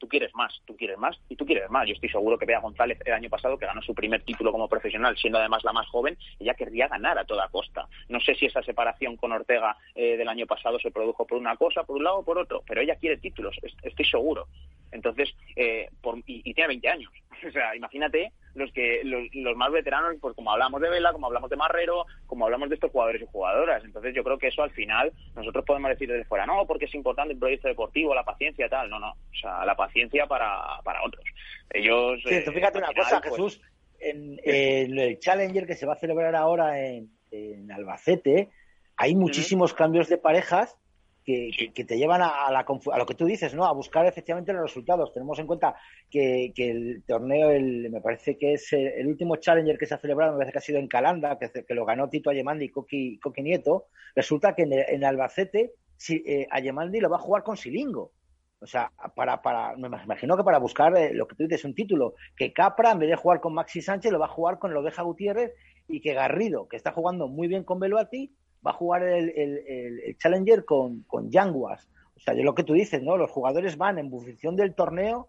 [0.05, 1.87] tú quieres más, tú quieres más y tú quieres más.
[1.87, 4.69] Yo estoy seguro que Bea González el año pasado, que ganó su primer título como
[4.69, 7.89] profesional, siendo además la más joven, ella querría ganar a toda costa.
[8.09, 11.57] No sé si esa separación con Ortega eh, del año pasado se produjo por una
[11.57, 14.47] cosa, por un lado o por otro, pero ella quiere títulos, estoy seguro.
[14.93, 15.89] Entonces, eh,
[16.27, 17.13] y, y tiene 20 años.
[17.47, 21.51] O sea, imagínate los que los, más veteranos, pues como hablamos de Vela, como hablamos
[21.51, 23.85] de Marrero, como hablamos de estos jugadores y jugadoras.
[23.85, 26.95] Entonces yo creo que eso al final nosotros podemos decir desde fuera, no, porque es
[26.95, 28.89] importante el proyecto deportivo, la paciencia, tal.
[28.89, 29.11] No, no.
[29.11, 31.25] O sea, la paciencia para, para otros.
[31.71, 32.21] Ellos...
[32.23, 33.61] Sí, eh, fíjate una cosa, pues, Jesús.
[34.01, 38.51] En, el Challenger que se va a celebrar ahora en, en Albacete,
[38.97, 40.77] hay muchísimos cambios de parejas
[41.25, 43.65] que, te llevan a, la, a, lo que tú dices, ¿no?
[43.65, 45.13] A buscar efectivamente los resultados.
[45.13, 45.75] Tenemos en cuenta
[46.11, 50.33] que, el torneo, el, me parece que es el, último Challenger que se ha celebrado,
[50.33, 53.87] me parece que ha sido en Calanda, que, lo ganó Tito Ayemandi y Coqui, Nieto.
[54.15, 58.13] Resulta que en, Albacete si, eh, Ayemandi lo va a jugar con Silingo.
[58.61, 61.75] O sea, para, para, me imagino que para buscar eh, lo que tú dices, un
[61.75, 64.73] título, que Capra, en vez de jugar con Maxi Sánchez, lo va a jugar con
[64.73, 65.53] Lobeja Gutiérrez
[65.87, 68.35] y que Garrido, que está jugando muy bien con Beluati,
[68.65, 71.89] va a jugar el, Challenger con, con Yanguas.
[72.17, 73.17] O sea, de lo que tú dices, ¿no?
[73.17, 75.29] Los jugadores van en función del torneo,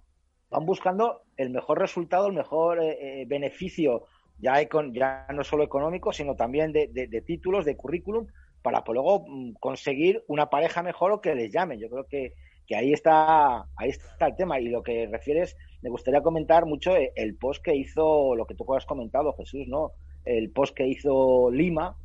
[0.49, 4.05] van buscando el mejor resultado, el mejor eh, eh, beneficio,
[4.39, 4.55] ya,
[4.93, 8.27] ya no solo económico, sino también de, títulos, de currículum,
[8.61, 11.79] para pues, luego mm, conseguir una pareja mejor o que les llame.
[11.79, 12.33] Yo creo que,
[12.65, 14.59] que ahí está ahí está el tema.
[14.59, 18.55] Y lo que refieres, me gustaría comentar mucho eh, el post que hizo, lo que
[18.55, 19.91] tú has comentado, Jesús, ¿no?
[20.23, 21.95] El post que hizo Lima,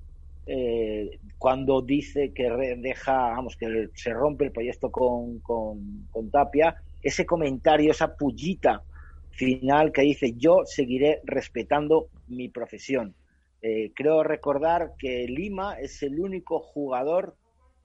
[0.53, 7.25] eh, cuando dice que deja, vamos, que se rompe el proyecto con, con, Tapia, ese
[7.25, 8.83] comentario, esa pullita
[9.31, 13.15] final que dice yo seguiré respetando mi profesión.
[13.63, 17.37] Eh, creo recordar que Lima es el único jugador,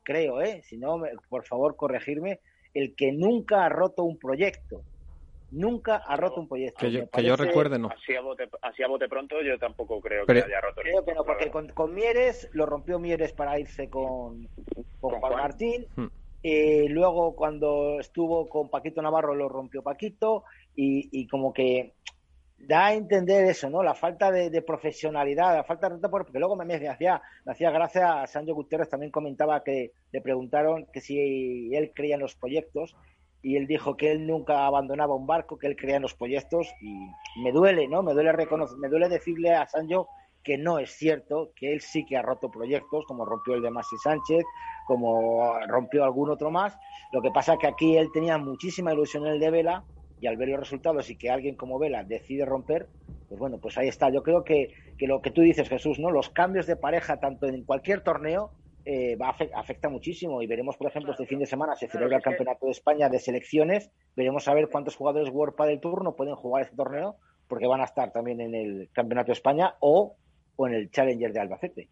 [0.01, 2.39] creo, eh, si no, por favor corregirme,
[2.73, 4.81] el que nunca ha roto un proyecto
[5.51, 6.79] nunca ha roto un proyecto.
[6.79, 7.89] Que yo, recuerde, no.
[7.89, 10.81] Así a, bote, pronto yo tampoco creo que haya roto.
[10.81, 14.47] Creo que no, porque con, Mieres lo rompió Mieres para irse con,
[14.99, 15.87] con, Juan Martín.
[15.95, 16.07] Hmm.
[16.41, 20.43] y luego cuando estuvo con Paquito Navarro lo rompió Paquito
[20.75, 21.93] y, como que
[22.57, 23.83] da a entender eso, ¿no?
[23.83, 28.21] La falta de, profesionalidad, la falta de porque luego me, me hacía, me hacía gracia
[28.21, 32.95] a Sancho Gutiérrez también comentaba que le preguntaron que si él creía en los proyectos
[33.45, 36.67] y él dijo que él nunca abandonaba un barco, que él creía en los proyectos
[36.81, 37.11] y
[37.43, 38.01] me duele, ¿no?
[38.01, 40.07] Me duele reconocer, me duele decirle a Sancho
[40.43, 43.69] que no es cierto, que él sí que ha roto proyectos, como rompió el de
[43.69, 44.43] Masi Sánchez,
[44.87, 46.75] como rompió algún otro más.
[47.11, 49.85] Lo que pasa es que aquí él tenía muchísima ilusión en el de Vela
[50.19, 52.89] y al ver los resultados y que alguien como Vela decide romper,
[53.29, 54.09] pues bueno, pues ahí está.
[54.09, 56.09] Yo creo que, que lo que tú dices, Jesús, ¿no?
[56.09, 58.53] Los cambios de pareja, tanto en cualquier torneo,
[58.85, 60.41] eh, va afecta muchísimo.
[60.41, 63.19] Y veremos, por ejemplo, este fin de semana se celebra el Campeonato de España de
[63.19, 67.17] selecciones, veremos a ver cuántos jugadores World del turno pueden jugar este torneo,
[67.47, 70.15] porque van a estar también en el Campeonato de España o,
[70.55, 71.89] o en el Challenger de Albacete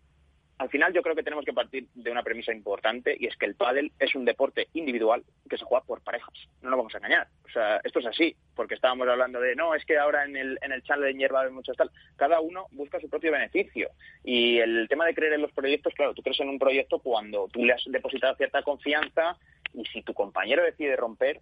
[0.63, 3.45] al final yo creo que tenemos que partir de una premisa importante y es que
[3.45, 6.33] el pádel es un deporte individual que se juega por parejas.
[6.61, 7.27] No nos vamos a engañar.
[7.43, 10.57] O sea, esto es así, porque estábamos hablando de, no, es que ahora en el,
[10.61, 11.91] en el Challenger va a haber muchos tal.
[12.15, 13.89] Cada uno busca su propio beneficio.
[14.23, 17.49] Y el tema de creer en los proyectos, claro, tú crees en un proyecto cuando
[17.49, 19.35] tú le has depositado cierta confianza
[19.73, 21.41] y si tu compañero decide romper,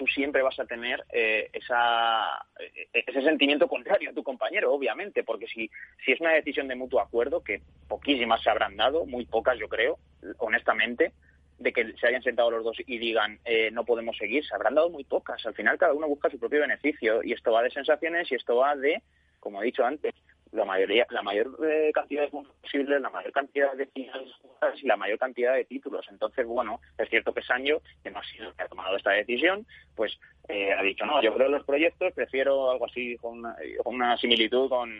[0.00, 5.22] tú siempre vas a tener eh, esa, eh, ese sentimiento contrario a tu compañero, obviamente,
[5.24, 5.70] porque si,
[6.02, 9.68] si es una decisión de mutuo acuerdo, que poquísimas se habrán dado, muy pocas yo
[9.68, 9.98] creo,
[10.38, 11.12] honestamente,
[11.58, 14.74] de que se hayan sentado los dos y digan eh, no podemos seguir, se habrán
[14.74, 15.44] dado muy pocas.
[15.44, 18.56] Al final cada uno busca su propio beneficio y esto va de sensaciones y esto
[18.56, 19.02] va de,
[19.38, 20.14] como he dicho antes,
[20.52, 24.34] la mayoría, la mayor eh, cantidad de puntos posibles, la mayor cantidad de finales
[24.82, 26.06] y la mayor cantidad de títulos.
[26.10, 29.66] Entonces, bueno, es cierto que Sancho, que no ha sido que ha tomado esta decisión,
[29.94, 30.18] pues
[30.48, 33.44] eh, ha dicho, no, yo creo los proyectos, prefiero algo así, con
[33.84, 34.90] una, similitud con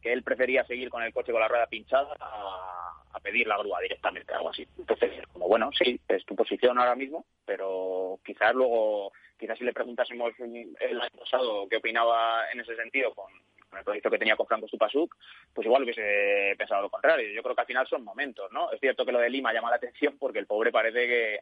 [0.00, 3.58] que él prefería seguir con el coche con la rueda pinchada a, a, pedir la
[3.58, 4.66] grúa directamente, algo así.
[4.78, 9.74] Entonces, como bueno, sí, es tu posición ahora mismo, pero quizás luego, quizás si le
[9.74, 13.30] preguntásemos el año pasado qué opinaba en ese sentido con,
[13.70, 15.16] con el proyecto que tenía con Franco Stupasuk,
[15.54, 17.32] pues igual hubiese pensado lo contrario.
[17.32, 18.70] Yo creo que al final son momentos, ¿no?
[18.72, 21.40] Es cierto que lo de Lima llama la atención porque el pobre parece que,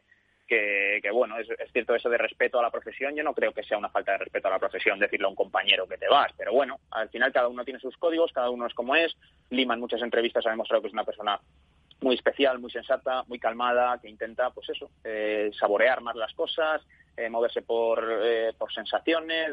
[1.01, 3.15] que, bueno, es, cierto eso de respeto a la profesión.
[3.15, 5.35] Yo no creo que sea una falta de respeto a la profesión decirle a un
[5.35, 8.65] compañero que te vas, pero bueno, al final cada uno tiene sus códigos, cada uno
[8.65, 9.15] es como es.
[9.49, 11.39] Lima en muchas entrevistas ha demostrado que es una persona
[12.01, 16.81] muy especial, muy sensata, muy calmada, que intenta, pues eso, eh, saborear más las cosas,
[17.19, 19.49] eh, moverse por, eh, por sensaciones,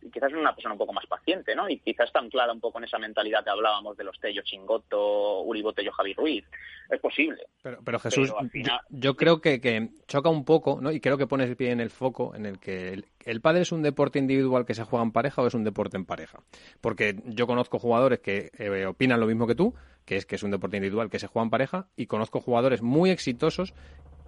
[0.00, 1.68] y quizás es una persona un poco más paciente, ¿no?
[1.68, 5.42] Y quizás está anclada un poco en esa mentalidad que hablábamos de los Tello Chingoto,
[5.42, 6.44] Uri Botello, Javi Ruiz.
[6.90, 7.46] Es posible.
[7.62, 8.32] Pero, pero Jesús,
[8.90, 10.90] yo, creo que, que, choca un poco, ¿no?
[10.90, 13.62] Y creo que pones el pie en el foco en el que el, el pádel
[13.62, 16.40] es un deporte individual que se juega en pareja o es un deporte en pareja.
[16.80, 19.74] Porque yo conozco jugadores que eh, opinan lo mismo que tú,
[20.04, 22.82] que es que es un deporte individual que se juega en pareja, y conozco jugadores
[22.82, 23.74] muy exitosos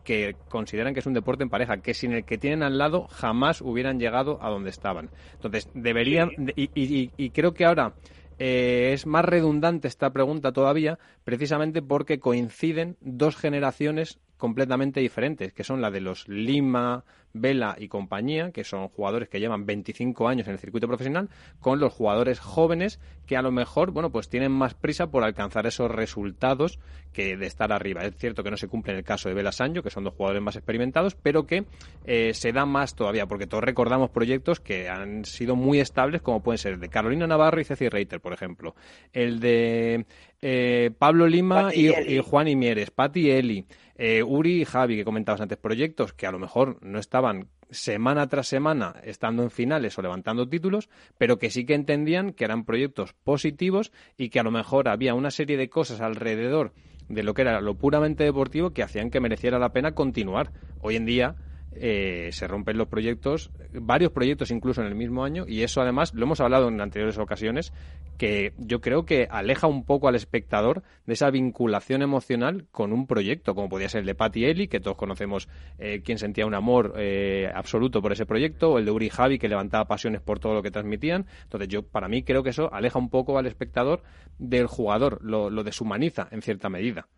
[0.05, 3.09] que consideran que es un deporte en pareja, que sin el que tienen al lado
[3.09, 5.11] jamás hubieran llegado a donde estaban.
[5.33, 7.95] Entonces, deberían, y, creo que ahora
[8.39, 15.65] eh, es más redundante esta pregunta todavía, precisamente porque coinciden dos generaciones completamente diferentes, que
[15.65, 17.03] son la de los Lima,
[17.33, 21.31] Vela y compañía, que son jugadores que llevan 25 años en el circuito profesional,
[21.61, 25.67] con los jugadores jóvenes que a lo mejor, bueno, pues tienen más prisa por alcanzar
[25.67, 26.79] esos resultados
[27.15, 28.05] que de estar arriba.
[28.05, 30.13] Es cierto que no se cumple en el caso de Vela Sancho, que son dos
[30.13, 31.65] jugadores más experimentados, pero que
[32.05, 36.43] eh, se da más todavía, porque todos recordamos proyectos que han sido muy estables, como
[36.43, 38.75] pueden ser el de Carolina Navarro y Ceci Reiter, por ejemplo.
[39.15, 40.05] El de
[40.43, 43.65] eh, Pablo Lima y, y, Juan Imieres, Pati Eli.
[43.97, 48.29] Eh, Uri y Javi, que comentabas antes, proyectos que a lo mejor no estaban semana
[48.29, 50.89] tras semana estando en finales o levantando títulos,
[51.19, 55.15] pero que sí que entendían que eran proyectos positivos y que a lo mejor había
[55.15, 56.73] una serie de cosas alrededor
[57.09, 60.53] de lo que era lo puramente deportivo que hacían que mereciera la pena continuar.
[60.81, 61.37] Hoy en día
[61.77, 66.15] eh, se rompen los proyectos, varios proyectos incluso en el mismo año, y eso además
[66.15, 67.73] lo hemos hablado en anteriores ocasiones,
[68.19, 73.07] que yo creo que aleja un poco al espectador de esa vinculación emocional con un
[73.07, 75.49] proyecto, como podía ser el de Patty Eli, que todos conocemos
[75.79, 79.39] eh, quien sentía un amor eh, absoluto por ese proyecto, o el de Uri Javi,
[79.39, 81.27] que levantaba pasiones por todo lo que transmitían.
[81.43, 84.03] Entonces yo, para mí, creo que eso aleja un poco al espectador
[84.39, 87.09] del jugador, lo deshumaniza en cierta medida.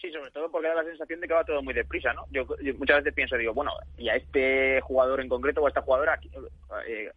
[0.00, 2.26] Sí, sobre todo porque da la sensación de que va todo muy deprisa, ¿no?
[2.30, 2.46] Yo,
[2.78, 6.18] muchas veces pienso, digo, bueno, y a este jugador en concreto o a esta jugadora,
[6.86, 7.10] eh,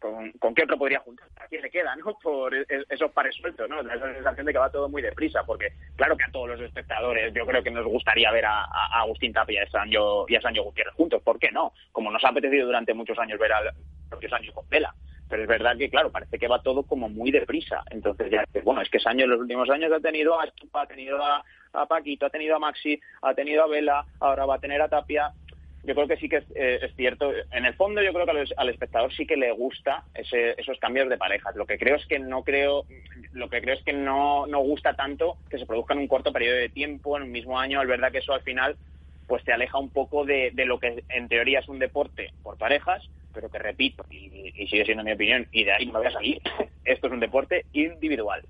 [0.00, 1.28] ¿con, qué otro podría juntar?
[1.36, 2.18] ¿A quién le queda, no?
[2.22, 3.82] Por esos pares sueltos, ¿no?
[3.82, 6.60] Da esa sensación de que va todo muy deprisa, porque claro que a todos los
[6.60, 8.64] espectadores yo creo que nos gustaría ver a,
[9.00, 11.72] Agustín Tapia y a, Sancho, Sancho Gutiérrez juntos, ¿por qué no?
[11.92, 13.72] Como nos ha apetecido durante muchos años ver a
[14.08, 14.94] propios años con Vela
[15.28, 17.82] pero es verdad que, claro, parece que va todo como muy deprisa.
[17.90, 21.22] Entonces, ya, bueno, es que Sancho en los últimos años ha tenido a ha tenido
[21.24, 21.42] a,
[21.74, 24.88] a Paquito, ha tenido a Maxi, ha tenido a Vela, ahora va a tener a
[24.88, 25.32] Tapia.
[25.84, 27.30] Yo creo que sí que es, eh, cierto.
[27.50, 31.18] En el fondo, yo creo que al, espectador sí que le gusta esos cambios de
[31.18, 31.54] parejas.
[31.56, 32.84] Lo que creo es que no creo,
[33.32, 36.32] lo que creo es que no, no gusta tanto que se produzca en un corto
[36.32, 37.82] periodo de tiempo, en un mismo año.
[37.82, 38.76] Es verdad que eso al final
[39.26, 43.02] pues te aleja un poco de, lo que en teoría es un deporte por parejas,
[43.32, 46.12] pero que repito, y, y sigue siendo mi opinión, y de ahí no voy a
[46.12, 46.40] salir,
[46.84, 48.42] esto es un deporte individual.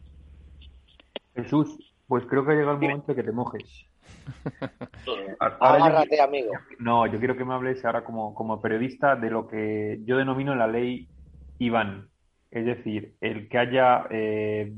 [1.37, 3.87] Jesús, pues creo que ha llegado el momento de que te mojes.
[5.61, 6.53] Agárrate, amigo.
[6.79, 10.55] No, yo quiero que me hables ahora como, como periodista de lo que yo denomino
[10.55, 11.09] la ley
[11.59, 12.09] Iván.
[12.51, 14.73] Es decir, el que haya eh,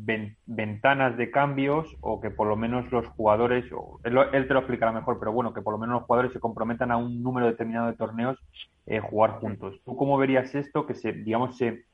[0.47, 4.93] ventanas de cambios o que por lo menos los jugadores, o él, te lo explicará
[4.93, 7.89] mejor, pero bueno, que por lo menos los jugadores se comprometan a un número determinado
[7.89, 8.39] de torneos
[8.87, 9.79] eh, jugar juntos.
[9.85, 10.87] ¿Tú cómo verías esto?
[10.87, 11.85] Que se, digamos, se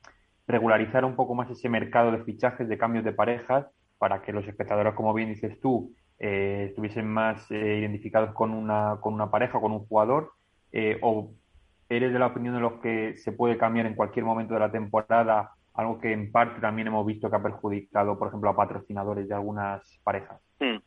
[0.47, 3.67] regularizara un poco más ese mercado de fichajes, de cambios de parejas
[4.03, 8.97] para que los espectadores, como bien dices tú, eh, estuviesen más eh, identificados con una,
[8.99, 10.33] con una pareja, con un jugador,
[10.73, 11.31] eh, o
[11.87, 14.69] eres de la opinión de los que se puede cambiar en cualquier momento de la
[14.69, 19.25] temporada, algo que en parte también hemos visto que ha perjudicado, por ejemplo, a patrocinadores
[19.25, 20.37] de algunas parejas.
[20.59, 20.79] Hmm.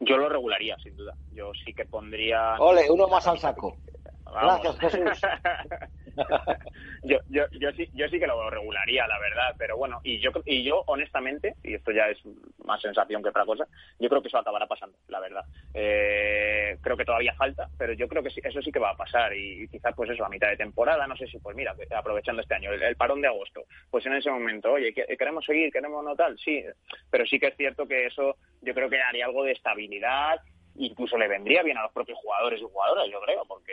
[0.00, 1.14] Yo lo regularía, sin duda.
[1.32, 2.56] Yo sí que pondría...
[2.58, 3.78] Ole, uno más al saco.
[4.26, 5.22] Gracias, Jesús.
[7.02, 10.30] yo, yo, yo, sí, yo sí que lo regularía, la verdad, pero bueno, y yo,
[10.44, 12.18] y yo honestamente, y esto ya es
[12.64, 13.66] más sensación que otra cosa,
[13.98, 15.44] yo creo que eso acabará pasando, la verdad.
[15.74, 18.96] Eh, creo que todavía falta, pero yo creo que sí, eso sí que va a
[18.96, 22.42] pasar y, quizás pues eso, a mitad de temporada, no sé si pues mira, aprovechando
[22.42, 26.14] este año, el, parón de agosto, pues en ese momento, oye, queremos seguir, queremos no
[26.16, 26.64] tal, sí,
[27.10, 30.40] pero sí que es cierto que eso yo creo que haría algo de estabilidad,
[30.76, 33.72] incluso le vendría bien a los propios jugadores y jugadoras, yo creo, porque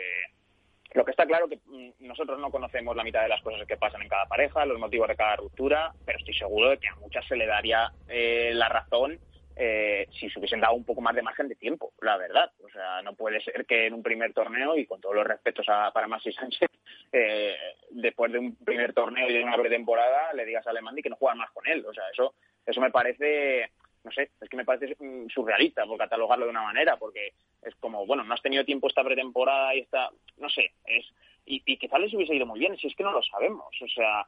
[0.94, 3.76] lo que está claro que mm, nosotros no conocemos la mitad de las cosas que
[3.76, 6.94] pasan en cada pareja, los motivos de cada ruptura, pero estoy seguro de que a
[6.96, 9.18] muchas se le daría eh, la razón
[9.56, 12.50] eh, si se hubiesen dado un poco más de margen de tiempo, la verdad.
[12.64, 15.66] O sea, no puede ser que en un primer torneo, y con todos los respetos
[15.68, 16.68] a, para Maxi Sánchez,
[17.12, 17.56] eh,
[17.90, 21.16] después de un primer torneo y de una pretemporada, le digas a Alemán que no
[21.16, 21.84] juegan más con él.
[21.86, 22.34] O sea, eso,
[22.66, 23.70] eso me parece
[24.04, 27.32] no sé, es que me parece mm, surrealista por catalogarlo de una manera, porque
[27.62, 31.06] es como, bueno, no has tenido tiempo esta pretemporada y esta, no sé, es
[31.46, 33.88] y, y quizás les hubiese ido muy bien, si es que no lo sabemos, o
[33.88, 34.26] sea,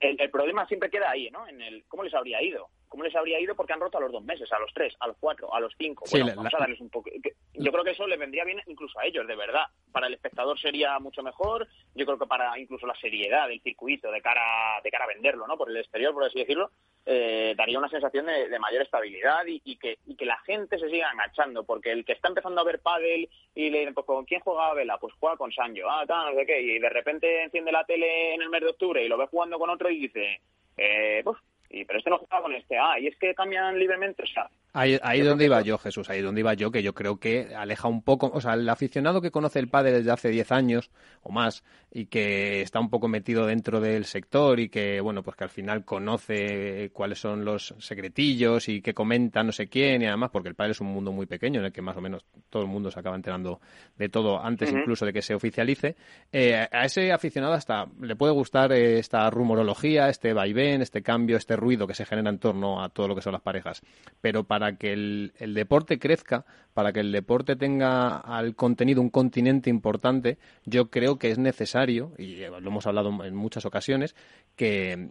[0.00, 1.46] el, problema siempre queda ahí, ¿no?
[1.46, 2.68] En el cómo les habría ido.
[2.88, 3.54] ¿Cómo les habría ido?
[3.54, 5.72] Porque han roto a los dos meses, a los tres, a los cuatro, a los
[5.78, 6.04] cinco.
[6.10, 7.10] bueno, vamos a darles un poco.
[7.54, 9.64] Yo creo que eso les vendría bien incluso a ellos, de verdad.
[9.92, 11.66] Para el espectador sería mucho mejor.
[11.94, 15.46] Yo creo que para incluso la seriedad del circuito, de cara, de cara a venderlo,
[15.46, 15.56] ¿no?
[15.56, 16.70] Por el exterior, por así decirlo,
[17.04, 21.10] eh, daría una sensación de, mayor estabilidad y, que, y que la gente se siga
[21.12, 21.64] enganchando.
[21.64, 24.74] Porque el que está empezando a ver pádel y le dicen, pues, ¿con quién juega
[24.74, 24.98] Vela?
[24.98, 25.88] Pues juega con Sancho.
[25.88, 26.60] Ah, tal, no sé qué.
[26.60, 29.58] Y de repente enciende la tele en el mes de octubre y lo ve jugando
[29.58, 30.40] con otro y dice,
[30.76, 31.38] eh, pues,
[31.70, 32.78] y, pero este no juega con este.
[32.78, 34.22] Ah, y es que cambian libremente.
[34.22, 34.48] O sea,
[34.78, 37.88] Ahí, ahí donde iba yo, Jesús, ahí donde iba yo, que yo creo que aleja
[37.88, 40.90] un poco, o sea, el aficionado que conoce el padre desde hace 10 años
[41.22, 45.34] o más y que está un poco metido dentro del sector y que, bueno, pues
[45.34, 50.06] que al final conoce cuáles son los secretillos y que comenta no sé quién y
[50.06, 52.26] además porque el padre es un mundo muy pequeño en el que más o menos
[52.50, 53.62] todo el mundo se acaba enterando
[53.96, 55.96] de todo antes incluso de que se oficialice,
[56.30, 61.56] eh, a ese aficionado hasta le puede gustar esta rumorología, este vaivén, este cambio, este
[61.56, 63.80] ruido que se genera en torno a todo lo que son las parejas,
[64.20, 66.44] pero para para que el, deporte crezca,
[66.74, 72.12] para que el deporte tenga al contenido un continente importante, yo creo que es necesario,
[72.18, 74.16] y lo hemos hablado en muchas ocasiones,
[74.56, 75.10] que,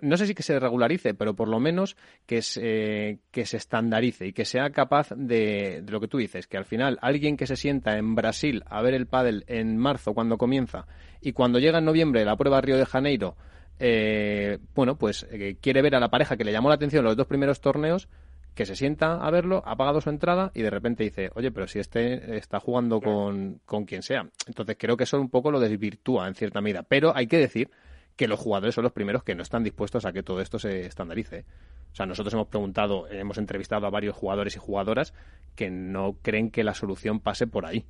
[0.00, 1.94] no, sé si que se regularice, pero por lo menos
[2.24, 6.46] que se, que se estandarice y que sea capaz de, de lo que tú dices,
[6.46, 10.14] que al final alguien que se sienta en Brasil a ver el pádel en marzo
[10.14, 10.86] cuando comienza
[11.20, 13.36] y cuando llega en noviembre la prueba Río de Janeiro,
[13.78, 17.16] eh, bueno, pues eh, quiere ver a la pareja que le llamó la atención los
[17.16, 18.08] dos primeros torneos,
[18.56, 21.68] que se sienta a verlo, ha pagado su entrada y de repente dice, oye, pero
[21.68, 24.30] si este está jugando con, con quien sea.
[24.46, 26.82] Entonces creo que eso un poco lo desvirtúa en cierta medida.
[26.82, 27.70] Pero hay que decir
[28.16, 30.86] que los jugadores son los primeros que no están dispuestos a que todo esto se
[30.86, 31.44] estandarice.
[31.92, 35.12] O sea, nosotros hemos preguntado, hemos entrevistado a varios jugadores y jugadoras
[35.54, 37.84] que no creen que la solución pase por ahí.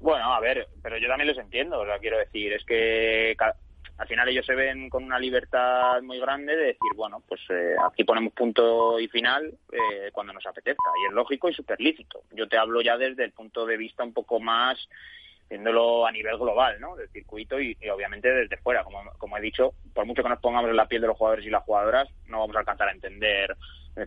[0.00, 3.36] Bueno, a ver, pero yo también les entiendo, o sea, quiero decir, es que
[3.98, 7.76] al final ellos se ven con una libertad muy grande de decir, bueno, pues eh,
[7.82, 10.90] aquí ponemos punto y final eh, cuando nos apetezca.
[11.02, 12.22] Y es lógico y súper lícito.
[12.32, 14.76] Yo te hablo ya desde el punto de vista un poco más,
[15.48, 16.94] viéndolo a nivel global, ¿no?
[16.94, 18.84] Del circuito y, obviamente desde fuera.
[18.84, 21.46] Como, como he dicho, por mucho que nos pongamos en la piel de los jugadores
[21.46, 23.56] y las jugadoras, no vamos a alcanzar a entender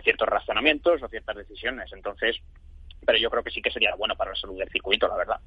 [0.04, 1.92] ciertos razonamientos o ciertas decisiones.
[1.94, 2.38] Entonces,
[3.04, 5.40] pero yo creo que sí que sería bueno para la salud del circuito, la verdad.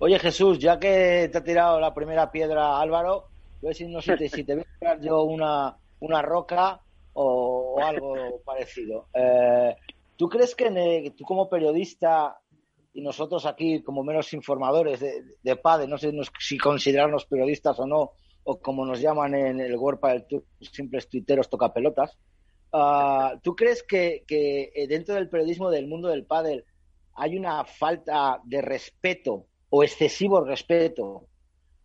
[0.00, 3.28] Oye Jesús, ya que te ha tirado la primera piedra Álvaro,
[3.62, 6.80] yo no sé si te voy a tirar yo una, una roca
[7.12, 9.08] o, algo parecido.
[9.14, 9.74] Eh,
[10.16, 12.36] ¿Tú crees que tú como periodista
[12.92, 17.86] y nosotros aquí como menos informadores de, de PADE, no sé si considerarnos periodistas o
[17.86, 18.12] no,
[18.44, 22.16] o como nos llaman en el World del Tour, simples tuiteros tocapelotas,
[22.72, 26.64] uh, ¿tú crees que, que, dentro del periodismo del mundo del pádel
[27.14, 31.26] hay una falta de respeto o excesivo respeto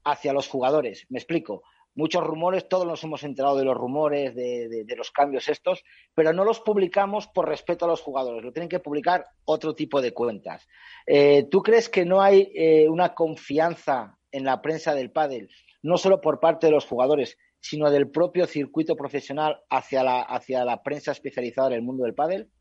[0.04, 1.08] hacia los jugadores.
[1.10, 1.64] Me explico.
[1.96, 5.84] Muchos rumores, todos nos hemos enterado de los rumores, de, los cambios estos,
[6.14, 8.44] pero no los publicamos por respeto a los jugadores.
[8.44, 10.68] Lo tienen que publicar otro tipo de cuentas.
[11.08, 15.50] Eh, ¿Tú crees que no hay eh, una confianza en la prensa del pádel,
[15.82, 20.64] no solo por parte de los jugadores, sino del propio circuito profesional hacia la, hacia
[20.64, 22.52] la prensa especializada en el mundo del pádel?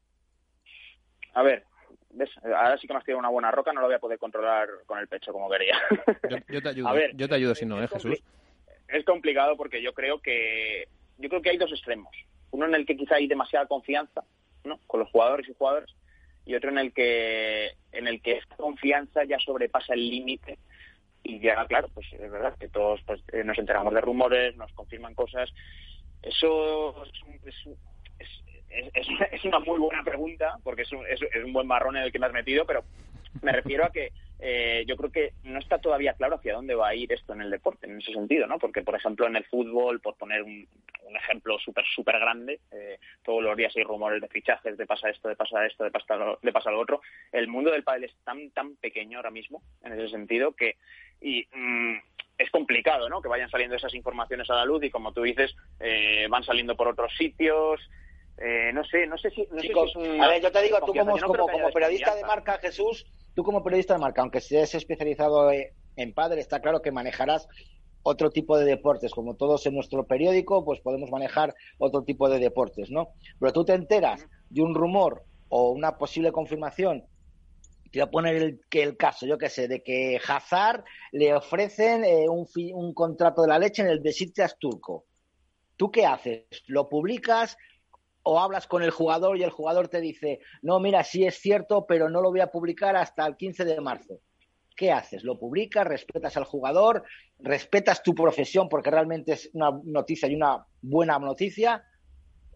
[1.34, 1.64] A ver,
[2.44, 4.68] Ahora sí que me has tirado una buena roca, no lo voy a poder controlar
[4.86, 5.76] con el pecho como quería.
[6.48, 8.22] Yo, te ayudo, yo te ayudo si no, ¿eh, Jesús?
[8.88, 12.14] Es complicado porque yo creo que yo creo que hay dos extremos.
[12.50, 14.24] Uno en el que quizá hay demasiada confianza,
[14.64, 14.78] ¿no?
[14.86, 15.94] Con los jugadores y jugadoras
[16.48, 20.58] y otro en el que en el que esa confianza ya sobrepasa el límite
[21.22, 24.72] y ya claro pues es verdad que todos pues, eh, nos enteramos de rumores nos
[24.72, 25.50] confirman cosas
[26.22, 27.04] eso
[27.44, 27.54] es,
[28.18, 28.28] es,
[29.44, 32.26] una muy buena pregunta, porque es un, es, un buen marrón en el que me
[32.26, 32.84] has metido, pero
[33.42, 36.88] me refiero a que eh, yo creo que no está todavía claro hacia dónde va
[36.88, 38.58] a ir esto en el deporte, en ese sentido, ¿no?
[38.58, 40.66] Porque, por ejemplo, en el fútbol, por poner un,
[41.16, 45.28] ejemplo súper, súper grande, eh, todos los días hay rumores de fichajes, de pasa esto,
[45.28, 47.00] de pasa esto, de pasa lo, de pasa lo otro.
[47.32, 50.76] El mundo del pádel es tan, tan pequeño ahora mismo, en ese sentido, que
[51.20, 51.96] y, mm,
[52.38, 53.20] es complicado, ¿no?
[53.20, 56.76] Que vayan saliendo esas informaciones a la luz y, como tú dices, eh, van saliendo
[56.76, 57.80] por otros sitios,
[58.40, 59.42] eh, no sé, no sé si.
[60.20, 63.94] a ver, yo te digo, tú como, como, periodista de marca, Jesús, tú como periodista
[63.94, 67.48] de marca, aunque seas especializado en padre, está claro que manejarás
[68.02, 69.12] otro tipo de deportes.
[69.12, 73.08] Como todos en nuestro periódico, pues podemos manejar otro tipo de deportes, ¿no?
[73.40, 77.04] Pero tú te enteras de un rumor o una posible confirmación
[77.90, 81.34] te voy a poner el, que el caso, yo qué sé, de que Hazard le
[81.34, 85.06] ofrecen eh, un, un, contrato de la leche en el Besiktas turco.
[85.76, 86.44] ¿Tú qué haces?
[86.66, 87.56] ¿Lo publicas?
[88.30, 91.86] O hablas con el jugador y el jugador te dice, no, mira, sí es cierto,
[91.86, 94.20] pero no lo voy a publicar hasta el 15 de marzo.
[94.76, 95.24] ¿qué haces?
[95.24, 95.84] ¿Lo publicas?
[95.84, 97.02] ¿Respetas al jugador?
[97.40, 101.82] ¿Respetas tu profesión porque realmente es una noticia y una buena noticia?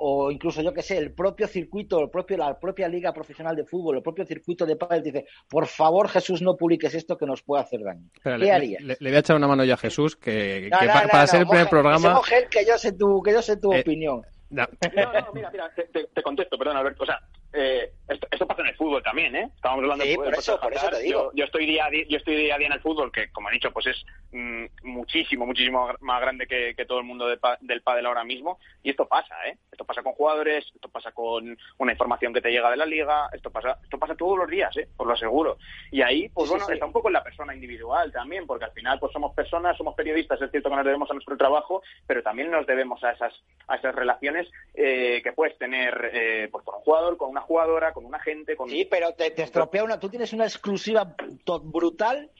[0.04, 3.64] o incluso yo que sé, el propio circuito, el propio, la propia liga profesional de
[3.64, 7.42] fútbol, el propio circuito de pádel dice, por favor Jesús no publiques esto que nos
[7.42, 8.10] puede hacer daño.
[8.20, 8.82] ¿Qué le, harías?
[8.82, 12.20] Le, voy a echar una mano ya a Jesús, que, para ser el primer programa...
[12.50, 14.22] que yo sé tu, que yo sé tu Eh, opinión.
[14.52, 17.02] No, no, mira, mira, te, te- te contesto, perdón, Alberto.
[17.02, 17.20] O sea,
[17.52, 19.50] eh, esto, esto pasa en el fútbol también, ¿eh?
[19.54, 20.38] Estábamos hablando Sí, de por fútbol.
[20.38, 21.30] eso- por eso te digo.
[21.30, 23.30] Yo, yo estoy día a día, yo estoy día a día en el fútbol, que
[23.30, 27.26] como he dicho, pues es mm, muchísimo, muchísimo más grande que, que todo el mundo
[27.28, 28.58] de pa- del pádel ahora mismo.
[28.82, 29.56] Y esto pasa, ¿eh?
[29.70, 33.28] Esto pasa con jugadores, esto pasa con una información que te llega de la liga,
[33.32, 34.88] esto pasa, esto pasa todos los días, ¿eh?
[34.96, 35.58] Os lo aseguro.
[35.90, 36.72] Y ahí, pues sí, bueno, sí.
[36.74, 39.94] está un poco en la persona individual también, porque al final, pues somos personas, somos
[39.94, 43.34] periodistas, es cierto que nos debemos a nuestro trabajo, pero también nos debemos a esas,
[43.68, 47.92] a esas relaciones eh, que puedes tener eh, pues con un jugador, con una jugadora,
[47.92, 50.00] con un agente, con Sí, pero te, estropea una.
[50.00, 51.14] Tú tienes una exclusiva
[51.62, 52.30] brutal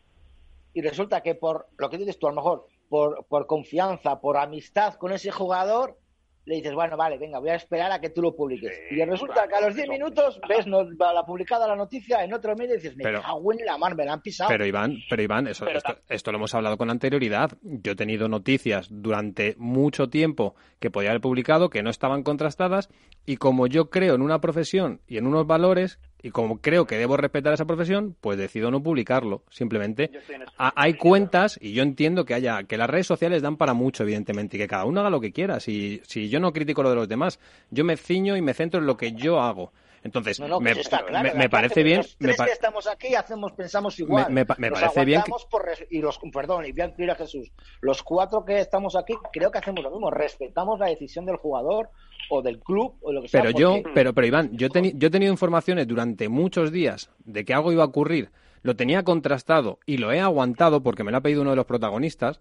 [0.72, 4.36] y resulta que por lo que dices tú, a lo mejor por, por confianza, por
[4.36, 5.98] amistad con ese jugador,
[6.44, 8.72] le dices, bueno, vale, venga, voy a esperar a que tú lo publiques.
[8.88, 9.92] Sí, y resulta que a los 10 eso.
[9.92, 13.22] minutos ves no, va la publicada la noticia en otro medio y dices, me Pero-
[13.22, 14.48] cago en la mar, me la han pisado.
[14.50, 17.52] Pero Iván, pero Iván, eso, Pero esto, esto lo hemos hablado con anterioridad.
[17.62, 22.88] Yo he tenido noticias durante mucho tiempo que podía haber publicado que no estaban contrastadas
[23.24, 26.96] y como yo creo en una profesión y en unos valores y como creo que
[26.96, 29.42] debo respetar esa profesión, pues decido no publicarlo.
[29.50, 30.10] Simplemente
[30.56, 34.56] hay cuentas y yo entiendo que haya que las redes sociales dan para mucho, evidentemente,
[34.56, 35.60] y que cada uno haga lo que quiera.
[35.60, 37.40] Si, si yo no critico lo de los demás,
[37.70, 39.72] yo me ciño y me centro en lo que yo hago.
[40.04, 41.06] Entonces, No, no, me, está claro.
[41.06, 41.98] me- la me gente, parece bien.
[42.00, 44.32] Los tres que estamos aquí hacemos, pensamos igual.
[44.32, 47.52] Me- Nos parece bien que- por y los, perdón, y voy a incluir a Jesús.
[47.80, 50.10] Los cuatro que estamos aquí creo que hacemos lo mismo.
[50.10, 51.90] Respetamos la decisión del jugador
[52.30, 53.42] o del club o lo que sea.
[53.42, 57.10] Pero yo, porque- pero, pero Iván, yo, teni- yo he tenido informaciones durante muchos días
[57.24, 58.30] de que algo iba a ocurrir,
[58.62, 61.66] lo tenía contrastado y lo he aguantado porque me lo ha pedido uno de los
[61.66, 62.40] protagonistas,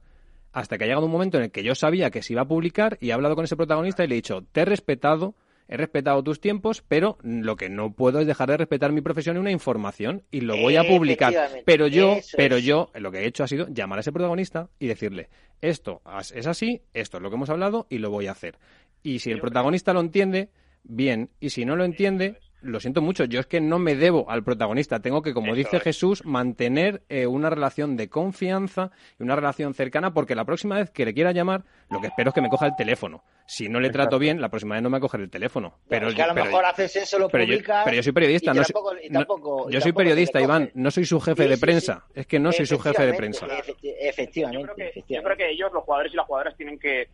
[0.54, 2.48] hasta que ha llegado un momento en el que yo sabía que se iba a
[2.48, 5.34] publicar y he hablado con ese protagonista y le he dicho, te he respetado,
[5.72, 9.38] he respetado tus tiempos, pero lo que no puedo es dejar de respetar mi profesión
[9.38, 11.34] y una información y lo voy a publicar.
[11.66, 12.66] Pero yo, pero es.
[12.66, 15.30] yo lo que he hecho ha sido llamar a ese protagonista y decirle,
[15.62, 16.02] esto
[16.36, 18.60] es así, esto es lo que hemos hablado y lo voy a hacer.
[19.02, 20.50] Y si el protagonista lo entiende,
[20.84, 24.30] bien, y si no lo entiende, lo siento mucho, yo es que no me debo
[24.30, 25.84] al protagonista, tengo que, como Eso dice es.
[25.84, 30.90] Jesús, mantener eh, una relación de confianza y una relación cercana, porque la próxima vez
[30.92, 33.24] que le quiera llamar, lo que espero es que me coja el teléfono.
[33.48, 35.74] Si no le trato bien, la próxima vez no me va a coger el teléfono.
[35.90, 37.84] Pero, es que a lo pero- mejor haces eso, lo pero yo, publicas.
[37.84, 41.20] pero yo soy periodista, y no tampoco- no- yo soy periodista, Iván, no soy su
[41.20, 42.06] jefe Sí, de prensa.
[42.14, 42.20] sí.
[42.22, 43.72] Es que no soy su jefe de Efectivamente, prensa.
[43.74, 45.36] efecti- Yo Efectivamente, creo, que, yo efectivamente.
[45.36, 47.08] creo que ellos, los jugadores y las jugadoras, tienen que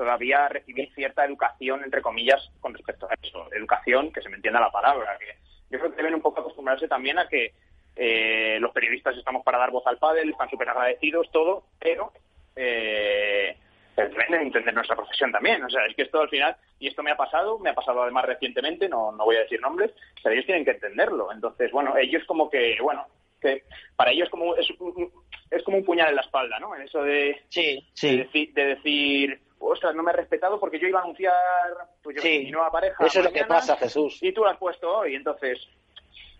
[0.00, 3.52] todavía recibir cierta educación, entre comillas, con respecto a eso.
[3.52, 5.18] Educación, que se me entienda la palabra.
[5.18, 5.36] Que
[5.68, 7.52] yo creo que deben un poco acostumbrarse también a que
[7.96, 12.14] eh, los periodistas estamos para dar voz al pádel, están súper agradecidos, todo, pero
[12.56, 13.54] eh,
[13.94, 15.62] deben de entender nuestra profesión también.
[15.64, 18.02] O sea, es que esto al final, y esto me ha pasado, me ha pasado
[18.02, 19.90] además recientemente, no, no voy a decir nombres,
[20.22, 21.30] pero ellos tienen que entenderlo.
[21.30, 23.04] Entonces, bueno, ellos como que, bueno,
[23.38, 23.64] que
[23.96, 24.66] para ellos como es,
[25.50, 26.74] es como un puñal en la espalda, ¿no?
[26.74, 28.16] En eso de, Sí, de, sí.
[28.16, 31.34] decir, de decir, ostras, no me he respetado porque yo iba a anunciar
[32.02, 32.40] pues, yo, Sí.
[32.44, 33.04] mi nueva pareja.
[33.06, 34.18] Eso es lo que pasa, Jesús.
[34.22, 35.58] Y tú lo has puesto hoy, entonces,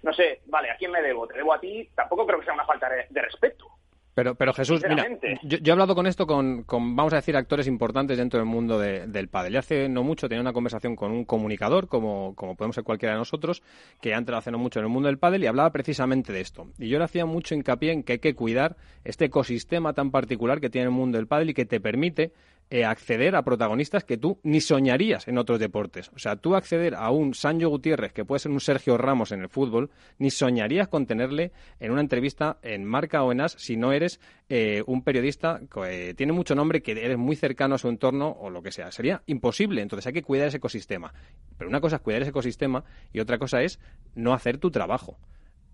[0.03, 1.27] no sé, vale, ¿a quién me debo?
[1.27, 1.89] ¿Te debo a ti?
[1.95, 3.67] Tampoco creo que sea una falta de, de respeto.
[4.13, 5.07] Pero, pero Jesús, mira,
[5.45, 8.45] yo, yo he hablado con esto con, con, vamos a decir, actores importantes dentro del
[8.47, 9.55] mundo de- del pádel.
[9.55, 13.13] Y hace no mucho tenía una conversación con un comunicador, como, como podemos ser cualquiera
[13.15, 13.63] de nosotros,
[14.03, 16.41] que ha entrado hace no mucho en el mundo del pádel y hablaba precisamente de
[16.41, 16.67] esto.
[16.79, 20.61] Y yo le hacía mucho hincapié en que hay que cuidar este ecosistema tan particular
[20.61, 22.33] que tiene el mundo del pádel y que te permite
[22.71, 26.11] eh, acceder a protagonistas que tú ni soñarías en otros deportes.
[26.15, 29.41] O sea, tú acceder a un Sancho Gutiérrez, que puede ser un Sergio Ramos en
[29.41, 33.77] el fútbol, ni soñarías con tenerle en una entrevista en Marca o en As si
[33.77, 37.79] no eres eh, un periodista que eh, tiene mucho nombre, que eres muy cercano a
[37.79, 38.93] su entorno o lo que sea.
[38.93, 39.83] Sería imposible.
[39.83, 41.13] Entonces hay que cuidar ese ecosistema.
[41.59, 43.81] Pero una cosa es cuidar ese ecosistema y otra cosa es
[44.15, 45.19] no hacer tu trabajo.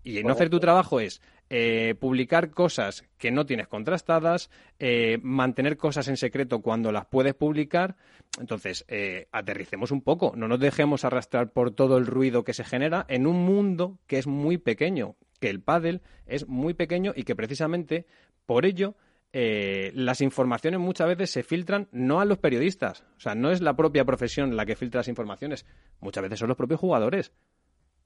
[0.06, 1.20] Y no hacer tu trabajo es
[1.50, 7.34] eh, publicar cosas que no tienes contrastadas, eh, mantener cosas en secreto cuando las puedes
[7.34, 7.96] publicar.
[8.38, 12.62] Entonces, eh, aterricemos un poco, no nos dejemos arrastrar por todo el ruido que se
[12.62, 17.24] genera en un mundo que es muy pequeño, que el pádel es muy pequeño y
[17.24, 18.06] que precisamente
[18.46, 18.94] por ello
[19.32, 23.60] eh, las informaciones muchas veces se filtran no a los periodistas, o sea, no es
[23.60, 25.66] la propia profesión la que filtra las informaciones,
[25.98, 27.32] muchas veces son los propios jugadores.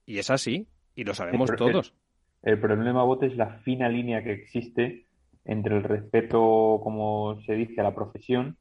[0.06, 0.66] Y es así,
[1.00, 1.94] y lo sabemos El todos.
[2.42, 5.06] El problema, Bote, es la fina línea que existe
[5.44, 8.56] entre el respeto, como se dice, a la profesión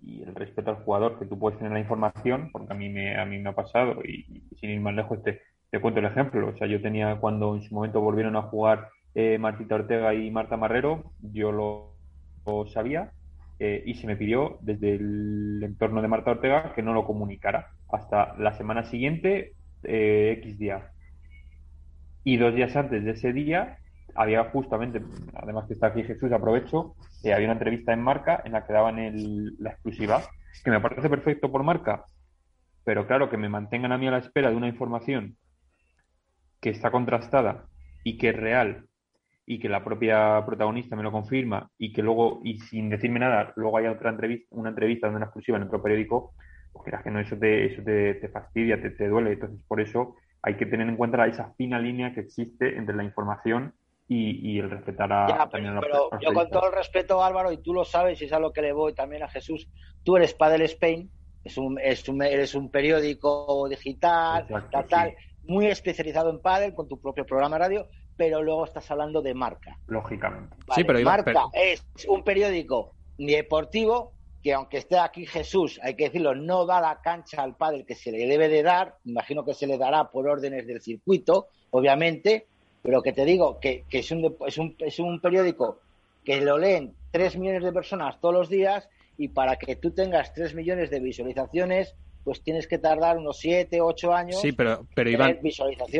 [0.00, 3.18] y el respeto al jugador, que tú puedes tener la información, porque a mí me,
[3.18, 5.40] a mí me ha pasado, y, y sin ir más lejos te,
[5.70, 6.48] te cuento el ejemplo.
[6.48, 10.30] O sea, yo tenía cuando en su momento volvieron a jugar eh, Martita Ortega y
[10.30, 11.94] Marta Marrero, yo lo,
[12.72, 13.12] sabía
[13.58, 17.72] eh, y se me pidió desde el entorno de Marta Ortega que no lo comunicara
[17.92, 19.52] hasta la semana siguiente,
[19.82, 20.92] eh, X día.
[22.28, 23.78] Y dos días antes de ese día
[24.14, 25.00] había justamente,
[25.32, 26.94] además que está aquí Jesús, aprovecho,
[27.24, 28.96] había una entrevista en Marca en la que daban
[29.58, 30.20] la exclusiva,
[30.62, 32.04] que me parece perfecto por Marca,
[32.84, 35.38] pero claro, que me mantengan a mí a la espera de una información
[36.60, 37.64] que está contrastada
[38.04, 38.84] y que es real
[39.46, 43.54] y que la propia protagonista me lo confirma y que luego, y sin decirme nada,
[43.56, 46.34] luego haya otra entrevista, una entrevista de una exclusiva en otro periódico,
[46.74, 49.32] pues que no, eso te, eso te, fastidia, te, duele.
[49.32, 53.04] Entonces, por eso hay que tener en cuenta esa fina línea que existe entre la
[53.04, 53.74] información
[54.10, 57.74] y, el respetar a también a Pero yo con todo el respeto, Álvaro, y tú
[57.74, 59.68] lo sabes, y es a lo que le voy también a Jesús,
[60.02, 61.10] tú eres Padel Spain,
[61.44, 64.46] es un, es un, eres un periódico digital,
[64.88, 69.20] tal, muy especializado en pádel, con tu propio programa de radio, pero luego estás hablando
[69.20, 69.78] de marca.
[69.86, 70.56] Lógicamente.
[70.74, 76.34] sí, pero marca es un periódico deportivo que aunque esté aquí Jesús, hay que decirlo,
[76.34, 79.66] no da la cancha al pádel que se le debe de dar, imagino que se
[79.66, 82.46] le dará por órdenes del circuito, obviamente,
[82.82, 85.80] pero que te digo que, es, un, es, un, es un periódico
[86.24, 90.32] que lo leen tres millones de personas todos los días y para que tú tengas
[90.32, 91.94] tres millones de visualizaciones,
[92.28, 94.38] pues tienes que tardar unos 7, 8 años.
[94.42, 95.38] Sí, pero, pero Iván,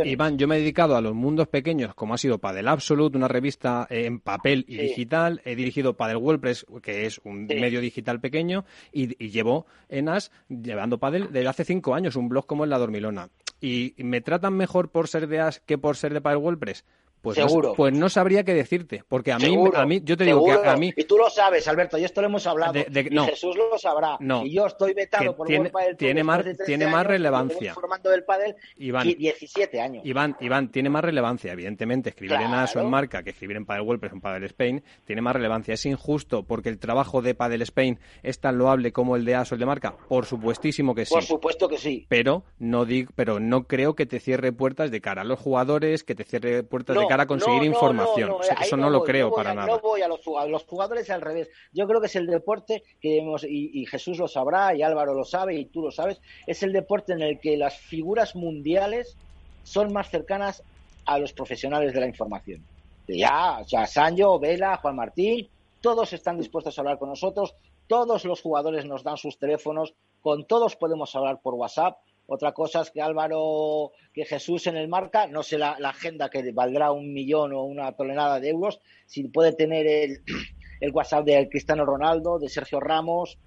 [0.05, 3.29] Iván, yo me he dedicado a los mundos pequeños, como ha sido Padel Absolute, una
[3.29, 5.41] revista eh, en papel y digital.
[5.47, 10.99] He dirigido Padel WordPress, que es un medio digital pequeño, y, llevo en AS llevando
[10.99, 13.31] Padel desde hace 5 años, un blog como en La Dormilona.
[13.59, 16.85] ¿Y me tratan mejor por ser de AS que por ser de Padel WordPress?
[17.21, 17.71] Pues Seguro.
[17.71, 20.53] No, pues no sabría qué decirte, porque a mí, a mí yo te digo que
[20.53, 20.93] a, mí...
[20.97, 22.85] Y tú lo sabes, Alberto, y esto lo hemos hablado, y
[23.27, 27.07] Jesús lo sabrá, no, y yo estoy vetado por tiene, del tiene más, tiene más
[27.07, 27.75] relevancia.
[27.75, 30.05] formando del pádel Iván, 17 años.
[30.07, 33.83] Iván, Iván, tiene más relevancia, evidentemente, escribir en ASO en marca que escribir en Padel
[33.83, 35.75] WordPress o en Padel Spain tiene más relevancia.
[35.75, 39.55] Es injusto porque el trabajo de Padel Spain es tan loable como el de ASO
[39.55, 41.15] el de marca, por supuestísimo que sí.
[41.15, 42.07] Por supuesto que sí.
[42.09, 46.05] Pero no, digo, pero no creo que te cierre puertas de cara a los jugadores,
[46.05, 48.37] que te cierre puertas de cara a conseguir información.
[48.61, 49.67] Eso no, lo creo para nada.
[49.67, 51.49] No voy a los, jugadores al revés.
[51.73, 55.25] Yo creo que es el deporte que hemos, y, Jesús lo sabrá, y Álvaro lo
[55.25, 59.17] sabe, y tú lo sabes, es el deporte en el que las figuras mundiales
[59.65, 60.63] son más cercanas
[61.05, 62.63] a los profesionales de la información.
[63.09, 65.49] Ya, o sea, Sancho, Vela, Juan Martín,
[65.81, 67.55] todos están dispuestos a hablar con nosotros,
[67.87, 71.97] todos los jugadores nos dan sus teléfonos, con todos podemos hablar por WhatsApp
[72.31, 76.53] otra cosa es que Álvaro, que Jesús en el marca, no sé la, agenda que
[76.53, 79.87] valdrá un millón o una tonelada de euros, si puede tener
[80.81, 83.39] el, WhatsApp de Cristiano Ronaldo, de Sergio Ramos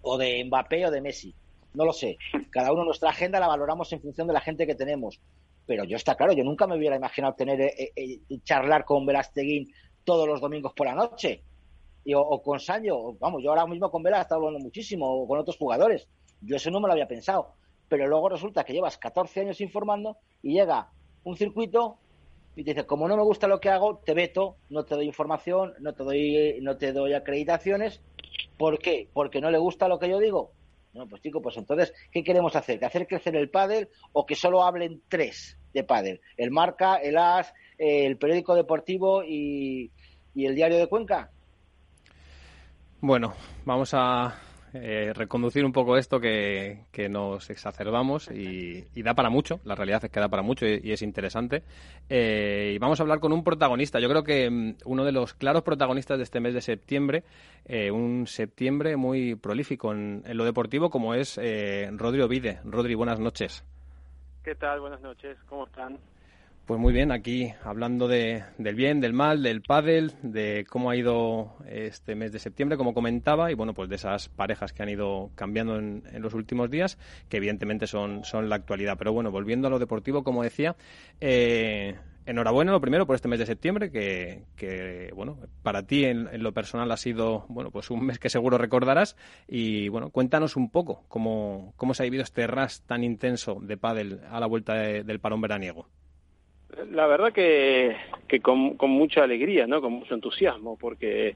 [0.00, 1.34] o de Mbappé o de Messi.
[1.74, 2.16] No lo sé.
[2.50, 5.20] Cada uno nuestra agenda la valoramos en función de la gente que tenemos.
[5.66, 9.04] Pero yo está claro, yo nunca me hubiera imaginado tener eh, eh, eh, charlar con
[9.04, 9.70] Velasteguín
[10.04, 11.42] todos los domingos por la noche.
[12.02, 15.28] Y, o, con Sancho, vamos, yo ahora mismo con Vela he estado hablando muchísimo, o
[15.28, 16.08] con otros jugadores.
[16.40, 17.56] Yo eso no me lo había pensado
[17.92, 20.88] pero luego resulta que llevas 14 años informando y llega
[21.24, 21.98] un circuito
[22.56, 25.04] y te dice, como no me gusta lo que hago, te veto, no te doy
[25.04, 28.00] información, no te doy, no te doy acreditaciones.
[28.56, 29.10] ¿Por qué?
[29.12, 30.52] Porque no le gusta lo que yo digo.
[30.94, 32.78] No, pues chico, pues entonces, ¿qué queremos hacer?
[32.78, 36.22] ¿Que hacer crecer el pádel o que solo hablen tres de pádel?
[36.38, 39.90] El Marca, el AS, el periódico deportivo y,
[40.34, 41.30] y el diario de Cuenca.
[43.02, 43.34] Bueno,
[43.66, 44.34] vamos a,
[44.74, 50.10] eh, reconducir un poco esto que, nos exacerbamos y, da para mucho, la realidad es
[50.10, 51.62] que da para mucho y, es interesante.
[52.08, 55.34] Eh, y vamos a hablar con un protagonista, yo creo que mm, uno de los
[55.34, 57.24] claros protagonistas de este mes de septiembre,
[57.66, 62.60] eh, un septiembre muy prolífico en, lo deportivo como es Rodri Ovide.
[62.64, 63.64] Rodri, buenas noches.
[64.42, 64.80] ¿Qué tal?
[64.80, 65.98] Buenas noches, ¿cómo están?
[66.66, 70.96] Pues muy bien, aquí hablando de, del bien, del mal, del pádel, de cómo ha
[70.96, 74.88] ido este mes de septiembre, como comentaba, y bueno, pues de esas parejas que han
[74.88, 76.98] ido cambiando en, los últimos días,
[77.28, 78.96] que evidentemente son, la actualidad.
[78.96, 80.76] Pero bueno, volviendo a lo deportivo, como decía,
[81.20, 86.40] eh, enhorabuena lo primero por este mes de septiembre, que, que bueno, para ti en,
[86.44, 89.16] lo personal ha sido, bueno, pues un mes que seguro recordarás.
[89.48, 93.76] Y bueno, cuéntanos un poco cómo, cómo se ha vivido este ras tan intenso de
[93.76, 95.88] pádel a la vuelta del parón veraniego.
[96.90, 97.96] La verdad que,
[98.28, 99.80] que con, mucha alegría, ¿no?
[99.80, 101.34] Con mucho entusiasmo, porque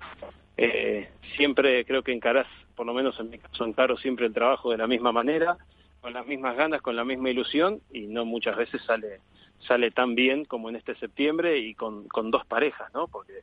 [0.56, 4.70] eh, siempre creo que encarás, por lo menos en mi caso, encaro siempre el trabajo
[4.70, 5.58] de la misma manera,
[6.00, 9.20] con las mismas ganas, con la misma ilusión, y no muchas veces sale
[9.66, 13.08] sale tan bien como en este septiembre y con, con dos parejas, ¿no?
[13.08, 13.40] Porque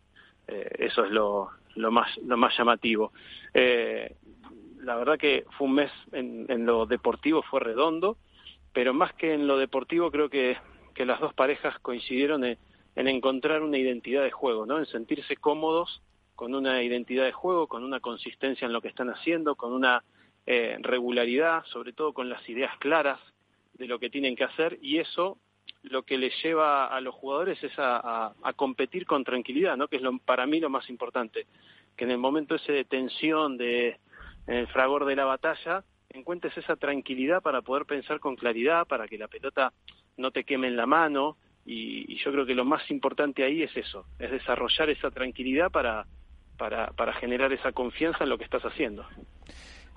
[0.47, 3.11] eh, eso es lo, lo más lo más llamativo.
[3.53, 4.15] Eh,
[4.81, 8.17] la verdad que fue un mes en, en lo deportivo fue redondo,
[8.73, 10.57] pero más que en lo deportivo creo que
[10.93, 12.57] que las dos parejas coincidieron en,
[12.95, 14.79] en encontrar una identidad de juego, ¿no?
[14.79, 16.01] En sentirse cómodos
[16.35, 20.03] con una identidad de juego, con una consistencia en lo que están haciendo, con una
[20.45, 23.19] eh, regularidad, sobre todo con las ideas claras
[23.73, 25.37] de lo que tienen que hacer y eso
[25.83, 29.87] lo que les lleva a los jugadores es a, competir con tranquilidad, ¿no?
[29.87, 31.45] Que es lo, para mí lo más importante,
[31.95, 33.99] que en el momento ese de tensión, de
[34.47, 39.17] el fragor de la batalla, encuentres esa tranquilidad para poder pensar con claridad, para que
[39.17, 39.73] la pelota
[40.17, 43.75] no te queme en la mano y, yo creo que lo más importante ahí es
[43.75, 46.05] eso, es desarrollar esa tranquilidad para,
[46.57, 49.05] para, para generar esa confianza en lo que estás haciendo.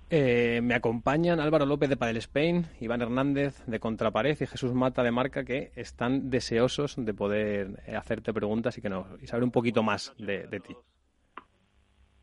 [0.09, 5.02] Eh, me acompañan Álvaro López de Padel Spain, Iván Hernández de Contrapared y Jesús Mata
[5.02, 9.43] de Marca que están deseosos de poder eh, hacerte preguntas y que no, y saber
[9.43, 10.76] un poquito más de, de ti.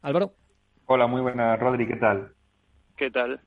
[0.02, 0.34] Álvaro.
[0.86, 2.32] Hola, muy buenas, Rodri, ¿qué tal?
[2.96, 3.42] ¿Qué tal?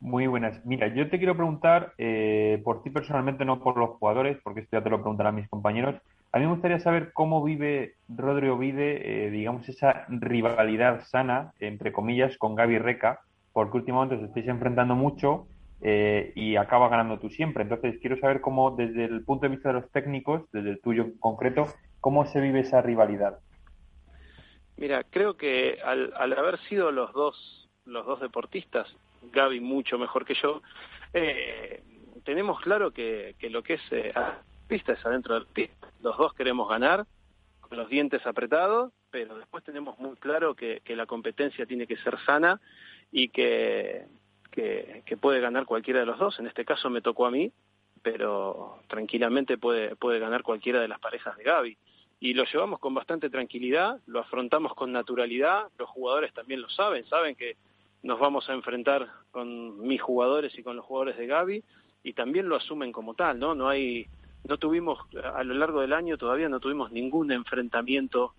[0.00, 0.64] Muy buenas.
[0.66, 4.76] Mira, yo te quiero preguntar eh, por ti personalmente, no por los jugadores, porque esto
[4.76, 6.00] ya te lo preguntarán mis compañeros.
[6.32, 12.36] A mí me gustaría saber cómo vive Rodri Ovide, digamos, esa rivalidad sana, entre comillas,
[12.36, 13.20] con Gaby Reca,
[13.52, 15.46] porque últimamente os estáis enfrentando mucho
[15.80, 17.62] eh, y acaba ganando tú siempre.
[17.62, 21.06] Entonces, quiero saber cómo, desde el punto de vista de los técnicos, desde el tuyo
[21.20, 21.66] concreto,
[22.00, 23.38] cómo se vive esa rivalidad.
[24.76, 30.34] Mira, creo que al, haber sido los dos, los dos deportistas, Gaby mucho mejor que
[30.34, 30.62] yo,
[31.12, 31.82] eh,
[32.24, 34.12] tenemos claro que, lo que es eh,
[34.68, 35.88] pista es adentro del pista.
[36.02, 37.06] Los dos queremos ganar
[37.60, 42.18] con los dientes apretados, pero después tenemos muy claro que la competencia tiene que ser
[42.24, 42.60] sana
[43.10, 44.06] y que,
[45.04, 46.38] que, puede ganar cualquiera de los dos.
[46.38, 47.52] En este caso me tocó a mí,
[48.02, 51.76] pero tranquilamente puede, puede ganar cualquiera de las parejas de Gaby.
[52.20, 57.06] Y lo llevamos con bastante tranquilidad, lo afrontamos con naturalidad, los jugadores también lo saben,
[57.06, 57.56] saben que
[58.02, 61.64] nos vamos a enfrentar con mis jugadores y con los jugadores de Gaby
[62.02, 63.54] y también lo asumen como tal, ¿no?
[63.54, 64.06] No hay
[64.48, 65.00] no tuvimos
[65.34, 68.34] a lo largo del año todavía no tuvimos ningún enfrentamiento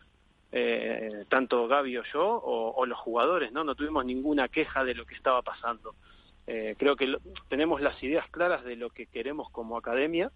[0.51, 3.63] eh, tanto Gaby o yo o, los jugadores, ¿no?
[3.63, 5.95] No tuvimos ninguna queja de lo que estaba pasando.
[6.45, 7.17] Eh, creo que
[7.49, 10.31] tenemos las ideas claras de lo que queremos como academia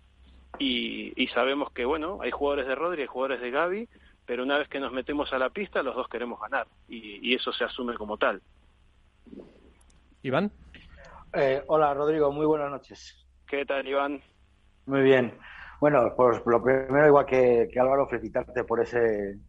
[0.59, 3.87] y, sabemos que, bueno, hay jugadores de Rodri, hay jugadores de Gaby,
[4.25, 7.53] pero una vez que nos metemos a la pista, los dos queremos ganar y, eso
[7.53, 8.41] se asume como tal.
[10.21, 10.51] Iván.
[11.33, 13.25] Eh, hola, Rodrigo, muy buenas noches.
[13.47, 14.21] ¿Qué tal, Iván?
[14.85, 15.37] Muy bien.
[15.79, 19.39] Bueno, pues lo primero, igual que, que Álvaro, felicitarte por ese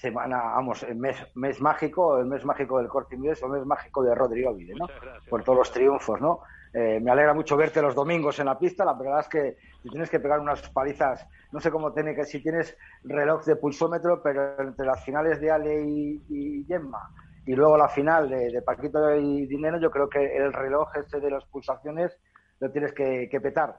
[0.00, 4.02] semana, vamos, el mes, mes mágico, el mes mágico del corte inglés, el mes mágico
[4.02, 4.86] de Rodrigo Vide, ¿no?
[5.28, 6.40] Por todos los triunfos, ¿no?
[6.72, 8.82] Eh, me alegra mucho verte los domingos en la pista.
[8.82, 12.42] La verdad es que tienes que pegar unas palizas, no sé cómo tiene que, si
[12.42, 17.10] tienes reloj de pulsómetro, pero entre las finales de Ale y, Gemma
[17.46, 21.30] y luego la final de, Paquito y Dinero, yo creo que el reloj este de
[21.30, 22.16] las pulsaciones
[22.60, 23.76] lo tienes que, petar.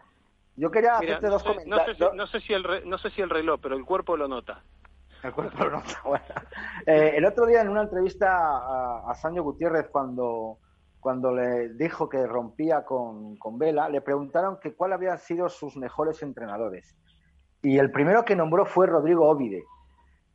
[0.56, 1.98] Yo quería hacerte dos comentarios.
[2.14, 4.64] No sé, si el no sé si el reloj, pero el cuerpo lo nota.
[6.88, 10.58] Eh, el otro día en una entrevista a, a Gutiérrez cuando,
[11.00, 16.24] cuando le dijo que rompía con, Vela, le preguntaron que cuál habían sido sus mejores
[16.24, 16.96] entrenadores.
[17.62, 19.64] Y el primero que nombró fue Rodrigo Ovide.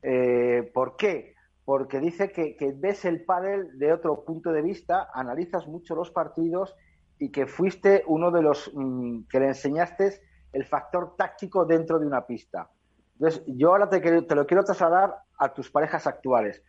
[0.02, 1.35] Eh, ¿Por qué?
[1.66, 6.76] Porque dice que, ves el pádel de otro punto de vista, analizas mucho los partidos
[7.18, 10.22] y que fuiste uno de los mm, que le enseñaste
[10.52, 12.70] el factor táctico dentro de una pista.
[13.14, 14.00] Entonces, yo ahora te,
[14.36, 16.62] lo quiero trasladar a tus parejas actuales.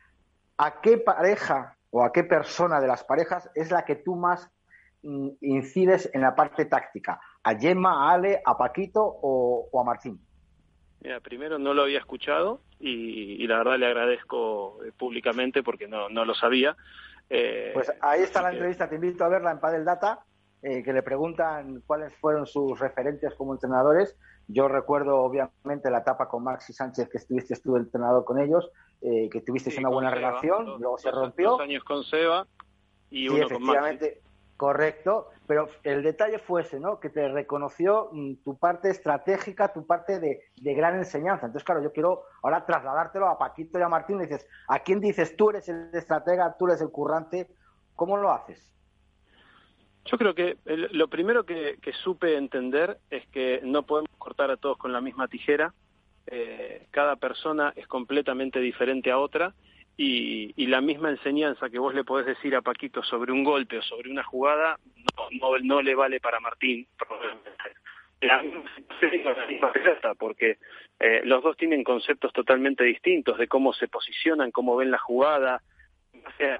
[0.57, 4.49] ¿A qué pareja o a qué persona de las parejas es la que tú más
[5.03, 7.21] mm, incides en la parte táctica?
[7.43, 10.19] ¿A Gemma, a Ale, a Paquito o, a Martín?
[11.01, 16.09] Mira, primero no lo había escuchado y, la verdad le agradezco eh, públicamente porque no,
[16.09, 16.75] no lo sabía.
[17.29, 20.19] Eh, pues ahí está la entrevista, te invito a verla en Padel Data,
[20.61, 24.17] eh, que le preguntan cuáles fueron sus referentes como entrenadores
[24.47, 28.69] yo recuerdo, obviamente, la etapa con Maxi Sánchez, que estuviste tú entrenador con ellos,
[29.01, 31.51] eh, que tuviste una buena relación, luego se rompió.
[31.51, 32.47] Dos años con Seba
[33.09, 34.07] y uno con Maxi.
[34.57, 36.99] Correcto, pero el detalle fue ese, ¿no?
[36.99, 41.45] Que te reconoció mm, tu parte estratégica, tu parte de, gran enseñanza.
[41.45, 44.17] Entonces, claro, yo quiero ahora trasladártelo a Paquito y a Martín.
[44.17, 47.47] dices, ¿a quién dices tú eres el estratega, tú eres el currante?
[47.95, 48.73] ¿Cómo lo haces?
[50.05, 54.77] Yo creo que lo primero que, supe entender es que no podemos cortar a todos
[54.77, 55.73] con la misma tijera.
[56.25, 59.53] Eh, cada persona es completamente diferente a otra
[59.97, 63.81] y, la misma enseñanza que vos le podés decir a Paquito sobre un golpe o
[63.81, 64.77] sobre una jugada
[65.31, 67.49] no, no, le vale para Martín, probablemente.
[68.21, 70.57] La misma porque
[70.99, 75.61] eh, los dos tienen conceptos totalmente distintos de cómo se posicionan, cómo ven la jugada,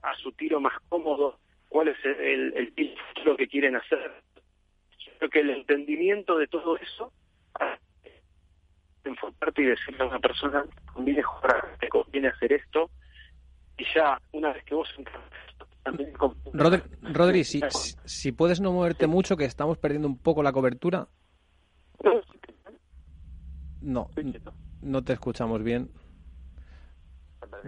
[0.01, 2.95] a su tiro más cómodo cuál es el, el,
[3.25, 4.11] lo que quieren hacer.
[5.17, 7.11] Creo que el entendimiento de todo eso
[9.07, 12.89] enfocarte y decirle a una persona, conviene jugar, te conviene hacer esto,
[13.77, 14.87] y ya una vez que vos
[15.83, 16.13] también
[16.53, 17.61] Rodri, Rodri si,
[18.03, 21.07] si puedes no moverte mucho, que estamos perdiendo un poco la cobertura.
[23.81, 24.09] No,
[24.81, 25.91] no te escuchamos bien.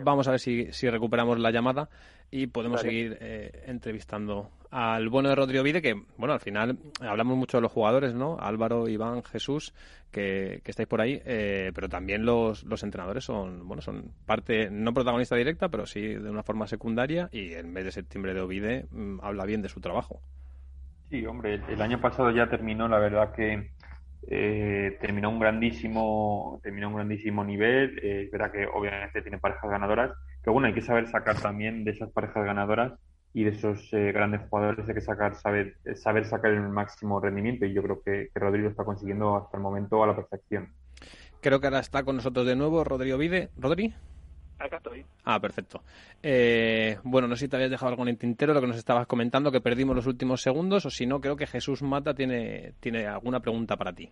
[0.04, 1.90] Vamos a ver si, si recuperamos la llamada
[2.32, 7.38] y podemos seguir eh, entrevistando al bueno de Rodrigo Vide, que, bueno, al final hablamos
[7.38, 8.38] mucho de los jugadores, ¿no?
[8.40, 9.74] Álvaro, Iván, Jesús,
[10.12, 14.94] que, estáis por ahí, eh, pero también los, los entrenadores son, bueno, son parte, no
[14.94, 18.86] protagonista directa, pero sí de una forma secundaria y el mes de septiembre de Ovide
[18.92, 20.22] mm, habla bien de su trabajo.
[21.10, 23.72] Sí, hombre, el año pasado ya terminó, la verdad que
[24.28, 29.72] eh, terminó un grandísimo terminó un grandísimo nivel eh, es verdad que obviamente tiene parejas
[29.72, 30.12] ganadoras
[30.44, 32.94] que bueno hay que saber sacar también de esas parejas ganadoras
[33.34, 37.66] y de esos eh, grandes jugadores hay que sacar saber saber sacar el máximo rendimiento
[37.66, 40.74] y yo creo que, Rodrigo está consiguiendo hasta el momento a la perfección
[41.42, 43.94] creo que ahora está con nosotros de nuevo Rodrigo Vide Rodri
[44.60, 45.06] Acá estoy.
[45.24, 45.82] Ah, perfecto.
[47.04, 49.08] bueno, no sé si te habías dejado algo en el tintero, lo que nos estabas
[49.08, 53.08] comentando, que perdimos los últimos segundos, o si no, creo que Jesús Mata tiene, tiene
[53.08, 54.12] alguna pregunta para ti.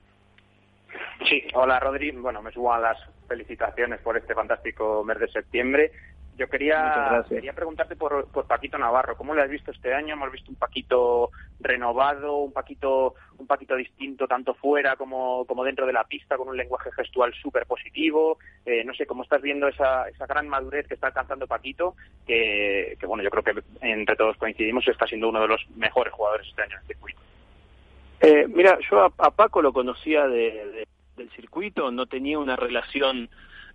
[1.27, 2.11] Sí, hola Rodri.
[2.11, 2.97] Bueno, me subo a las
[3.27, 5.91] felicitaciones por este fantástico mes de septiembre.
[6.37, 9.17] Yo quería, quería preguntarte por, por Paquito Navarro.
[9.17, 10.13] ¿Cómo lo has visto este año?
[10.13, 15.87] Hemos visto un Paquito renovado, un Paquito, un Paquito distinto tanto fuera como, como dentro
[15.87, 18.37] de la pista, con un lenguaje gestual súper positivo.
[18.67, 21.95] Eh, no sé, ¿cómo estás viendo esa, esa gran madurez que está alcanzando Paquito?
[22.27, 26.13] Que, que, bueno, yo creo que entre todos coincidimos, está siendo uno de los mejores
[26.13, 27.19] jugadores este año en el circuito.
[28.21, 30.85] Eh, mira, yo a, Paco lo conocía de,
[31.15, 33.27] del circuito, no tenía una relación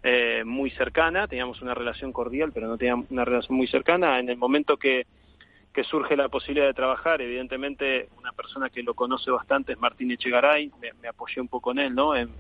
[0.04, 4.18] eh, muy cercana, teníamos una relación cordial, pero no teníamos una relación muy cercana.
[4.18, 5.06] En el momento que,
[5.88, 10.70] surge la posibilidad de trabajar, evidentemente una persona que lo conoce bastante es Martín Echegaray,
[10.80, 12.14] me, apoyé un poco en él, ¿no?
[12.16, 12.30] En,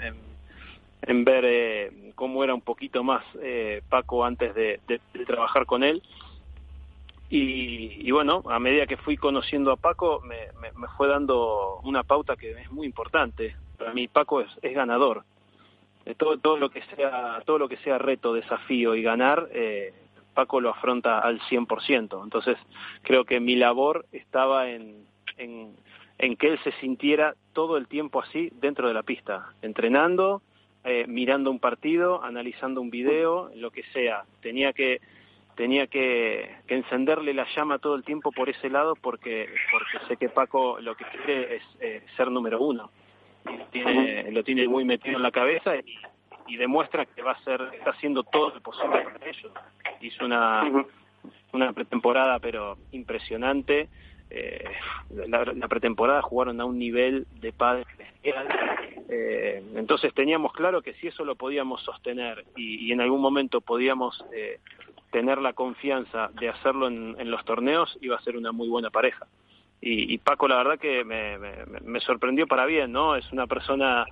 [1.24, 4.80] ver eh, cómo era un poquito más eh, Paco antes de,
[5.26, 6.02] trabajar con él.
[7.30, 12.36] Y, bueno, a medida que fui conociendo a Paco, me, me, fue dando una pauta
[12.36, 13.56] que es muy importante.
[13.78, 15.24] Para mí Paco es ganador
[16.16, 19.92] todo, todo lo que sea todo lo que sea reto, desafío y ganar, eh,
[20.34, 22.22] Paco lo afronta al 100%.
[22.22, 22.56] Entonces,
[23.02, 25.06] creo que mi labor estaba en,
[25.36, 25.76] en,
[26.18, 30.42] en, que él se sintiera todo el tiempo así dentro de la pista, entrenando,
[30.84, 34.24] eh, mirando un partido, analizando un video, lo que sea.
[34.40, 35.00] Tenía que
[35.54, 40.16] tenía que, que, encenderle la llama todo el tiempo por ese lado porque porque sé
[40.16, 42.90] que Paco lo que quiere es eh, ser número uno
[43.70, 47.92] tiene, lo tiene muy metido en la cabeza y, demuestra que va a ser, está
[47.92, 49.50] haciendo todo lo posible para ello.
[50.02, 50.84] Hizo una,
[51.52, 53.88] una pretemporada pero impresionante.
[54.28, 54.64] Eh,
[55.28, 57.84] la, pretemporada jugaron a un nivel de padre
[58.22, 64.24] eh, entonces teníamos claro que si eso lo podíamos sostener y, en algún momento podíamos
[64.32, 64.58] eh,
[65.10, 68.88] tener la confianza de hacerlo en, en, los torneos, iba a ser una muy buena
[68.88, 69.26] pareja
[69.84, 73.16] y, Paco la verdad que me, sorprendió para bien, ¿no?
[73.16, 74.06] Es una persona,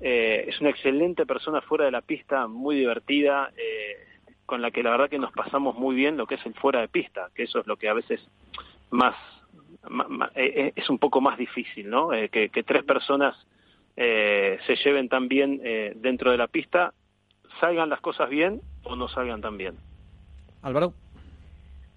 [0.00, 3.98] eh, es una excelente persona fuera de la pista, muy divertida, eh,
[4.46, 6.80] con la que la verdad que nos pasamos muy bien lo que es el fuera
[6.80, 8.26] de pista, que eso es lo que a veces
[8.90, 9.14] más,
[10.34, 12.08] eh, es un poco más difícil, ¿no?
[12.08, 13.36] Que, que, tres personas
[13.94, 15.60] se lleven tan bien
[15.96, 16.94] dentro de la pista,
[17.60, 19.76] salgan las cosas bien o no salgan tan bien.
[20.62, 20.94] Álvaro.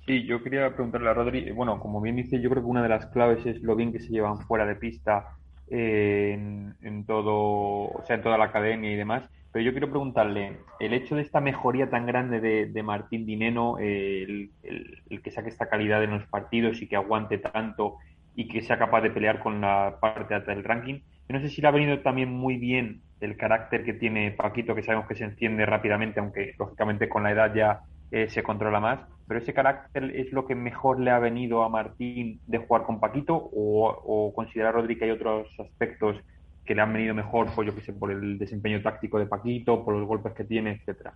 [0.05, 2.89] Sí, yo quería preguntarle a Rodri, bueno, como bien dice, yo creo que una de
[2.89, 5.29] las claves es lo bien que se llevan fuera de pista
[5.67, 7.33] eh, en, todo,
[7.89, 9.23] o sea, en toda la academia y demás.
[9.51, 14.51] Pero yo quiero preguntarle, el hecho de esta mejoría tan grande de, Martín Dineno, el,
[15.23, 17.95] que saque esta calidad en los partidos y que aguante tanto
[18.35, 21.49] y que sea capaz de pelear con la parte alta del ranking, yo no sé
[21.49, 25.15] si le ha venido también muy bien el carácter que tiene Paquito, que sabemos que
[25.15, 27.79] se enciende rápidamente, aunque lógicamente con la edad ya
[28.11, 31.69] eh, se controla más, pero ese carácter es lo que mejor le ha venido a
[31.69, 36.17] Martín de jugar con Paquito o, o considera Rodri que hay otros aspectos
[36.65, 39.83] que le han venido mejor, pues yo que sé, por el desempeño táctico de Paquito,
[39.85, 41.13] por los golpes que tiene, etcétera.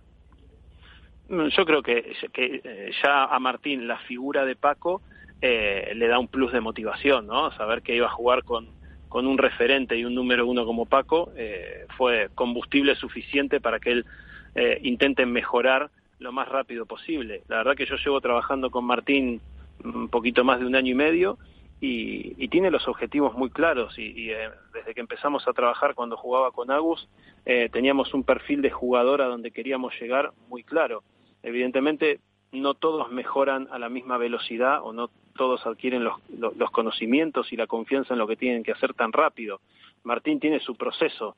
[1.28, 5.02] Mm, yo creo que, que eh, ya a Martín la figura de Paco
[5.42, 7.50] eh, le da un plus de motivación, ¿no?
[7.52, 8.68] Saber que iba a jugar con,
[9.10, 13.90] con un referente y un número uno como Paco eh, fue combustible suficiente para que
[13.90, 14.06] él
[14.54, 15.90] eh, intente mejorar
[16.20, 17.42] lo más rápido posible.
[17.48, 19.40] La verdad que yo llevo trabajando con Martín
[19.82, 21.38] un poquito más de un año y medio
[21.80, 26.50] y, tiene los objetivos muy claros y, eh, desde que empezamos a trabajar cuando jugaba
[26.50, 27.08] con Agus
[27.46, 31.02] eh, teníamos un perfil de jugador a donde queríamos llegar muy claro.
[31.42, 32.20] Evidentemente
[32.52, 37.56] no todos mejoran a la misma velocidad o no todos adquieren los, los conocimientos y
[37.56, 39.60] la confianza en lo que tienen que hacer tan rápido.
[40.02, 41.36] Martín tiene su proceso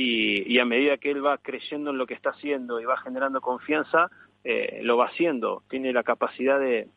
[0.00, 3.40] y, a medida que él va creyendo en lo que está haciendo y va generando
[3.40, 4.08] confianza,
[4.44, 5.64] eh, lo va haciendo.
[5.68, 6.88] Tiene la capacidad de,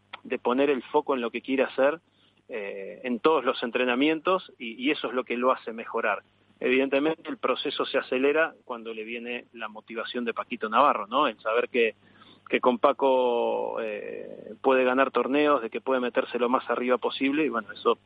[0.43, 1.99] poner el foco en lo que quiere hacer
[2.47, 6.21] eh, en todos los entrenamientos y, eso es lo que lo hace mejorar.
[6.59, 11.25] Evidentemente el proceso se acelera cuando le viene la motivación de Paquito Navarro, ¿no?
[11.25, 11.95] El saber que,
[12.47, 17.45] que con Paco eh, puede ganar torneos, de que puede meterse lo más arriba posible
[17.45, 17.97] y bueno, eso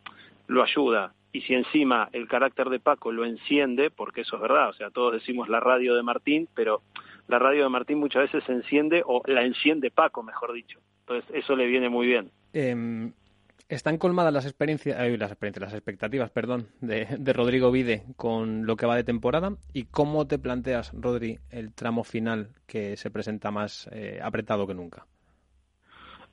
[0.48, 1.14] lo ayuda.
[1.36, 4.90] Y si encima el carácter de Paco lo enciende, porque eso es verdad, o sea,
[4.90, 6.82] todos decimos la radio de Martín, pero
[7.28, 10.80] la radio de Martín muchas veces se enciende o la enciende Paco, mejor dicho.
[11.02, 12.32] Entonces eso le viene muy bien.
[12.54, 13.12] Em,
[13.68, 18.78] están colmadas las experiencias, las experiencias, las expectativas, perdón, de, de, Rodrigo Vide con lo
[18.78, 19.58] que va de temporada.
[19.74, 24.74] ¿Y cómo te planteas, Rodri, el tramo final que se presenta más eh, apretado que
[24.74, 25.06] nunca?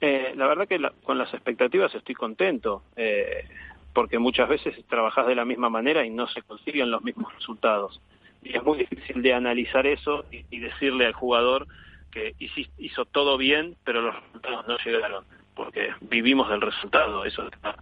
[0.00, 3.44] Eh, la verdad que con las expectativas estoy contento, eh,
[3.92, 8.00] porque muchas veces trabajas de la misma manera y no se consiguen los mismos resultados.
[8.42, 11.66] Y es muy difícil de analizar eso y, decirle al jugador
[12.10, 12.34] que
[12.78, 15.24] hizo todo bien, pero los resultados no llegaron
[15.54, 17.76] porque vivimos del resultado, eso está,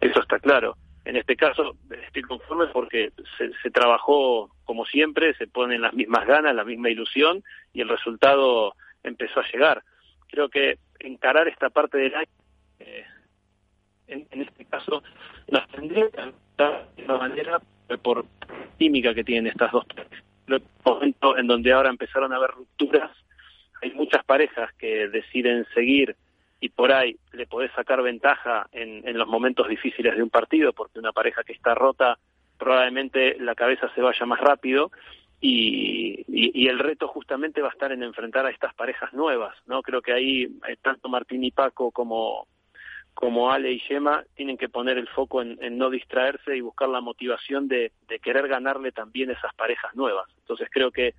[0.00, 0.76] eso está claro.
[1.04, 6.26] En este caso estoy conforme porque se, se trabajó como siempre, se ponen las mismas
[6.26, 7.42] ganas, la misma ilusión
[7.72, 9.82] y el resultado empezó a llegar.
[10.28, 12.30] Creo que encarar esta parte del año,
[12.80, 13.04] eh,
[14.06, 15.02] en, en, este caso,
[15.48, 16.32] las tendría que
[16.96, 17.60] de una manera
[18.02, 18.24] por
[18.78, 20.22] química que tienen estas dos parejas.
[20.84, 23.10] momento en donde ahora empezaron a haber rupturas,
[23.82, 26.16] hay muchas parejas que deciden seguir
[26.60, 30.72] y por ahí le podés sacar ventaja en, en los momentos difíciles de un partido,
[30.72, 32.18] porque una pareja que está rota
[32.58, 34.90] probablemente la cabeza se vaya más rápido
[35.40, 39.82] y, y, el reto justamente va a estar en enfrentar a estas parejas nuevas, ¿no?
[39.82, 42.46] Creo que ahí eh, tanto Martín y Paco como,
[43.14, 47.00] como Ale y Yema tienen que poner el foco en, no distraerse y buscar la
[47.00, 50.28] motivación de, de, querer ganarle también esas parejas nuevas.
[50.40, 51.14] Entonces creo que,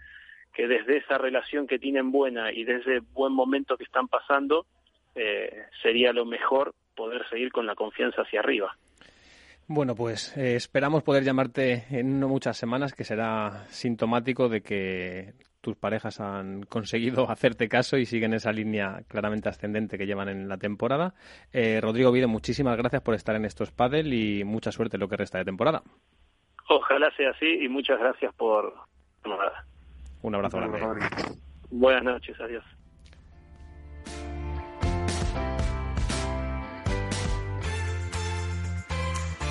[0.54, 4.66] que desde esa relación que tienen buena y desde el buen momento que están pasando,
[5.16, 8.76] eh, sería lo mejor poder seguir con la confianza hacia arriba.
[9.68, 15.34] Bueno, pues eh, esperamos poder llamarte en no muchas semanas, que será sintomático de que
[15.66, 20.48] tus parejas han conseguido hacerte caso y siguen esa línea claramente ascendente que llevan en
[20.48, 21.16] la temporada.
[21.52, 25.10] Eh, Rodrigo Vido, muchísimas gracias por estar en estos paddle y mucha suerte en lo
[25.10, 25.82] que resta de temporada.
[26.70, 28.76] Ojalá sea así y muchas gracias por
[30.22, 30.80] Un abrazo grande.
[31.72, 32.64] Buenas noches, adiós.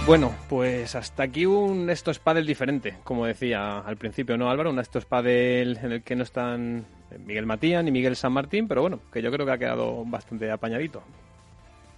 [0.06, 4.68] Bueno, pues hasta aquí un esto es diferente, como decía al principio, ¿no, Álvaro?
[4.68, 6.84] Un esto es en el que no están
[7.24, 10.50] Miguel Matías ni Miguel San Martín, pero bueno, que yo creo que ha quedado bastante
[10.50, 11.02] apañadito.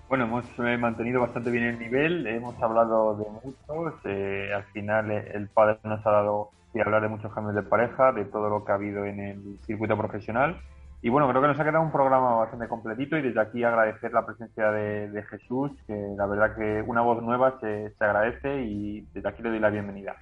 [0.09, 5.11] Bueno, hemos eh, mantenido bastante bien el nivel, hemos hablado de muchos, eh, al final
[5.11, 8.49] eh, el padre nos ha dado y hablar de muchos cambios de pareja, de todo
[8.49, 10.61] lo que ha habido en el circuito profesional
[11.03, 14.13] y bueno, creo que nos ha quedado un programa bastante completito y desde aquí agradecer
[14.13, 19.29] la presencia de, Jesús, que la verdad que una voz nueva se, agradece y desde
[19.29, 20.17] aquí le doy la bienvenida.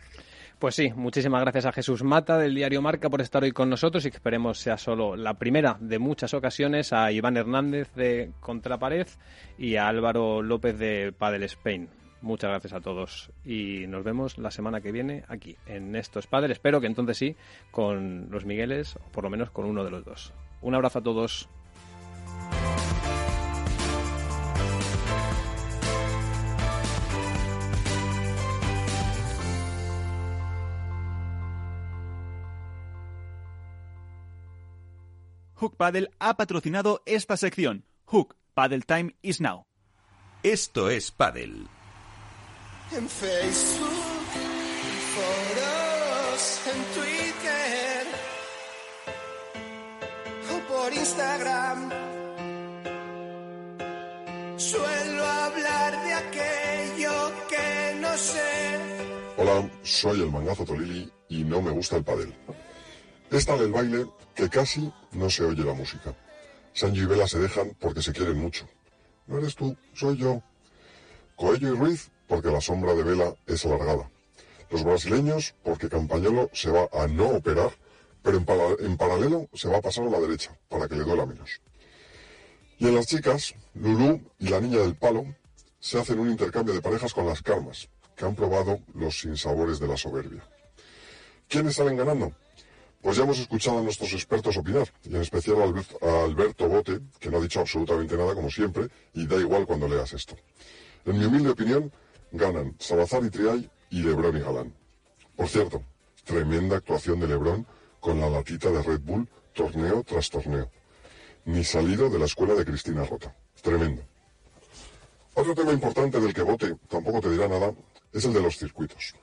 [0.58, 4.04] Pues sí, muchísimas gracias a Jesús Mata del diario Marca por estar hoy con nosotros
[4.04, 9.06] y que esperemos sea solo la primera de muchas ocasiones, a Iván Hernández de Contrapared
[9.58, 11.88] y a Álvaro López de Padel Spain.
[12.24, 16.52] Muchas gracias a todos y nos vemos la semana que viene aquí en Estos Padres.
[16.52, 17.36] Espero que entonces sí
[17.70, 20.32] con los Migueles o por lo menos con uno de los dos.
[20.64, 21.46] Un abrazo a todos.
[35.56, 37.84] Hook Paddle ha patrocinado esta sección.
[38.06, 39.66] Hook Paddle Time is now.
[40.42, 41.66] Esto es Paddle.
[42.90, 43.93] En Facebook,
[50.92, 51.90] Instagram.
[54.56, 58.78] Suelo hablar de aquello que no sé.
[59.36, 62.34] Hola, soy el mangazo Tolili y no me gusta el padel.
[63.30, 66.14] Es tal el baile que casi no se oye la música.
[66.72, 68.68] Sanji y Vela se dejan porque se quieren mucho.
[69.26, 70.42] No eres tú, soy yo.
[71.36, 74.08] Coello y Ruiz porque la sombra de Vela es alargada.
[74.70, 77.72] Los brasileños porque Campañolo se va a no operar
[78.24, 78.38] pero
[78.80, 81.60] en, paralelo se va a pasar a la derecha para que le duela menos.
[82.78, 85.26] Y en las chicas, Lulú y la niña del palo
[85.78, 89.88] se hacen un intercambio de parejas con las karmas, que han probado los sinsabores de
[89.88, 90.42] la soberbia.
[91.48, 92.32] ¿Quiénes salen ganando?
[93.02, 95.58] Pues ya hemos escuchado a nuestros expertos opinar, y en especial
[96.00, 99.86] a Alberto Bote, que no ha dicho absolutamente nada como siempre, y da igual cuando
[99.86, 100.34] leas esto.
[101.04, 101.92] En mi humilde opinión,
[102.32, 104.74] ganan Salazar y Triay y Lebrón y Galán.
[105.36, 105.82] Por cierto,
[106.24, 107.66] Tremenda actuación de Lebron
[108.04, 110.70] con la latita de Red Bull, torneo tras torneo.
[111.46, 113.34] Ni salido de la escuela de Cristina Rota.
[113.62, 114.02] Tremendo.
[115.32, 117.72] Otro tema importante del que vote tampoco te dirá nada
[118.12, 119.14] es el de los circuitos.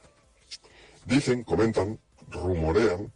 [1.05, 1.99] Dicen, comentan,
[2.29, 3.13] rumorean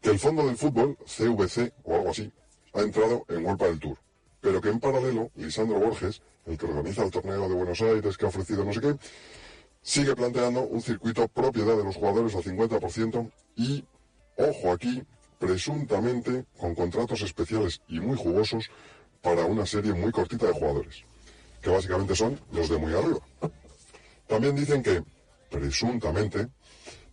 [0.00, 2.32] que el fondo del fútbol, CVC o algo así,
[2.74, 3.98] ha entrado en World del Tour,
[4.40, 8.24] pero que en paralelo, Lisandro Borges, el que organiza el torneo de Buenos Aires, que
[8.24, 8.96] ha ofrecido no sé qué,
[9.80, 13.84] sigue planteando un circuito propiedad de los jugadores al 50% y,
[14.36, 15.02] ojo aquí,
[15.38, 18.70] presuntamente con contratos especiales y muy jugosos
[19.22, 21.04] para una serie muy cortita de jugadores,
[21.60, 23.20] que básicamente son los de muy arriba.
[24.26, 25.02] También dicen que,
[25.50, 26.48] presuntamente,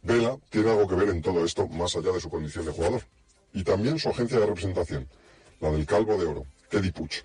[0.02, 3.04] Vela tiene algo que ver en todo esto más allá de su condición de jugador.
[3.54, 5.08] Y también su agencia de representación,
[5.60, 7.24] la del Calvo de Oro, Teddy Puch.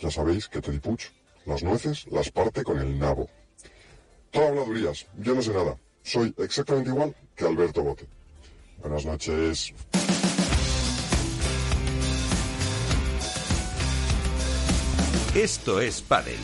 [0.00, 1.10] Ya sabéis que Teddy Puch
[1.44, 3.28] las nueces las parte con el nabo.
[4.30, 5.78] Todo habladurías, yo no sé nada.
[6.02, 8.06] Soy exactamente igual que Alberto Bote.
[8.80, 9.74] Buenas noches.
[15.34, 16.36] Esto es Padel.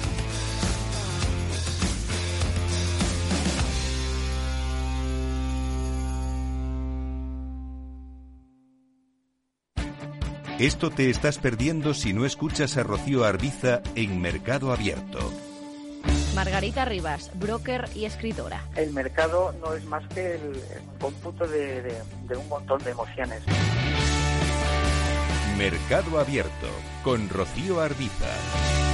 [10.58, 15.32] Esto te estás perdiendo si no escuchas a Rocío Arbiza en Mercado Abierto.
[16.34, 18.62] Margarita Rivas, broker y escritora.
[18.76, 20.60] El mercado no es más que el,
[21.00, 23.42] cómputo de, de un montón de emociones.
[25.56, 26.66] Mercado Abierto
[27.04, 28.93] con Rocío Arbiza.